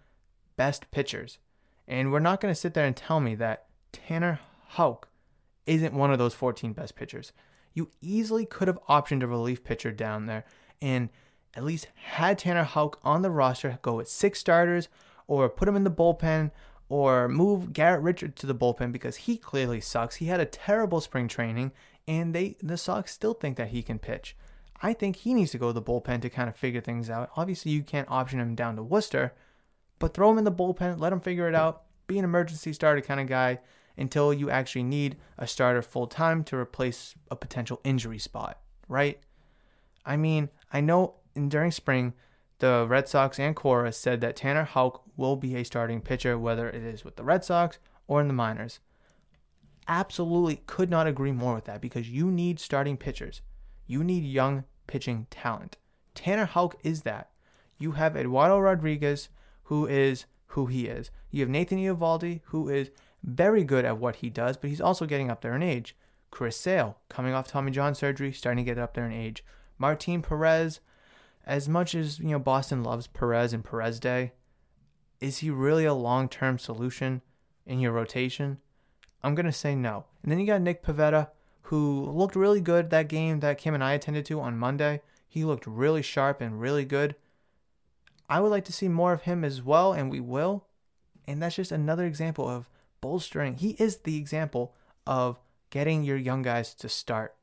best 0.56 0.92
pitchers? 0.92 1.40
And 1.88 2.12
we're 2.12 2.20
not 2.20 2.42
going 2.42 2.54
to 2.54 2.60
sit 2.60 2.74
there 2.74 2.86
and 2.86 2.96
tell 2.96 3.20
me 3.20 3.36
that 3.36 3.66
Tanner 3.92 4.40
Houck 4.70 5.08
isn't 5.66 5.94
one 5.94 6.12
of 6.12 6.20
those 6.20 6.34
14 6.34 6.74
best 6.74 6.96
pitchers. 6.96 7.32
You 7.74 7.90
easily 8.02 8.46
could 8.46 8.68
have 8.68 8.80
optioned 8.90 9.24
a 9.24 9.28
relief 9.28 9.64
pitcher 9.64 9.92
down 9.92 10.26
there 10.26 10.46
and 10.82 11.10
at 11.56 11.64
least 11.64 11.88
had 11.96 12.40
Tanner 12.40 12.64
Houck 12.64 13.00
on 13.04 13.22
the 13.22 13.32
roster, 13.32 13.80
go 13.82 13.96
with 13.96 14.08
six 14.08 14.40
starters, 14.40 14.90
or 15.28 15.50
put 15.50 15.68
him 15.68 15.76
in 15.76 15.84
the 15.84 15.92
bullpen, 15.92 16.52
or 16.90 17.28
move 17.28 17.74
Garrett 17.74 18.02
Richard 18.02 18.36
to 18.38 18.46
the 18.46 18.56
bullpen 18.56 18.92
because 18.92 19.18
he 19.18 19.38
clearly 19.38 19.82
sucks. 19.82 20.18
He 20.18 20.28
had 20.28 20.40
a 20.40 20.46
terrible 20.46 21.02
spring 21.02 21.28
training, 21.28 21.72
and 22.08 22.34
they 22.34 22.56
the 22.62 22.78
Sox 22.78 23.12
still 23.12 23.34
think 23.34 23.58
that 23.58 23.70
he 23.70 23.82
can 23.82 24.00
pitch. 24.00 24.36
I 24.82 24.94
think 24.94 25.18
he 25.18 25.34
needs 25.34 25.52
to 25.52 25.58
go 25.58 25.68
to 25.68 25.74
the 25.74 25.82
bullpen 25.82 26.22
to 26.22 26.30
kind 26.30 26.48
of 26.48 26.56
figure 26.56 26.82
things 26.82 27.10
out. 27.10 27.32
Obviously, 27.36 27.72
you 27.72 27.82
can't 27.82 28.10
option 28.10 28.40
him 28.40 28.56
down 28.56 28.76
to 28.76 28.84
Worcester, 28.84 29.34
but 30.00 30.14
throw 30.14 30.32
him 30.32 30.38
in 30.38 30.44
the 30.44 30.52
bullpen, 30.52 31.00
let 31.00 31.14
him 31.14 31.20
figure 31.20 31.48
it 31.48 31.56
out, 31.56 31.84
be 32.08 32.18
an 32.18 32.26
emergency 32.26 32.74
starter 32.74 33.02
kind 33.02 33.20
of 33.20 33.28
guy 33.28 33.60
until 33.98 34.34
you 34.34 34.50
actually 34.50 34.84
need 34.84 35.18
a 35.38 35.48
starter 35.48 35.82
full 35.82 36.08
time 36.08 36.44
to 36.44 36.56
replace 36.56 37.16
a 37.32 37.36
potential 37.36 37.82
injury 37.84 38.20
spot, 38.20 38.60
right? 38.88 39.20
I 40.06 40.18
mean, 40.18 40.50
I 40.72 40.82
know 40.82 41.16
in, 41.36 41.50
during 41.50 41.72
spring, 41.72 42.14
the 42.60 42.86
Red 42.88 43.08
Sox 43.08 43.40
and 43.40 43.56
Cora 43.56 43.92
said 43.92 44.22
that 44.22 44.36
Tanner 44.36 44.64
Houck 44.64 45.04
will 45.16 45.36
be 45.36 45.56
a 45.56 45.64
starting 45.64 46.02
pitcher, 46.02 46.38
whether 46.38 46.70
it 46.70 46.84
is 46.84 47.04
with 47.04 47.16
the 47.16 47.24
Red 47.24 47.44
Sox 47.44 47.80
or 48.08 48.22
in 48.22 48.28
the 48.28 48.34
minors. 48.34 48.80
Absolutely 49.88 50.62
could 50.68 50.90
not 50.90 51.08
agree 51.08 51.32
more 51.32 51.56
with 51.56 51.66
that 51.66 51.82
because 51.82 52.10
you 52.10 52.32
need 52.32 52.60
starting 52.60 52.98
pitchers. 52.98 53.42
You 53.86 54.04
need 54.04 54.24
young 54.24 54.64
pitching 54.86 55.28
talent. 55.30 55.78
Tanner 56.14 56.46
Houck 56.46 56.76
is 56.84 57.04
that. 57.04 57.30
You 57.78 57.92
have 57.92 58.18
Eduardo 58.18 58.60
Rodriguez, 58.60 59.30
who 59.68 59.86
is 59.86 60.26
who 60.48 60.66
he 60.68 60.88
is. 60.88 61.12
You 61.30 61.42
have 61.42 61.50
Nathan 61.50 61.78
Eovaldi, 61.78 62.42
who 62.46 62.70
is 62.70 62.90
very 63.24 63.64
good 63.64 63.86
at 63.86 63.98
what 63.98 64.18
he 64.18 64.30
does, 64.30 64.58
but 64.58 64.70
he's 64.70 64.82
also 64.82 65.06
getting 65.06 65.30
up 65.30 65.42
there 65.42 65.56
in 65.56 65.64
age. 65.64 65.96
Chris 66.32 66.58
Sale, 66.58 66.98
coming 67.10 67.34
off 67.34 67.48
Tommy 67.48 67.72
John 67.72 67.96
surgery, 67.96 68.32
starting 68.32 68.64
to 68.64 68.70
get 68.70 68.80
up 68.80 68.94
there 68.94 69.06
in 69.06 69.12
age. 69.12 69.44
Martin 69.78 70.22
Perez, 70.22 70.80
as 71.46 71.68
much 71.70 71.96
as 71.96 72.20
you 72.20 72.30
know 72.30 72.40
Boston 72.40 72.84
loves 72.84 73.08
Perez 73.08 73.54
and 73.54 73.64
Perez 73.64 74.00
Day, 74.00 74.32
is 75.20 75.40
he 75.40 75.50
really 75.50 75.86
a 75.86 75.94
long-term 75.94 76.60
solution 76.60 77.22
in 77.66 77.80
your 77.80 77.92
rotation? 77.92 78.60
I'm 79.24 79.36
gonna 79.36 79.54
say 79.54 79.76
no. 79.76 80.06
And 80.24 80.32
then 80.32 80.40
you 80.40 80.46
got 80.46 80.62
Nick 80.62 80.84
Pivetta, 80.84 81.30
who 81.64 82.10
looked 82.10 82.36
really 82.36 82.62
good 82.62 82.90
that 82.90 83.10
game 83.10 83.42
that 83.42 83.58
Kim 83.58 83.74
and 83.74 83.84
I 83.84 83.94
attended 83.94 84.26
to 84.28 84.40
on 84.40 84.58
Monday. 84.58 85.02
He 85.28 85.44
looked 85.44 85.68
really 85.68 86.02
sharp 86.02 86.40
and 86.40 86.62
really 86.62 86.86
good. 86.86 87.16
I 88.30 88.40
would 88.42 88.50
like 88.50 88.66
to 88.66 88.74
see 88.74 88.90
more 88.90 89.14
of 89.14 89.24
him 89.24 89.44
as 89.44 89.62
well, 89.62 89.94
and 89.94 90.12
we 90.12 90.20
will. 90.20 90.66
And 91.28 91.42
that's 91.42 91.56
just 91.56 91.72
another 91.72 92.06
example 92.06 92.48
of 92.48 92.70
bolstering. 93.02 93.56
He 93.56 93.72
is 93.72 93.98
the 93.98 94.18
example 94.18 94.74
of 95.06 95.40
getting 95.70 96.04
your 96.04 96.18
young 96.18 96.42
guys 96.42 96.74
to 96.76 96.90
start. 96.90 97.36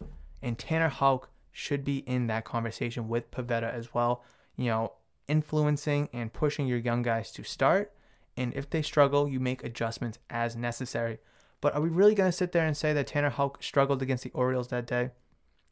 And 0.42 0.58
Tanner 0.58 0.88
Houck 0.88 1.30
should 1.52 1.84
be 1.84 1.98
in 1.98 2.26
that 2.26 2.44
conversation 2.44 3.08
with 3.08 3.30
Pivetta 3.30 3.72
as 3.72 3.94
well. 3.94 4.22
You 4.56 4.66
know, 4.66 4.92
influencing 5.28 6.08
and 6.12 6.32
pushing 6.32 6.66
your 6.66 6.78
young 6.78 7.02
guys 7.02 7.30
to 7.32 7.42
start. 7.42 7.92
And 8.36 8.52
if 8.54 8.68
they 8.68 8.82
struggle, 8.82 9.28
you 9.28 9.40
make 9.40 9.62
adjustments 9.64 10.18
as 10.28 10.56
necessary. 10.56 11.18
But 11.60 11.74
are 11.74 11.80
we 11.80 11.88
really 11.88 12.14
going 12.14 12.28
to 12.28 12.36
sit 12.36 12.52
there 12.52 12.66
and 12.66 12.76
say 12.76 12.92
that 12.92 13.06
Tanner 13.06 13.30
Houck 13.30 13.62
struggled 13.62 14.02
against 14.02 14.24
the 14.24 14.30
Orioles 14.32 14.68
that 14.68 14.86
day? 14.86 15.10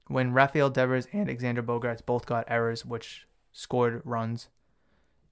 When 0.07 0.33
Rafael 0.33 0.71
Devers 0.71 1.07
and 1.13 1.29
Xander 1.29 1.65
Bogaerts 1.65 2.05
both 2.05 2.25
got 2.25 2.47
errors, 2.49 2.87
which 2.87 3.27
scored 3.53 4.01
runs. 4.05 4.49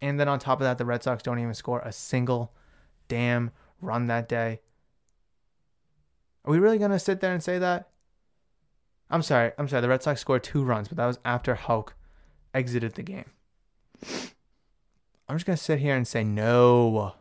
And 0.03 0.19
then 0.19 0.29
on 0.29 0.39
top 0.39 0.61
of 0.61 0.65
that, 0.65 0.79
the 0.79 0.85
Red 0.85 1.03
Sox 1.03 1.23
don't 1.23 1.39
even 1.39 1.55
score 1.55 1.81
a 1.81 1.93
single 1.93 2.53
damn 3.09 3.51
run 3.81 4.07
that 4.07 4.29
day. 4.29 4.61
Are 6.45 6.51
we 6.51 6.59
really 6.59 6.79
going 6.79 6.91
to 6.91 6.99
sit 6.99 7.21
there 7.21 7.33
and 7.33 7.43
say 7.43 7.59
that? 7.59 7.89
I'm 9.11 9.23
sorry. 9.23 9.53
I'm 9.59 9.69
sorry. 9.69 9.83
The 9.83 9.89
Red 9.89 10.03
Sox 10.03 10.21
scored 10.21 10.43
two 10.43 10.65
runs, 10.65 10.89
but 10.89 10.97
that 10.97 11.07
was 11.07 11.19
after 11.25 11.55
Houck 11.55 11.95
exited 12.55 12.95
the 12.95 13.03
game. 13.03 13.31
I'm 15.29 15.37
just 15.37 15.47
going 15.47 15.57
to 15.57 15.63
sit 15.63 15.81
here 15.81 15.95
and 15.95 16.09
say 16.09 16.25
no. 16.25 17.15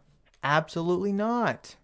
Absolutely 0.43 1.11
not. 1.11 1.75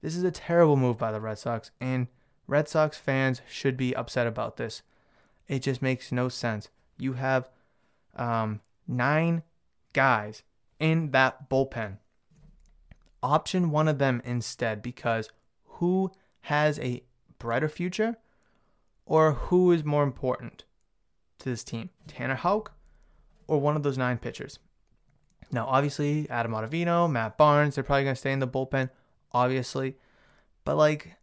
This 0.00 0.16
is 0.16 0.24
a 0.24 0.30
terrible 0.30 0.76
move 0.76 0.98
by 0.98 1.12
the 1.12 1.20
Red 1.20 1.38
Sox, 1.38 1.70
and 1.80 2.08
Red 2.46 2.68
Sox 2.68 2.98
fans 2.98 3.40
should 3.48 3.76
be 3.76 3.94
upset 3.94 4.26
about 4.26 4.56
this. 4.56 4.82
It 5.48 5.60
just 5.60 5.82
makes 5.82 6.12
no 6.12 6.28
sense. 6.28 6.68
You 6.98 7.14
have 7.14 7.48
um, 8.16 8.60
nine 8.86 9.42
guys 9.94 10.42
in 10.78 11.10
that 11.12 11.48
bullpen. 11.48 11.96
Option 13.22 13.70
one 13.70 13.88
of 13.88 13.98
them 13.98 14.20
instead 14.24 14.82
because 14.82 15.30
who 15.64 16.12
has 16.42 16.78
a 16.78 17.02
brighter 17.38 17.68
future 17.70 18.18
or 19.06 19.32
who 19.32 19.72
is 19.72 19.82
more 19.82 20.02
important 20.02 20.64
to 21.38 21.48
this 21.48 21.64
team? 21.64 21.88
Tanner 22.06 22.34
Houck 22.34 22.72
or 23.48 23.58
one 23.58 23.76
of 23.76 23.82
those 23.82 23.96
nine 23.96 24.18
pitchers? 24.18 24.58
Now, 25.50 25.66
obviously, 25.66 26.28
Adam 26.28 26.52
Ottavino, 26.52 27.10
Matt 27.10 27.38
Barnes, 27.38 27.74
they're 27.74 27.84
probably 27.84 28.04
going 28.04 28.14
to 28.14 28.20
stay 28.20 28.32
in 28.32 28.40
the 28.40 28.48
bullpen 28.48 28.90
obviously. 29.34 29.96
But 30.64 30.76
like, 30.76 31.16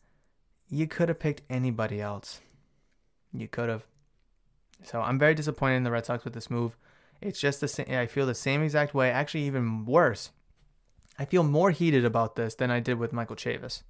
you 0.69 0.86
could 0.86 1.09
have 1.09 1.19
picked 1.19 1.41
anybody 1.49 2.01
else. 2.01 2.41
You 3.34 3.47
could 3.47 3.69
have. 3.69 3.86
So 4.84 5.01
I'm 5.01 5.17
very 5.17 5.34
disappointed 5.34 5.78
in 5.78 5.84
the 5.84 5.91
Red 5.91 6.05
Sox 6.05 6.24
with 6.26 6.34
this 6.34 6.49
move. 6.49 6.76
It's 7.22 7.39
just 7.39 7.61
the 7.61 7.67
same. 7.67 7.88
I 7.89 8.07
feel 8.07 8.26
the 8.26 8.34
same 8.34 8.63
exact 8.63 8.93
way. 8.93 9.11
Actually, 9.11 9.43
even 9.43 9.86
worse. 9.86 10.32
I 11.19 11.26
feel 11.26 11.43
more 11.43 11.72
heated 11.72 12.03
about 12.03 12.36
this 12.36 12.55
than 12.55 12.72
I 12.72 12.80
did 12.80 12.97
with 12.97 13.13
Michael 13.13 13.36
Chavis. 13.36 13.84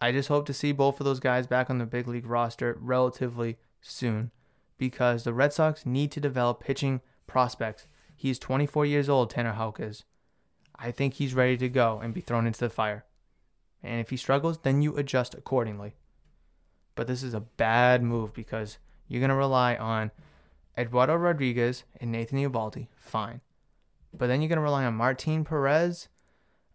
I 0.00 0.12
just 0.12 0.28
hope 0.28 0.44
to 0.46 0.52
see 0.52 0.72
both 0.72 1.00
of 1.00 1.06
those 1.06 1.20
guys 1.20 1.46
back 1.46 1.70
on 1.70 1.78
the 1.78 1.86
big 1.86 2.06
league 2.06 2.26
roster 2.26 2.76
relatively 2.80 3.56
soon 3.80 4.30
because 4.76 5.24
the 5.24 5.32
Red 5.32 5.54
Sox 5.54 5.86
need 5.86 6.10
to 6.12 6.20
develop 6.20 6.60
pitching 6.60 7.00
prospects. 7.26 7.86
He's 8.14 8.38
24 8.38 8.84
years 8.84 9.08
old, 9.08 9.30
Tanner 9.30 9.52
Houck 9.52 9.80
is. 9.80 10.04
I 10.78 10.90
think 10.90 11.14
he's 11.14 11.32
ready 11.32 11.56
to 11.56 11.70
go 11.70 12.00
and 12.02 12.12
be 12.12 12.20
thrown 12.20 12.46
into 12.46 12.60
the 12.60 12.68
fire. 12.68 13.06
And 13.82 14.00
if 14.00 14.10
he 14.10 14.18
struggles, 14.18 14.58
then 14.58 14.82
you 14.82 14.96
adjust 14.96 15.34
accordingly. 15.34 15.94
But 16.94 17.06
this 17.06 17.22
is 17.22 17.32
a 17.32 17.40
bad 17.40 18.02
move 18.02 18.34
because 18.34 18.78
you're 19.08 19.20
going 19.20 19.30
to 19.30 19.36
rely 19.36 19.76
on 19.76 20.10
Eduardo 20.78 21.14
Rodriguez 21.14 21.84
and 22.00 22.12
Nathan 22.12 22.38
Eovaldi. 22.38 22.88
Fine. 22.96 23.40
But 24.12 24.28
then 24.28 24.40
you're 24.40 24.48
going 24.48 24.56
to 24.56 24.62
rely 24.62 24.84
on 24.84 24.94
Martin 24.94 25.44
Perez, 25.44 26.08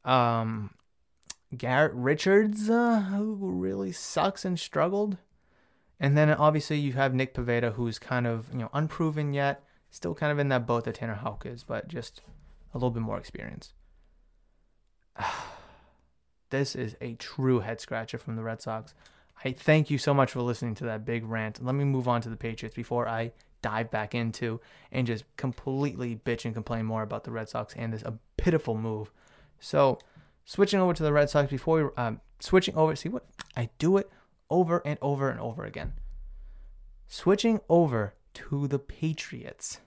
um, 0.06 0.72
Garrett 1.56 1.94
Richards, 1.94 2.70
uh, 2.70 3.02
who 3.02 3.36
really 3.36 3.92
sucks 3.92 4.46
and 4.46 4.60
struggled. 4.60 5.18
And 6.00 6.18
then 6.18 6.32
obviously 6.32 6.80
you 6.80 6.94
have 6.94 7.14
Nick 7.14 7.34
Pivetta, 7.34 7.74
who's 7.74 8.00
kind 8.00 8.26
of 8.26 8.48
you 8.52 8.60
know 8.60 8.70
unproven 8.74 9.34
yet, 9.34 9.64
still 9.92 10.16
kind 10.16 10.32
of 10.32 10.40
in 10.40 10.50
that 10.50 10.66
boat 10.66 10.86
that 10.86 10.96
Tanner 10.96 11.16
Houck 11.16 11.46
is, 11.46 11.64
but 11.64 11.88
just 11.88 12.22
a 12.74 12.78
little 12.78 12.90
bit 12.90 13.04
more 13.04 13.20
experience. 13.20 13.74
this 16.50 16.76
is 16.76 16.96
a 17.02 17.14
true 17.16 17.60
head 17.60 17.80
scratcher 17.80 18.18
from 18.18 18.36
the 18.36 18.44
Red 18.44 18.62
Sox. 18.62 18.94
I 19.44 19.52
thank 19.52 19.90
you 19.90 19.98
so 19.98 20.14
much 20.14 20.32
for 20.32 20.42
listening 20.42 20.76
to 20.76 20.86
that 20.86 21.06
big 21.06 21.26
rant. 21.26 21.64
Let 21.64 21.76
me 21.76 21.84
move 21.84 22.08
on 22.08 22.22
to 22.22 22.30
the 22.30 22.36
Patriots 22.36 22.76
before 22.76 23.08
I 23.08 23.32
dive 23.62 23.92
back 23.92 24.16
into 24.16 24.60
and 24.92 25.08
just 25.08 25.24
completely 25.38 26.16
bitch 26.16 26.46
and 26.46 26.54
complain 26.54 26.86
more 26.86 27.04
about 27.04 27.24
the 27.24 27.32
Red 27.32 27.50
Sox 27.50 27.74
and 27.76 27.94
this 27.94 28.02
a 28.04 28.18
pitiful 28.38 28.76
move. 28.76 29.12
So, 29.60 30.00
switching 30.46 30.80
over 30.80 30.94
to 30.94 31.04
the 31.04 31.14
Red 31.14 31.30
Sox 31.30 31.50
before 31.50 31.84
we 31.84 31.90
um, 31.98 32.22
switching 32.40 32.76
over. 32.76 32.96
See 32.96 33.10
what 33.10 33.26
I 33.56 33.70
do 33.78 33.98
it 33.98 34.10
over 34.50 34.82
and 34.86 34.98
over 35.02 35.30
and 35.30 35.40
over 35.40 35.64
again. 35.64 35.94
Switching 37.08 37.60
over 37.70 38.16
to 38.34 38.68
the 38.68 38.80
Patriots, 38.80 39.80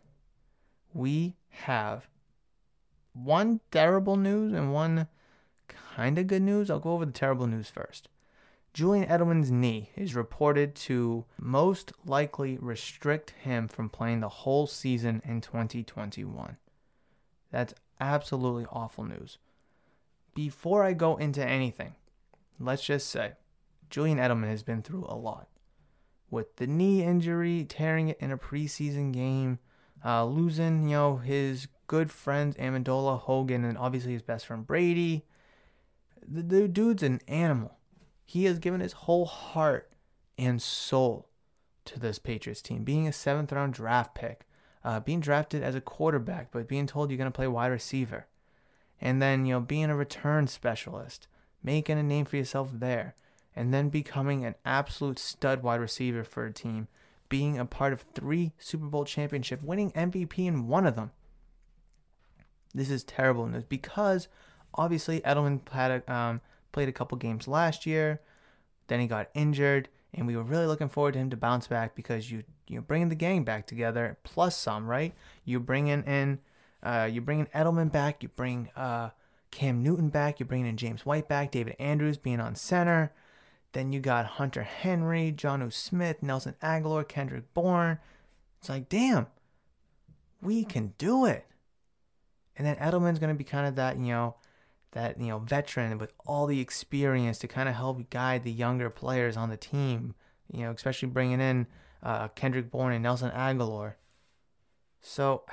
we 0.92 1.36
have 1.48 2.08
one 3.12 3.60
terrible 3.70 4.16
news 4.16 4.52
and 4.52 4.72
one 4.72 5.08
kind 5.68 6.18
of 6.18 6.26
good 6.26 6.42
news. 6.42 6.70
I'll 6.70 6.80
go 6.80 6.92
over 6.92 7.06
the 7.06 7.12
terrible 7.12 7.46
news 7.46 7.68
first. 7.68 8.08
Julian 8.74 9.06
Edelman's 9.06 9.52
knee 9.52 9.90
is 9.94 10.16
reported 10.16 10.74
to 10.74 11.24
most 11.38 11.92
likely 12.04 12.58
restrict 12.60 13.30
him 13.30 13.68
from 13.68 13.88
playing 13.88 14.18
the 14.18 14.28
whole 14.28 14.66
season 14.66 15.22
in 15.24 15.40
2021. 15.40 16.56
That's 17.52 17.72
absolutely 18.00 18.66
awful 18.72 19.04
news. 19.04 19.38
Before 20.34 20.82
I 20.82 20.92
go 20.92 21.16
into 21.16 21.46
anything, 21.46 21.94
let's 22.58 22.84
just 22.84 23.08
say 23.08 23.34
Julian 23.90 24.18
Edelman 24.18 24.48
has 24.48 24.64
been 24.64 24.82
through 24.82 25.06
a 25.08 25.14
lot. 25.14 25.46
With 26.28 26.56
the 26.56 26.66
knee 26.66 27.04
injury, 27.04 27.64
tearing 27.64 28.08
it 28.08 28.18
in 28.18 28.32
a 28.32 28.38
preseason 28.38 29.12
game, 29.12 29.60
uh, 30.04 30.24
losing, 30.24 30.88
you 30.88 30.96
know, 30.96 31.16
his 31.18 31.68
good 31.86 32.10
friends 32.10 32.56
Amendola, 32.56 33.20
Hogan, 33.20 33.64
and 33.64 33.78
obviously 33.78 34.14
his 34.14 34.22
best 34.22 34.46
friend 34.46 34.66
Brady. 34.66 35.26
The, 36.26 36.42
the 36.42 36.66
dude's 36.66 37.04
an 37.04 37.20
animal. 37.28 37.73
He 38.24 38.44
has 38.44 38.58
given 38.58 38.80
his 38.80 38.92
whole 38.92 39.26
heart 39.26 39.90
and 40.38 40.60
soul 40.60 41.28
to 41.84 42.00
this 42.00 42.18
Patriots 42.18 42.62
team, 42.62 42.84
being 42.84 43.06
a 43.06 43.12
seventh 43.12 43.52
round 43.52 43.74
draft 43.74 44.14
pick, 44.14 44.46
uh, 44.82 45.00
being 45.00 45.20
drafted 45.20 45.62
as 45.62 45.74
a 45.74 45.80
quarterback, 45.80 46.50
but 46.50 46.68
being 46.68 46.86
told 46.86 47.10
you're 47.10 47.18
going 47.18 47.30
to 47.30 47.36
play 47.36 47.46
wide 47.46 47.68
receiver. 47.68 48.26
And 49.00 49.20
then, 49.20 49.44
you 49.44 49.54
know, 49.54 49.60
being 49.60 49.90
a 49.90 49.96
return 49.96 50.46
specialist, 50.46 51.26
making 51.62 51.98
a 51.98 52.02
name 52.02 52.24
for 52.24 52.36
yourself 52.36 52.70
there, 52.72 53.14
and 53.54 53.72
then 53.72 53.88
becoming 53.88 54.44
an 54.44 54.54
absolute 54.64 55.18
stud 55.18 55.62
wide 55.62 55.80
receiver 55.80 56.24
for 56.24 56.46
a 56.46 56.52
team, 56.52 56.88
being 57.28 57.58
a 57.58 57.64
part 57.64 57.92
of 57.92 58.04
three 58.14 58.52
Super 58.58 58.86
Bowl 58.86 59.04
championship, 59.04 59.62
winning 59.62 59.92
MVP 59.92 60.46
in 60.46 60.68
one 60.68 60.86
of 60.86 60.96
them. 60.96 61.12
This 62.74 62.90
is 62.90 63.04
terrible 63.04 63.46
news 63.46 63.64
because 63.64 64.28
obviously 64.74 65.20
Edelman 65.20 65.68
had 65.70 66.02
a, 66.08 66.12
um, 66.12 66.40
played 66.74 66.88
a 66.88 66.92
couple 66.92 67.16
games 67.16 67.48
last 67.48 67.86
year. 67.86 68.20
Then 68.88 69.00
he 69.00 69.06
got 69.06 69.30
injured, 69.32 69.88
and 70.12 70.26
we 70.26 70.36
were 70.36 70.42
really 70.42 70.66
looking 70.66 70.90
forward 70.90 71.12
to 71.12 71.20
him 71.20 71.30
to 71.30 71.36
bounce 71.36 71.66
back 71.66 71.94
because 71.94 72.30
you 72.30 72.44
you're 72.68 72.82
bringing 72.82 73.08
the 73.08 73.14
gang 73.14 73.44
back 73.44 73.66
together 73.66 74.18
plus 74.24 74.56
some, 74.56 74.86
right? 74.86 75.14
You 75.44 75.60
bringing 75.60 76.02
in 76.02 76.40
uh, 76.82 77.08
you 77.10 77.22
bringing 77.22 77.46
Edelman 77.46 77.90
back, 77.90 78.22
you 78.22 78.28
bring 78.28 78.68
uh, 78.76 79.10
Cam 79.50 79.82
Newton 79.82 80.10
back, 80.10 80.38
you're 80.38 80.46
bringing 80.46 80.66
in 80.66 80.76
James 80.76 81.06
White 81.06 81.28
back, 81.28 81.50
David 81.50 81.76
Andrews 81.78 82.18
being 82.18 82.40
on 82.40 82.54
center. 82.54 83.12
Then 83.72 83.90
you 83.90 84.00
got 84.00 84.26
Hunter 84.26 84.62
Henry, 84.62 85.32
Jonnu 85.34 85.72
Smith, 85.72 86.22
Nelson 86.22 86.54
Agholor, 86.62 87.08
Kendrick 87.08 87.52
Bourne. 87.54 87.98
It's 88.60 88.68
like, 88.68 88.88
damn, 88.88 89.26
we 90.42 90.64
can 90.64 90.94
do 90.98 91.24
it. 91.24 91.46
And 92.56 92.66
then 92.66 92.76
Edelman's 92.76 93.18
going 93.18 93.34
to 93.34 93.38
be 93.38 93.44
kind 93.44 93.66
of 93.66 93.74
that, 93.76 93.96
you 93.96 94.12
know, 94.12 94.36
that 94.94 95.20
you 95.20 95.26
know 95.26 95.40
veteran 95.40 95.98
with 95.98 96.12
all 96.24 96.46
the 96.46 96.60
experience 96.60 97.38
to 97.38 97.48
kind 97.48 97.68
of 97.68 97.74
help 97.74 98.08
guide 98.10 98.44
the 98.44 98.50
younger 98.50 98.88
players 98.88 99.36
on 99.36 99.50
the 99.50 99.56
team. 99.56 100.14
You 100.50 100.64
know, 100.64 100.70
especially 100.70 101.08
bringing 101.08 101.40
in 101.40 101.66
uh, 102.02 102.28
Kendrick 102.28 102.70
Bourne 102.70 102.92
and 102.92 103.02
Nelson 103.02 103.30
Agholor. 103.30 103.94
So, 105.00 105.44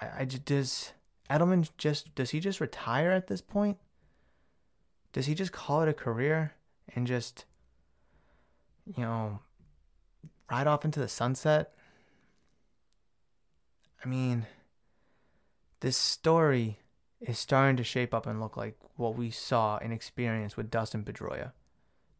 I, 0.00 0.20
I 0.20 0.24
just 0.24 0.44
does 0.44 0.92
Edelman 1.28 1.68
just 1.76 2.14
does 2.14 2.30
he 2.30 2.40
just 2.40 2.60
retire 2.60 3.10
at 3.10 3.26
this 3.26 3.42
point? 3.42 3.78
Does 5.12 5.26
he 5.26 5.34
just 5.34 5.52
call 5.52 5.82
it 5.82 5.88
a 5.88 5.94
career 5.94 6.54
and 6.94 7.06
just 7.06 7.44
you 8.86 9.02
know 9.02 9.40
ride 10.48 10.68
off 10.68 10.84
into 10.84 11.00
the 11.00 11.08
sunset? 11.08 11.74
I 14.04 14.08
mean, 14.08 14.46
this 15.80 15.96
story 15.96 16.78
is 17.22 17.38
starting 17.38 17.76
to 17.76 17.84
shape 17.84 18.12
up 18.12 18.26
and 18.26 18.40
look 18.40 18.56
like 18.56 18.76
what 18.96 19.16
we 19.16 19.30
saw 19.30 19.78
and 19.78 19.92
experienced 19.92 20.56
with 20.56 20.70
Dustin 20.70 21.04
Pedroia. 21.04 21.52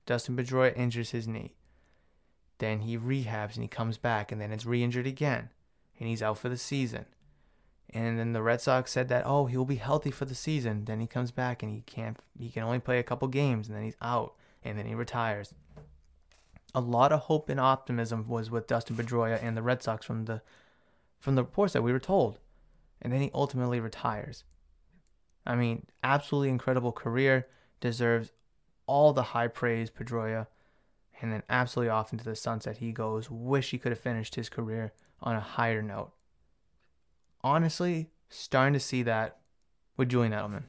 Dustin 0.06 0.36
Pedroia 0.36 0.76
injures 0.76 1.10
his 1.10 1.28
knee. 1.28 1.54
Then 2.58 2.80
he 2.80 2.96
rehabs 2.96 3.54
and 3.54 3.62
he 3.62 3.68
comes 3.68 3.98
back, 3.98 4.30
and 4.30 4.40
then 4.40 4.52
it's 4.52 4.66
re 4.66 4.82
injured 4.82 5.06
again, 5.06 5.50
and 5.98 6.08
he's 6.08 6.22
out 6.22 6.38
for 6.38 6.48
the 6.48 6.56
season. 6.56 7.06
And 7.90 8.18
then 8.18 8.32
the 8.32 8.42
Red 8.42 8.60
Sox 8.60 8.90
said 8.90 9.08
that, 9.08 9.24
oh, 9.26 9.46
he'll 9.46 9.64
be 9.64 9.76
healthy 9.76 10.10
for 10.10 10.24
the 10.24 10.34
season. 10.34 10.86
Then 10.86 11.00
he 11.00 11.06
comes 11.06 11.30
back 11.30 11.62
and 11.62 11.70
he 11.70 11.82
can't, 11.82 12.16
he 12.38 12.48
can 12.48 12.62
only 12.62 12.78
play 12.78 12.98
a 12.98 13.02
couple 13.02 13.28
games, 13.28 13.68
and 13.68 13.76
then 13.76 13.84
he's 13.84 13.96
out, 14.00 14.34
and 14.64 14.78
then 14.78 14.86
he 14.86 14.94
retires. 14.94 15.52
A 16.74 16.80
lot 16.80 17.12
of 17.12 17.20
hope 17.22 17.48
and 17.50 17.60
optimism 17.60 18.26
was 18.28 18.50
with 18.50 18.66
Dustin 18.66 18.96
Pedroia 18.96 19.42
and 19.42 19.56
the 19.56 19.62
Red 19.62 19.82
Sox 19.82 20.06
from 20.06 20.24
the 20.24 20.40
from 21.20 21.34
the 21.36 21.42
reports 21.42 21.72
that 21.72 21.82
we 21.82 21.92
were 21.92 22.00
told. 22.00 22.38
And 23.00 23.12
then 23.12 23.20
he 23.20 23.30
ultimately 23.34 23.78
retires. 23.78 24.44
I 25.44 25.54
mean, 25.56 25.86
absolutely 26.02 26.50
incredible 26.50 26.92
career, 26.92 27.48
deserves 27.80 28.32
all 28.86 29.12
the 29.12 29.22
high 29.22 29.48
praise, 29.48 29.90
Pedroia. 29.90 30.46
And 31.20 31.32
then 31.32 31.42
absolutely 31.48 31.90
off 31.90 32.12
into 32.12 32.24
the 32.24 32.34
sunset 32.34 32.78
he 32.78 32.90
goes. 32.92 33.30
Wish 33.30 33.70
he 33.70 33.78
could 33.78 33.92
have 33.92 34.00
finished 34.00 34.34
his 34.34 34.48
career 34.48 34.92
on 35.20 35.36
a 35.36 35.40
higher 35.40 35.80
note. 35.80 36.12
Honestly, 37.42 38.10
starting 38.28 38.72
to 38.72 38.80
see 38.80 39.02
that 39.04 39.38
with 39.96 40.08
Julian 40.08 40.32
Edelman. 40.32 40.64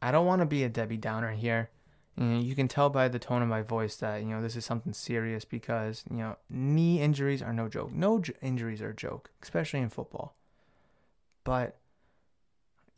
I 0.00 0.10
don't 0.10 0.26
want 0.26 0.40
to 0.40 0.46
be 0.46 0.64
a 0.64 0.68
Debbie 0.70 0.96
Downer 0.96 1.32
here. 1.32 1.70
You, 2.16 2.26
you 2.26 2.54
can 2.54 2.68
tell 2.68 2.88
by 2.88 3.08
the 3.08 3.18
tone 3.18 3.42
of 3.42 3.48
my 3.48 3.62
voice 3.62 3.96
that 3.96 4.22
you 4.22 4.28
know 4.28 4.40
this 4.40 4.56
is 4.56 4.64
something 4.64 4.92
serious 4.92 5.44
because 5.44 6.04
you 6.10 6.18
know 6.18 6.36
knee 6.48 7.00
injuries 7.00 7.42
are 7.42 7.52
no 7.52 7.68
joke. 7.68 7.92
No 7.92 8.20
j- 8.20 8.32
injuries 8.40 8.80
are 8.80 8.90
a 8.90 8.96
joke, 8.96 9.30
especially 9.42 9.80
in 9.80 9.90
football. 9.90 10.36
But 11.44 11.76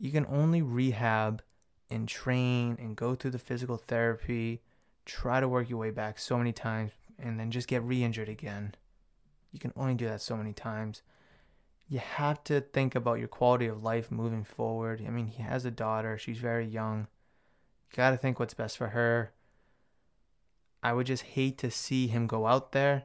you 0.03 0.11
can 0.11 0.25
only 0.25 0.61
rehab 0.61 1.41
and 1.89 2.09
train 2.09 2.75
and 2.77 2.93
go 2.93 3.15
through 3.15 3.31
the 3.31 3.39
physical 3.39 3.77
therapy, 3.77 4.61
try 5.05 5.39
to 5.39 5.47
work 5.47 5.69
your 5.69 5.79
way 5.79 5.91
back 5.91 6.19
so 6.19 6.37
many 6.37 6.51
times, 6.51 6.91
and 7.17 7.39
then 7.39 7.51
just 7.51 7.69
get 7.69 7.81
re 7.83 8.03
injured 8.03 8.27
again. 8.27 8.75
You 9.53 9.59
can 9.59 9.71
only 9.77 9.95
do 9.95 10.05
that 10.09 10.19
so 10.19 10.35
many 10.35 10.51
times. 10.51 11.03
You 11.87 11.99
have 11.99 12.43
to 12.43 12.59
think 12.59 12.95
about 12.95 13.19
your 13.19 13.29
quality 13.29 13.65
of 13.67 13.81
life 13.81 14.11
moving 14.11 14.43
forward. 14.43 15.01
I 15.07 15.09
mean, 15.09 15.27
he 15.27 15.41
has 15.41 15.63
a 15.63 15.71
daughter, 15.71 16.17
she's 16.17 16.37
very 16.37 16.65
young. 16.65 17.07
You 17.89 17.95
got 17.95 18.09
to 18.09 18.17
think 18.17 18.41
what's 18.41 18.53
best 18.53 18.77
for 18.77 18.87
her. 18.87 19.31
I 20.83 20.91
would 20.91 21.07
just 21.07 21.23
hate 21.23 21.57
to 21.59 21.71
see 21.71 22.07
him 22.07 22.27
go 22.27 22.45
out 22.45 22.73
there 22.73 23.03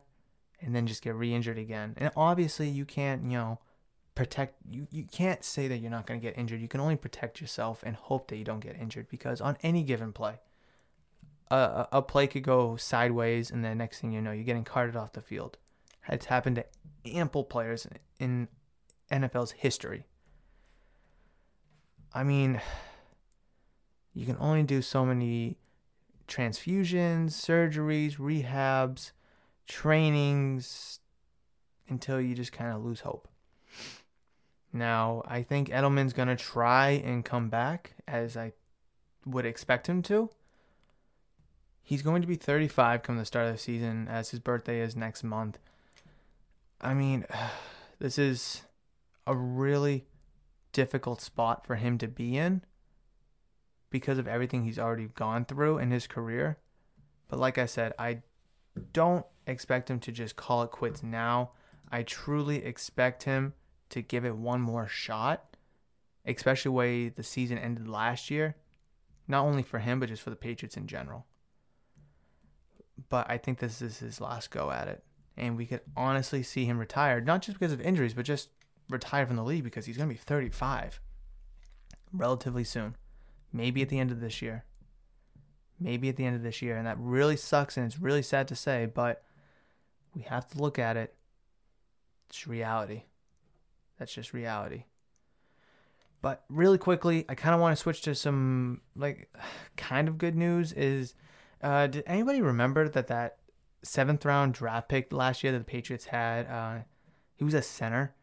and 0.61 0.75
then 0.75 0.89
just 0.89 1.03
get 1.05 1.15
re 1.15 1.33
injured 1.33 1.59
again. 1.59 1.95
And 1.97 2.11
obviously, 2.17 2.69
you 2.69 2.85
can't, 2.85 3.23
you 3.23 3.39
know, 3.39 3.61
protect 4.19 4.57
you 4.69 4.89
you 4.91 5.05
can't 5.05 5.45
say 5.45 5.69
that 5.69 5.79
you're 5.79 5.93
not 5.93 6.05
going 6.05 6.19
to 6.19 6.27
get 6.27 6.37
injured. 6.37 6.61
You 6.61 6.67
can 6.67 6.81
only 6.81 6.97
protect 6.97 7.41
yourself 7.41 7.85
and 7.87 7.95
hope 7.95 8.27
that 8.29 8.37
you 8.37 8.43
don't 8.43 8.59
get 8.59 8.77
injured 8.77 9.09
because 9.09 9.41
on 9.41 9.57
any 9.63 9.85
given 9.85 10.13
play 10.13 10.41
a, 11.53 11.87
a 11.93 12.03
play 12.03 12.27
could 12.27 12.43
go 12.43 12.75
sideways 12.75 13.51
and 13.51 13.65
then 13.65 13.79
next 13.79 14.01
thing 14.01 14.11
you 14.13 14.21
know 14.21 14.33
you're 14.33 14.43
getting 14.43 14.65
carted 14.65 14.97
off 14.97 15.13
the 15.13 15.21
field. 15.21 15.57
It's 16.09 16.27
happened 16.27 16.57
to 16.57 16.65
ample 17.17 17.45
players 17.45 17.87
in 18.19 18.49
NFL's 19.13 19.53
history. 19.53 20.07
I 22.13 22.25
mean, 22.25 22.61
you 24.15 24.27
can 24.27 24.37
only 24.41 24.65
do 24.65 24.83
so 24.83 25.05
many 25.05 25.59
transfusions, 26.27 27.33
surgeries, 27.33 28.17
rehabs, 28.17 29.13
trainings 29.69 31.01
until 31.89 32.21
you 32.21 32.35
just 32.35 32.53
kind 32.53 32.73
of 32.73 32.85
lose 32.85 33.01
hope. 33.01 33.28
Now, 34.73 35.23
I 35.27 35.43
think 35.43 35.71
Edelman's 35.71 36.13
going 36.13 36.29
to 36.29 36.37
try 36.37 36.91
and 36.91 37.25
come 37.25 37.49
back 37.49 37.95
as 38.07 38.37
I 38.37 38.53
would 39.25 39.47
expect 39.47 39.87
him 39.87 40.03
to. 40.03 40.31
He's 41.83 42.03
going 42.03 42.21
to 42.21 42.29
be 42.29 42.37
35 42.37 43.03
come 43.03 43.17
the 43.17 43.25
start 43.25 43.47
of 43.47 43.53
the 43.53 43.59
season, 43.59 44.09
as 44.09 44.31
his 44.31 44.41
birthday 44.41 44.81
is 44.81 44.95
next 44.95 45.25
month. 45.25 45.59
I 46.81 46.93
mean, 46.95 47.25
this 47.99 48.19
is 48.19 48.63
a 49.27 49.35
really 49.35 50.07
difficult 50.73 51.21
spot 51.21 51.67
for 51.67 51.77
him 51.77 51.99
to 51.99 52.09
be 52.09 52.37
in 52.37 52.63
because 53.91 54.19
of 54.19 54.29
everything 54.29 54.65
he's 54.65 54.79
already 54.79 55.07
gone 55.07 55.45
through 55.45 55.79
in 55.79 55.91
his 55.91 56.07
career. 56.07 56.59
But 57.29 57.39
like 57.39 57.57
I 57.57 57.67
said, 57.67 57.95
I 57.99 58.23
don't 58.93 59.25
expect 59.47 59.91
him 59.91 59.99
to 60.01 60.13
just 60.13 60.37
call 60.37 60.63
it 60.63 60.71
quits 60.71 61.03
now. 61.03 61.53
I 61.91 62.03
truly 62.03 62.65
expect 62.65 63.23
him 63.23 63.55
to 63.91 64.03
give 64.03 64.25
it 64.25 64.37
one 64.37 64.61
more 64.61 64.87
shot, 64.87 65.57
especially 66.27 66.69
the 66.69 66.73
way 66.73 67.09
the 67.09 67.23
season 67.23 67.59
ended 67.59 67.89
last 67.89 68.31
year. 68.31 68.57
Not 69.27 69.45
only 69.45 69.63
for 69.63 69.79
him, 69.79 70.01
but 70.01 70.09
just 70.09 70.23
for 70.23 70.31
the 70.31 70.37
Patriots 70.37 70.77
in 70.77 70.87
general. 70.87 71.27
But 73.09 73.31
I 73.31 73.39
think 73.39 73.59
this 73.59 73.83
is 73.83 73.99
his 73.99 74.21
last 74.21 74.51
go 74.51 74.71
at 74.71 74.89
it. 74.89 75.05
And 75.37 75.57
we 75.57 75.67
could 75.67 75.83
honestly 75.97 76.43
see 76.43 76.65
him 76.65 76.79
retired, 76.79 77.27
not 77.27 77.43
just 77.43 77.59
because 77.59 77.73
of 77.73 77.81
injuries, 77.81 78.15
but 78.15 78.25
just 78.25 78.49
retire 78.89 79.27
from 79.27 79.37
the 79.37 79.45
league 79.45 79.65
because 79.65 79.87
he's 79.87 79.97
going 79.97 80.09
to 80.09 80.15
be 80.15 80.19
35 80.19 81.01
relatively 82.13 82.65
soon. 82.65 82.97
Maybe 83.53 83.83
at 83.83 83.89
the 83.89 83.99
end 83.99 84.11
of 84.11 84.21
this 84.21 84.43
year. 84.43 84.65
Maybe 85.79 86.09
at 86.09 86.17
the 86.17 86.25
end 86.25 86.37
of 86.37 86.43
this 86.43 86.61
year. 86.61 86.77
And 86.77 86.87
that 86.87 86.99
really 86.99 87.37
sucks 87.37 87.77
and 87.77 87.87
it's 87.87 88.01
really 88.01 88.23
sad 88.23 88.49
to 88.49 88.57
say, 88.57 88.87
but 88.87 89.23
we 90.15 90.23
have 90.23 90.49
to 90.49 90.59
look 90.59 90.79
at 90.79 90.97
it. 90.97 91.15
It's 92.29 92.47
reality. 92.47 93.05
That's 93.99 94.15
just 94.15 94.33
reality. 94.33 94.85
But 96.21 96.45
really 96.49 96.79
quickly, 96.79 97.25
I 97.29 97.35
kind 97.35 97.55
of 97.55 97.61
want 97.61 97.77
to 97.77 97.81
switch 97.81 98.03
to 98.03 98.15
some 98.15 98.81
like 98.97 99.33
kind 99.77 100.09
of 100.09 100.19
good 100.19 100.37
news. 100.37 100.73
Is 100.73 101.15
uh, 101.63 101.87
did 101.87 102.05
anybody 102.07 102.41
remember 102.41 102.89
that 102.89 103.09
that 103.09 103.39
seventh 103.83 104.25
round 104.25 104.55
draft 104.55 104.89
pick 104.89 105.13
last 105.13 105.43
year 105.43 105.53
that 105.53 105.59
the 105.59 105.65
Patriots 105.65 106.07
had? 106.07 106.47
Uh, 106.47 106.79
he 107.35 107.45
was 107.45 107.55
a 107.55 107.63
center, 107.63 108.15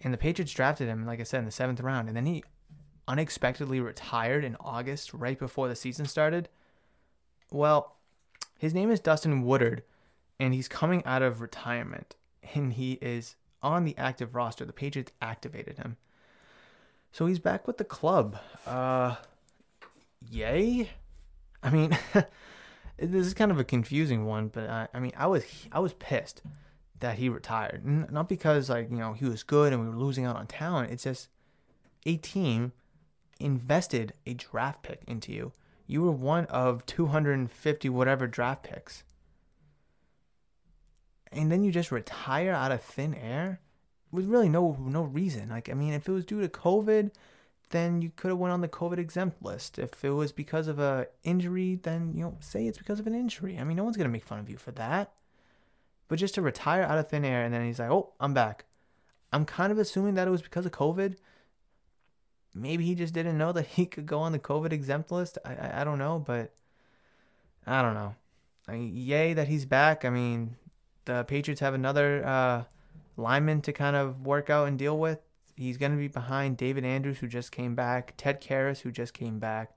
and 0.00 0.12
the 0.12 0.18
Patriots 0.18 0.52
drafted 0.52 0.88
him, 0.88 1.04
like 1.04 1.20
I 1.20 1.24
said, 1.24 1.40
in 1.40 1.44
the 1.44 1.50
seventh 1.50 1.80
round, 1.80 2.08
and 2.08 2.16
then 2.16 2.26
he 2.26 2.42
unexpectedly 3.06 3.80
retired 3.80 4.44
in 4.44 4.56
August, 4.60 5.12
right 5.12 5.38
before 5.38 5.68
the 5.68 5.76
season 5.76 6.06
started. 6.06 6.48
Well, 7.50 7.96
his 8.58 8.74
name 8.74 8.90
is 8.90 9.00
Dustin 9.00 9.42
Woodard, 9.42 9.82
and 10.38 10.54
he's 10.54 10.68
coming 10.68 11.02
out 11.04 11.22
of 11.22 11.40
retirement, 11.40 12.16
and 12.54 12.74
he 12.74 12.92
is 13.00 13.36
on 13.62 13.84
the 13.84 13.96
active 13.96 14.34
roster. 14.34 14.64
The 14.64 14.72
Patriots 14.72 15.12
activated 15.20 15.78
him. 15.78 15.96
So 17.12 17.26
he's 17.26 17.38
back 17.38 17.66
with 17.66 17.78
the 17.78 17.84
club. 17.84 18.38
Uh 18.66 19.16
yay? 20.30 20.90
I 21.62 21.70
mean, 21.70 21.96
this 22.98 23.26
is 23.26 23.34
kind 23.34 23.50
of 23.50 23.58
a 23.58 23.64
confusing 23.64 24.26
one, 24.26 24.48
but 24.48 24.68
I, 24.68 24.88
I 24.94 25.00
mean, 25.00 25.12
I 25.16 25.26
was 25.26 25.44
I 25.72 25.80
was 25.80 25.92
pissed 25.94 26.42
that 27.00 27.18
he 27.18 27.28
retired. 27.28 27.82
N- 27.84 28.08
not 28.10 28.28
because 28.28 28.68
like, 28.68 28.90
you 28.90 28.96
know, 28.96 29.12
he 29.12 29.24
was 29.24 29.42
good 29.42 29.72
and 29.72 29.82
we 29.82 29.88
were 29.88 29.96
losing 29.96 30.24
out 30.24 30.36
on 30.36 30.46
talent. 30.46 30.90
It's 30.90 31.04
just 31.04 31.28
a 32.06 32.16
team 32.16 32.72
invested 33.40 34.12
a 34.26 34.34
draft 34.34 34.82
pick 34.82 35.02
into 35.06 35.32
you. 35.32 35.52
You 35.86 36.02
were 36.02 36.12
one 36.12 36.44
of 36.46 36.84
250 36.86 37.88
whatever 37.88 38.26
draft 38.26 38.62
picks 38.64 39.04
and 41.32 41.50
then 41.50 41.64
you 41.64 41.72
just 41.72 41.92
retire 41.92 42.52
out 42.52 42.72
of 42.72 42.82
thin 42.82 43.14
air 43.14 43.60
with 44.10 44.26
really 44.26 44.48
no 44.48 44.76
no 44.80 45.02
reason. 45.02 45.50
Like 45.50 45.68
I 45.68 45.74
mean, 45.74 45.92
if 45.92 46.08
it 46.08 46.12
was 46.12 46.24
due 46.24 46.40
to 46.40 46.48
COVID, 46.48 47.10
then 47.70 48.00
you 48.02 48.10
could 48.14 48.28
have 48.28 48.38
went 48.38 48.52
on 48.52 48.60
the 48.60 48.68
COVID 48.68 48.98
exempt 48.98 49.42
list. 49.42 49.78
If 49.78 50.04
it 50.04 50.10
was 50.10 50.32
because 50.32 50.68
of 50.68 50.78
a 50.78 51.08
injury, 51.22 51.78
then 51.82 52.12
you 52.14 52.22
know 52.22 52.36
say 52.40 52.66
it's 52.66 52.78
because 52.78 53.00
of 53.00 53.06
an 53.06 53.14
injury. 53.14 53.58
I 53.58 53.64
mean, 53.64 53.76
no 53.76 53.84
one's 53.84 53.96
gonna 53.96 54.08
make 54.08 54.24
fun 54.24 54.38
of 54.38 54.48
you 54.48 54.56
for 54.56 54.72
that. 54.72 55.12
But 56.08 56.18
just 56.18 56.34
to 56.34 56.42
retire 56.42 56.82
out 56.82 56.98
of 56.98 57.08
thin 57.08 57.24
air 57.24 57.44
and 57.44 57.52
then 57.52 57.66
he's 57.66 57.78
like, 57.78 57.90
oh, 57.90 58.14
I'm 58.18 58.32
back. 58.32 58.64
I'm 59.30 59.44
kind 59.44 59.70
of 59.70 59.78
assuming 59.78 60.14
that 60.14 60.26
it 60.26 60.30
was 60.30 60.40
because 60.40 60.64
of 60.64 60.72
COVID. 60.72 61.16
Maybe 62.54 62.86
he 62.86 62.94
just 62.94 63.12
didn't 63.12 63.36
know 63.36 63.52
that 63.52 63.66
he 63.66 63.84
could 63.84 64.06
go 64.06 64.20
on 64.20 64.32
the 64.32 64.38
COVID 64.38 64.72
exempt 64.72 65.12
list. 65.12 65.36
I 65.44 65.54
I, 65.54 65.80
I 65.80 65.84
don't 65.84 65.98
know, 65.98 66.18
but 66.18 66.54
I 67.66 67.82
don't 67.82 67.94
know. 67.94 68.14
I 68.66 68.72
mean, 68.72 68.92
yay 68.94 69.34
that 69.34 69.48
he's 69.48 69.66
back. 69.66 70.04
I 70.04 70.10
mean, 70.10 70.56
the 71.08 71.24
Patriots 71.24 71.60
have 71.60 71.74
another 71.74 72.24
uh, 72.24 72.64
lineman 73.16 73.62
to 73.62 73.72
kind 73.72 73.96
of 73.96 74.26
work 74.26 74.50
out 74.50 74.68
and 74.68 74.78
deal 74.78 74.98
with. 74.98 75.20
He's 75.56 75.78
going 75.78 75.92
to 75.92 75.98
be 75.98 76.08
behind 76.08 76.56
David 76.56 76.84
Andrews, 76.84 77.18
who 77.18 77.26
just 77.26 77.50
came 77.50 77.74
back, 77.74 78.14
Ted 78.16 78.40
Karras, 78.42 78.80
who 78.80 78.92
just 78.92 79.14
came 79.14 79.38
back. 79.38 79.72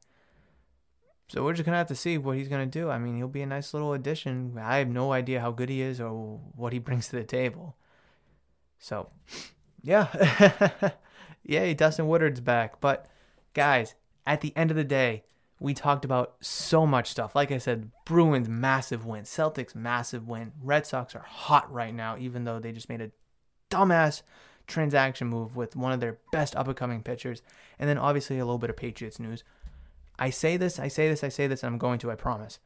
So 1.30 1.44
we're 1.44 1.54
just 1.54 1.66
going 1.66 1.74
to 1.74 1.78
have 1.78 1.88
to 1.88 1.96
see 1.96 2.18
what 2.18 2.36
he's 2.36 2.50
going 2.50 2.70
to 2.70 2.80
do. 2.80 2.90
I 2.90 3.00
mean, 3.00 3.16
he'll 3.16 3.30
be 3.30 3.42
a 3.42 3.48
nice 3.48 3.74
little 3.74 3.94
addition. 3.94 4.58
I 4.62 4.78
have 4.78 4.90
no 4.90 5.14
idea 5.14 5.40
how 5.40 5.52
good 5.52 5.70
he 5.70 5.82
is 5.82 6.02
or 6.02 6.40
what 6.56 6.74
he 6.74 6.80
brings 6.88 7.08
to 7.08 7.16
the 7.16 7.24
table. 7.24 7.78
So, 8.78 9.10
yeah. 9.82 10.92
Yay, 11.44 11.74
Dustin 11.74 12.08
Woodard's 12.08 12.42
back. 12.42 12.82
But, 12.82 13.08
guys, 13.54 13.96
at 14.28 14.42
the 14.42 14.56
end 14.58 14.70
of 14.70 14.78
the 14.78 14.84
day, 14.84 15.24
we 15.62 15.76
talked 15.76 16.04
about 16.04 16.38
so 16.42 16.88
much 16.88 17.08
stuff. 17.08 17.36
Like 17.36 17.52
I 17.52 17.60
said, 17.60 17.92
Bruins 18.04 18.50
massive 18.50 19.06
win, 19.06 19.26
Celtics 19.26 19.76
massive 19.76 20.28
win. 20.28 20.54
Red 20.60 20.88
Sox 20.88 21.14
are 21.14 21.20
hot 21.20 21.72
right 21.72 21.94
now, 21.94 22.18
even 22.18 22.46
though 22.46 22.60
they 22.60 22.72
just 22.72 22.90
made 22.90 23.00
a 23.00 23.12
dumbass 23.70 24.24
transaction 24.66 25.28
move 25.28 25.56
with 25.56 25.76
one 25.76 25.92
of 25.92 26.00
their 26.00 26.18
best 26.32 26.56
up 26.56 26.68
and 26.68 26.76
coming 26.76 27.04
pitchers. 27.04 27.44
And 27.78 27.88
then 27.88 28.00
obviously 28.00 28.40
a 28.40 28.44
little 28.46 28.58
bit 28.58 28.72
of 28.72 28.76
Patriots 28.76 29.20
news. 29.20 29.44
I 30.18 30.32
say 30.32 30.58
this, 30.58 30.80
I 30.80 30.88
say 30.88 31.08
this, 31.08 31.24
I 31.24 31.30
say 31.30 31.46
this, 31.46 31.62
and 31.62 31.72
I'm 31.72 31.78
going 31.78 32.00
to, 32.00 32.10
I 32.10 32.16
promise. 32.16 32.58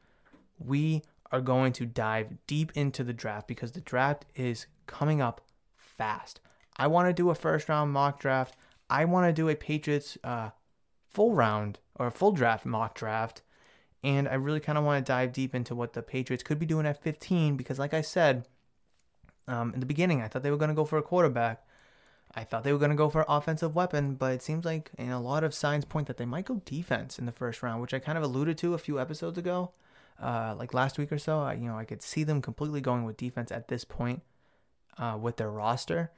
We 0.58 1.02
are 1.30 1.42
going 1.42 1.74
to 1.74 1.84
dive 1.84 2.46
deep 2.46 2.72
into 2.74 3.04
the 3.04 3.12
draft 3.12 3.46
because 3.46 3.72
the 3.72 3.82
draft 3.82 4.24
is 4.34 4.68
coming 4.86 5.20
up 5.20 5.42
fast. 5.76 6.40
I 6.78 6.86
want 6.86 7.10
to 7.10 7.12
do 7.12 7.28
a 7.28 7.34
first 7.34 7.68
round 7.68 7.92
mock 7.92 8.18
draft. 8.18 8.56
I 8.88 9.04
want 9.04 9.26
to 9.26 9.34
do 9.34 9.50
a 9.50 9.54
Patriots 9.54 10.16
uh, 10.24 10.50
full 11.16 11.32
round 11.32 11.78
or 11.94 12.06
a 12.06 12.10
full 12.10 12.30
draft 12.30 12.66
mock 12.66 12.94
draft. 12.94 13.40
And 14.04 14.28
I 14.28 14.34
really 14.34 14.60
kind 14.60 14.76
of 14.76 14.84
want 14.84 15.04
to 15.04 15.10
dive 15.10 15.32
deep 15.32 15.54
into 15.54 15.74
what 15.74 15.94
the 15.94 16.02
Patriots 16.02 16.42
could 16.42 16.58
be 16.58 16.66
doing 16.66 16.86
at 16.86 17.02
15 17.02 17.56
because, 17.56 17.78
like 17.78 17.94
I 17.94 18.02
said 18.02 18.46
um, 19.48 19.72
in 19.72 19.80
the 19.80 19.86
beginning, 19.86 20.20
I 20.20 20.28
thought 20.28 20.42
they 20.42 20.50
were 20.50 20.58
going 20.58 20.68
to 20.68 20.74
go 20.74 20.84
for 20.84 20.98
a 20.98 21.02
quarterback. 21.02 21.64
I 22.34 22.44
thought 22.44 22.64
they 22.64 22.72
were 22.72 22.78
going 22.78 22.90
to 22.90 22.96
go 22.96 23.08
for 23.08 23.20
an 23.22 23.26
offensive 23.30 23.74
weapon, 23.74 24.14
but 24.14 24.32
it 24.32 24.42
seems 24.42 24.66
like 24.66 24.90
and 24.98 25.10
a 25.10 25.18
lot 25.18 25.42
of 25.42 25.54
signs 25.54 25.86
point 25.86 26.06
that 26.06 26.18
they 26.18 26.26
might 26.26 26.44
go 26.44 26.60
defense 26.66 27.18
in 27.18 27.24
the 27.24 27.32
first 27.32 27.62
round, 27.62 27.80
which 27.80 27.94
I 27.94 27.98
kind 27.98 28.18
of 28.18 28.24
alluded 28.24 28.58
to 28.58 28.74
a 28.74 28.78
few 28.78 29.00
episodes 29.00 29.38
ago, 29.38 29.70
uh, 30.22 30.54
like 30.58 30.74
last 30.74 30.98
week 30.98 31.10
or 31.10 31.18
so. 31.18 31.40
I, 31.40 31.54
you 31.54 31.68
know, 31.68 31.78
I 31.78 31.86
could 31.86 32.02
see 32.02 32.24
them 32.24 32.42
completely 32.42 32.82
going 32.82 33.04
with 33.04 33.16
defense 33.16 33.50
at 33.50 33.68
this 33.68 33.84
point 33.84 34.20
uh, 34.98 35.16
with 35.18 35.38
their 35.38 35.50
roster. 35.50 36.10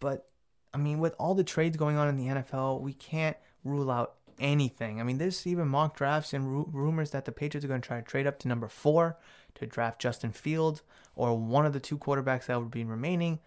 But 0.00 0.28
I 0.74 0.76
mean, 0.76 0.98
with 0.98 1.14
all 1.18 1.34
the 1.34 1.44
trades 1.44 1.78
going 1.78 1.96
on 1.96 2.08
in 2.08 2.18
the 2.18 2.26
NFL, 2.26 2.82
we 2.82 2.92
can't 2.92 3.38
rule 3.64 3.90
out 3.90 4.14
anything. 4.38 5.00
I 5.00 5.04
mean, 5.04 5.18
there's 5.18 5.46
even 5.46 5.68
mock 5.68 5.96
drafts 5.96 6.32
and 6.32 6.50
ru- 6.50 6.68
rumors 6.72 7.10
that 7.10 7.24
the 7.24 7.32
Patriots 7.32 7.64
are 7.64 7.68
going 7.68 7.80
to 7.80 7.86
try 7.86 7.98
to 7.98 8.06
trade 8.06 8.26
up 8.26 8.38
to 8.40 8.48
number 8.48 8.68
four 8.68 9.18
to 9.54 9.66
draft 9.66 10.00
Justin 10.00 10.32
Fields 10.32 10.82
or 11.14 11.36
one 11.36 11.66
of 11.66 11.72
the 11.72 11.80
two 11.80 11.98
quarterbacks 11.98 12.46
that 12.46 12.58
would 12.58 12.70
be 12.70 12.84
remaining 12.84 13.38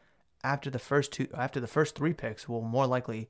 after 0.44 0.70
the 0.70 0.80
first 0.80 1.12
two 1.12 1.28
after 1.34 1.60
the 1.60 1.68
first 1.68 1.96
three 1.96 2.14
picks 2.14 2.48
will 2.48 2.62
more 2.62 2.86
likely 2.86 3.30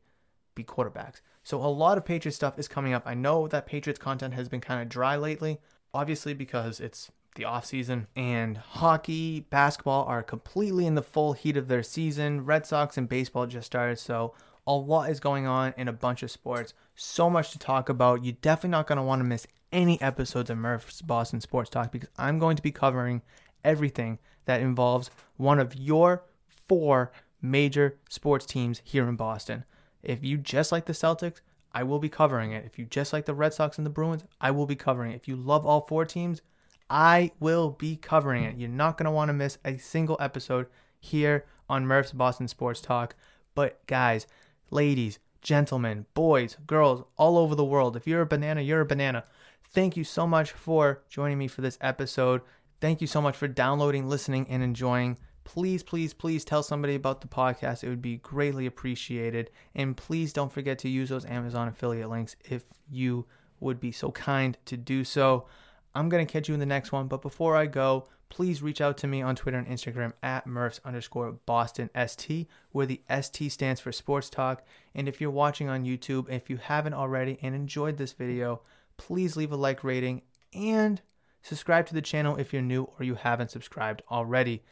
be 0.54 0.64
quarterbacks. 0.64 1.22
So 1.44 1.64
a 1.64 1.68
lot 1.68 1.98
of 1.98 2.06
Patriots 2.06 2.36
stuff 2.36 2.60
is 2.60 2.68
coming 2.68 2.94
up. 2.94 3.04
I 3.06 3.14
know 3.14 3.48
that 3.48 3.66
Patriots 3.66 4.00
content 4.00 4.34
has 4.34 4.50
been 4.50 4.62
kind 4.62 4.82
of 4.82 4.90
dry 4.90 5.16
lately, 5.16 5.60
obviously 5.94 6.34
because 6.34 6.80
it's 6.80 7.12
the 7.36 7.46
off 7.46 7.66
season 7.66 8.08
and 8.16 8.58
hockey, 8.58 9.42
basketball 9.42 10.06
are 10.06 10.24
completely 10.24 10.86
in 10.86 10.96
the 10.96 11.04
full 11.04 11.34
heat 11.34 11.58
of 11.58 11.68
their 11.68 11.84
season. 11.84 12.46
Red 12.46 12.66
Sox 12.66 12.98
and 12.98 13.08
baseball 13.08 13.46
just 13.46 13.68
started, 13.68 14.00
so 14.00 14.34
a 14.68 14.74
lot 14.74 15.10
is 15.10 15.20
going 15.20 15.46
on 15.48 15.74
in 15.78 15.88
a 15.88 15.94
bunch 15.94 16.24
of 16.24 16.32
sports. 16.32 16.74
So 16.96 17.30
much 17.30 17.52
to 17.52 17.60
talk 17.60 17.90
about. 17.90 18.24
You're 18.24 18.36
definitely 18.42 18.72
not 18.72 18.88
going 18.88 18.98
to 18.98 19.04
want 19.04 19.20
to 19.20 19.26
miss 19.26 19.48
any 19.72 20.02
episodes 20.02 20.50
of 20.50 20.58
Murph's 20.58 21.02
Boston 21.02 21.42
Sports 21.42 21.70
Talk 21.70 21.92
because 21.92 22.10
I'm 22.18 22.40
going 22.40 22.56
to 22.56 22.64
be 22.64 22.72
covering 22.72 23.22
everything 23.64 24.20
that 24.46 24.62
involves 24.62 25.10
one 25.38 25.60
of 25.60 25.76
your 25.76 26.24
four 26.48 27.12
major 27.42 27.98
sports 28.10 28.46
teams 28.46 28.82
here 28.84 29.08
in 29.08 29.16
Boston. 29.16 29.66
If 30.02 30.24
you 30.24 30.38
just 30.38 30.72
like 30.72 30.86
the 30.86 30.94
Celtics, 30.94 31.42
I 31.72 31.84
will 31.84 32.00
be 32.00 32.10
covering 32.10 32.52
it. 32.52 32.64
If 32.66 32.80
you 32.80 32.86
just 32.86 33.12
like 33.12 33.26
the 33.26 33.34
Red 33.34 33.54
Sox 33.54 33.78
and 33.78 33.86
the 33.86 33.92
Bruins, 33.92 34.24
I 34.40 34.52
will 34.52 34.66
be 34.66 34.76
covering 34.76 35.12
it. 35.12 35.16
If 35.16 35.28
you 35.28 35.36
love 35.36 35.66
all 35.66 35.82
four 35.82 36.06
teams, 36.06 36.42
I 36.90 37.32
will 37.40 37.72
be 37.72 37.98
covering 37.98 38.44
it. 38.44 38.58
You're 38.58 38.70
not 38.70 38.98
going 38.98 39.06
to 39.06 39.12
want 39.12 39.30
to 39.30 39.34
miss 39.34 39.58
a 39.66 39.78
single 39.78 40.18
episode 40.20 40.68
here 41.00 41.46
on 41.68 41.86
Murph's 41.86 42.14
Boston 42.14 42.48
Sports 42.48 42.80
Talk. 42.80 43.16
But 43.56 43.86
guys, 43.88 44.28
ladies, 44.72 45.20
gentlemen, 45.42 46.06
boys, 46.14 46.58
girls, 46.66 47.04
all 47.18 47.38
over 47.38 47.56
the 47.56 47.64
world. 47.64 47.96
If 47.96 48.08
you're 48.08 48.22
a 48.22 48.26
banana, 48.26 48.62
you're 48.62 48.82
a 48.82 48.86
banana. 48.86 49.24
Thank 49.72 49.98
you 49.98 50.04
so 50.04 50.26
much 50.26 50.52
for 50.52 51.04
joining 51.10 51.38
me 51.38 51.48
for 51.48 51.62
this 51.62 51.78
episode. 51.82 52.42
Thank 52.82 53.02
you 53.02 53.08
so 53.08 53.22
much 53.22 53.36
for 53.36 53.48
downloading, 53.48 54.08
listening, 54.08 54.48
and 54.50 54.64
enjoying. 54.64 55.18
Please, 55.44 55.84
please, 55.84 56.14
please 56.14 56.44
tell 56.44 56.64
somebody 56.64 56.96
about 56.96 57.22
the 57.22 57.28
podcast. 57.28 57.84
It 57.84 57.90
would 57.90 58.02
be 58.02 58.18
greatly 58.18 58.66
appreciated. 58.66 59.52
And 59.76 59.96
please 59.96 60.34
don't 60.34 60.52
forget 60.52 60.80
to 60.80 60.90
use 60.90 61.10
those 61.10 61.26
Amazon 61.26 61.68
affiliate 61.68 62.10
links 62.10 62.36
if 62.46 62.64
you 62.90 63.26
would 63.60 63.80
be 63.80 63.92
so 63.92 64.12
kind 64.12 64.58
to 64.66 64.78
do 64.78 65.04
so. 65.04 65.46
I'm 65.94 66.10
going 66.10 66.26
to 66.26 66.32
catch 66.32 66.48
you 66.48 66.54
in 66.54 66.60
the 66.60 66.66
next 66.66 66.92
one. 66.92 67.08
But 67.08 67.22
before 67.22 67.56
I 67.56 67.68
go, 67.68 68.08
please 68.36 68.62
reach 68.62 68.82
out 68.82 68.98
to 68.98 69.08
me 69.08 69.22
on 69.22 69.34
Twitter 69.34 69.58
and 69.58 69.66
Instagram 69.66 70.12
at 70.22 70.46
Murphs 70.46 70.82
underscore 70.84 71.32
Boston 71.46 71.90
ST, 72.06 72.50
where 72.74 72.86
the 72.86 73.02
ST 73.10 73.50
stands 73.50 73.80
for 73.80 73.94
Sports 73.94 74.30
Talk. 74.30 74.62
And 74.94 75.08
if 75.08 75.22
you're 75.22 75.32
watching 75.32 75.70
on 75.70 75.86
YouTube, 75.86 76.30
if 76.30 76.50
you 76.50 76.58
haven't 76.58 76.94
already 76.94 77.40
and 77.42 77.56
enjoyed 77.56 77.96
this 77.96 78.12
video, 78.12 78.62
please 78.98 79.38
leave 79.38 79.54
a 79.54 79.56
like 79.56 79.86
rating 79.86 80.22
and 80.54 81.02
subscribe 81.44 81.86
to 81.86 81.94
the 81.94 82.02
channel 82.02 82.36
if 82.36 82.52
you're 82.52 82.62
new 82.62 82.84
or 83.00 83.06
you 83.06 83.16
haven't 83.16 83.52
subscribed 83.52 84.02
already. 84.12 84.64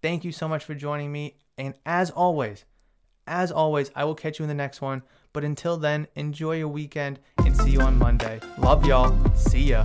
Thank 0.00 0.24
you 0.24 0.30
so 0.30 0.46
much 0.46 0.62
for 0.62 0.74
joining 0.76 1.10
me. 1.10 1.38
And 1.58 1.74
as 1.84 2.08
always, 2.08 2.66
as 3.26 3.50
always, 3.50 3.90
I 3.96 4.04
will 4.04 4.14
catch 4.14 4.38
you 4.38 4.44
in 4.44 4.48
the 4.48 4.54
next 4.54 4.80
one. 4.80 5.02
But 5.32 5.42
until 5.42 5.76
then, 5.76 6.06
enjoy 6.14 6.58
your 6.58 6.68
weekend 6.68 7.18
and 7.38 7.56
see 7.56 7.70
you 7.70 7.80
on 7.80 7.98
Monday. 7.98 8.38
Love 8.58 8.86
y'all. 8.86 9.12
See 9.34 9.70
ya. 9.70 9.82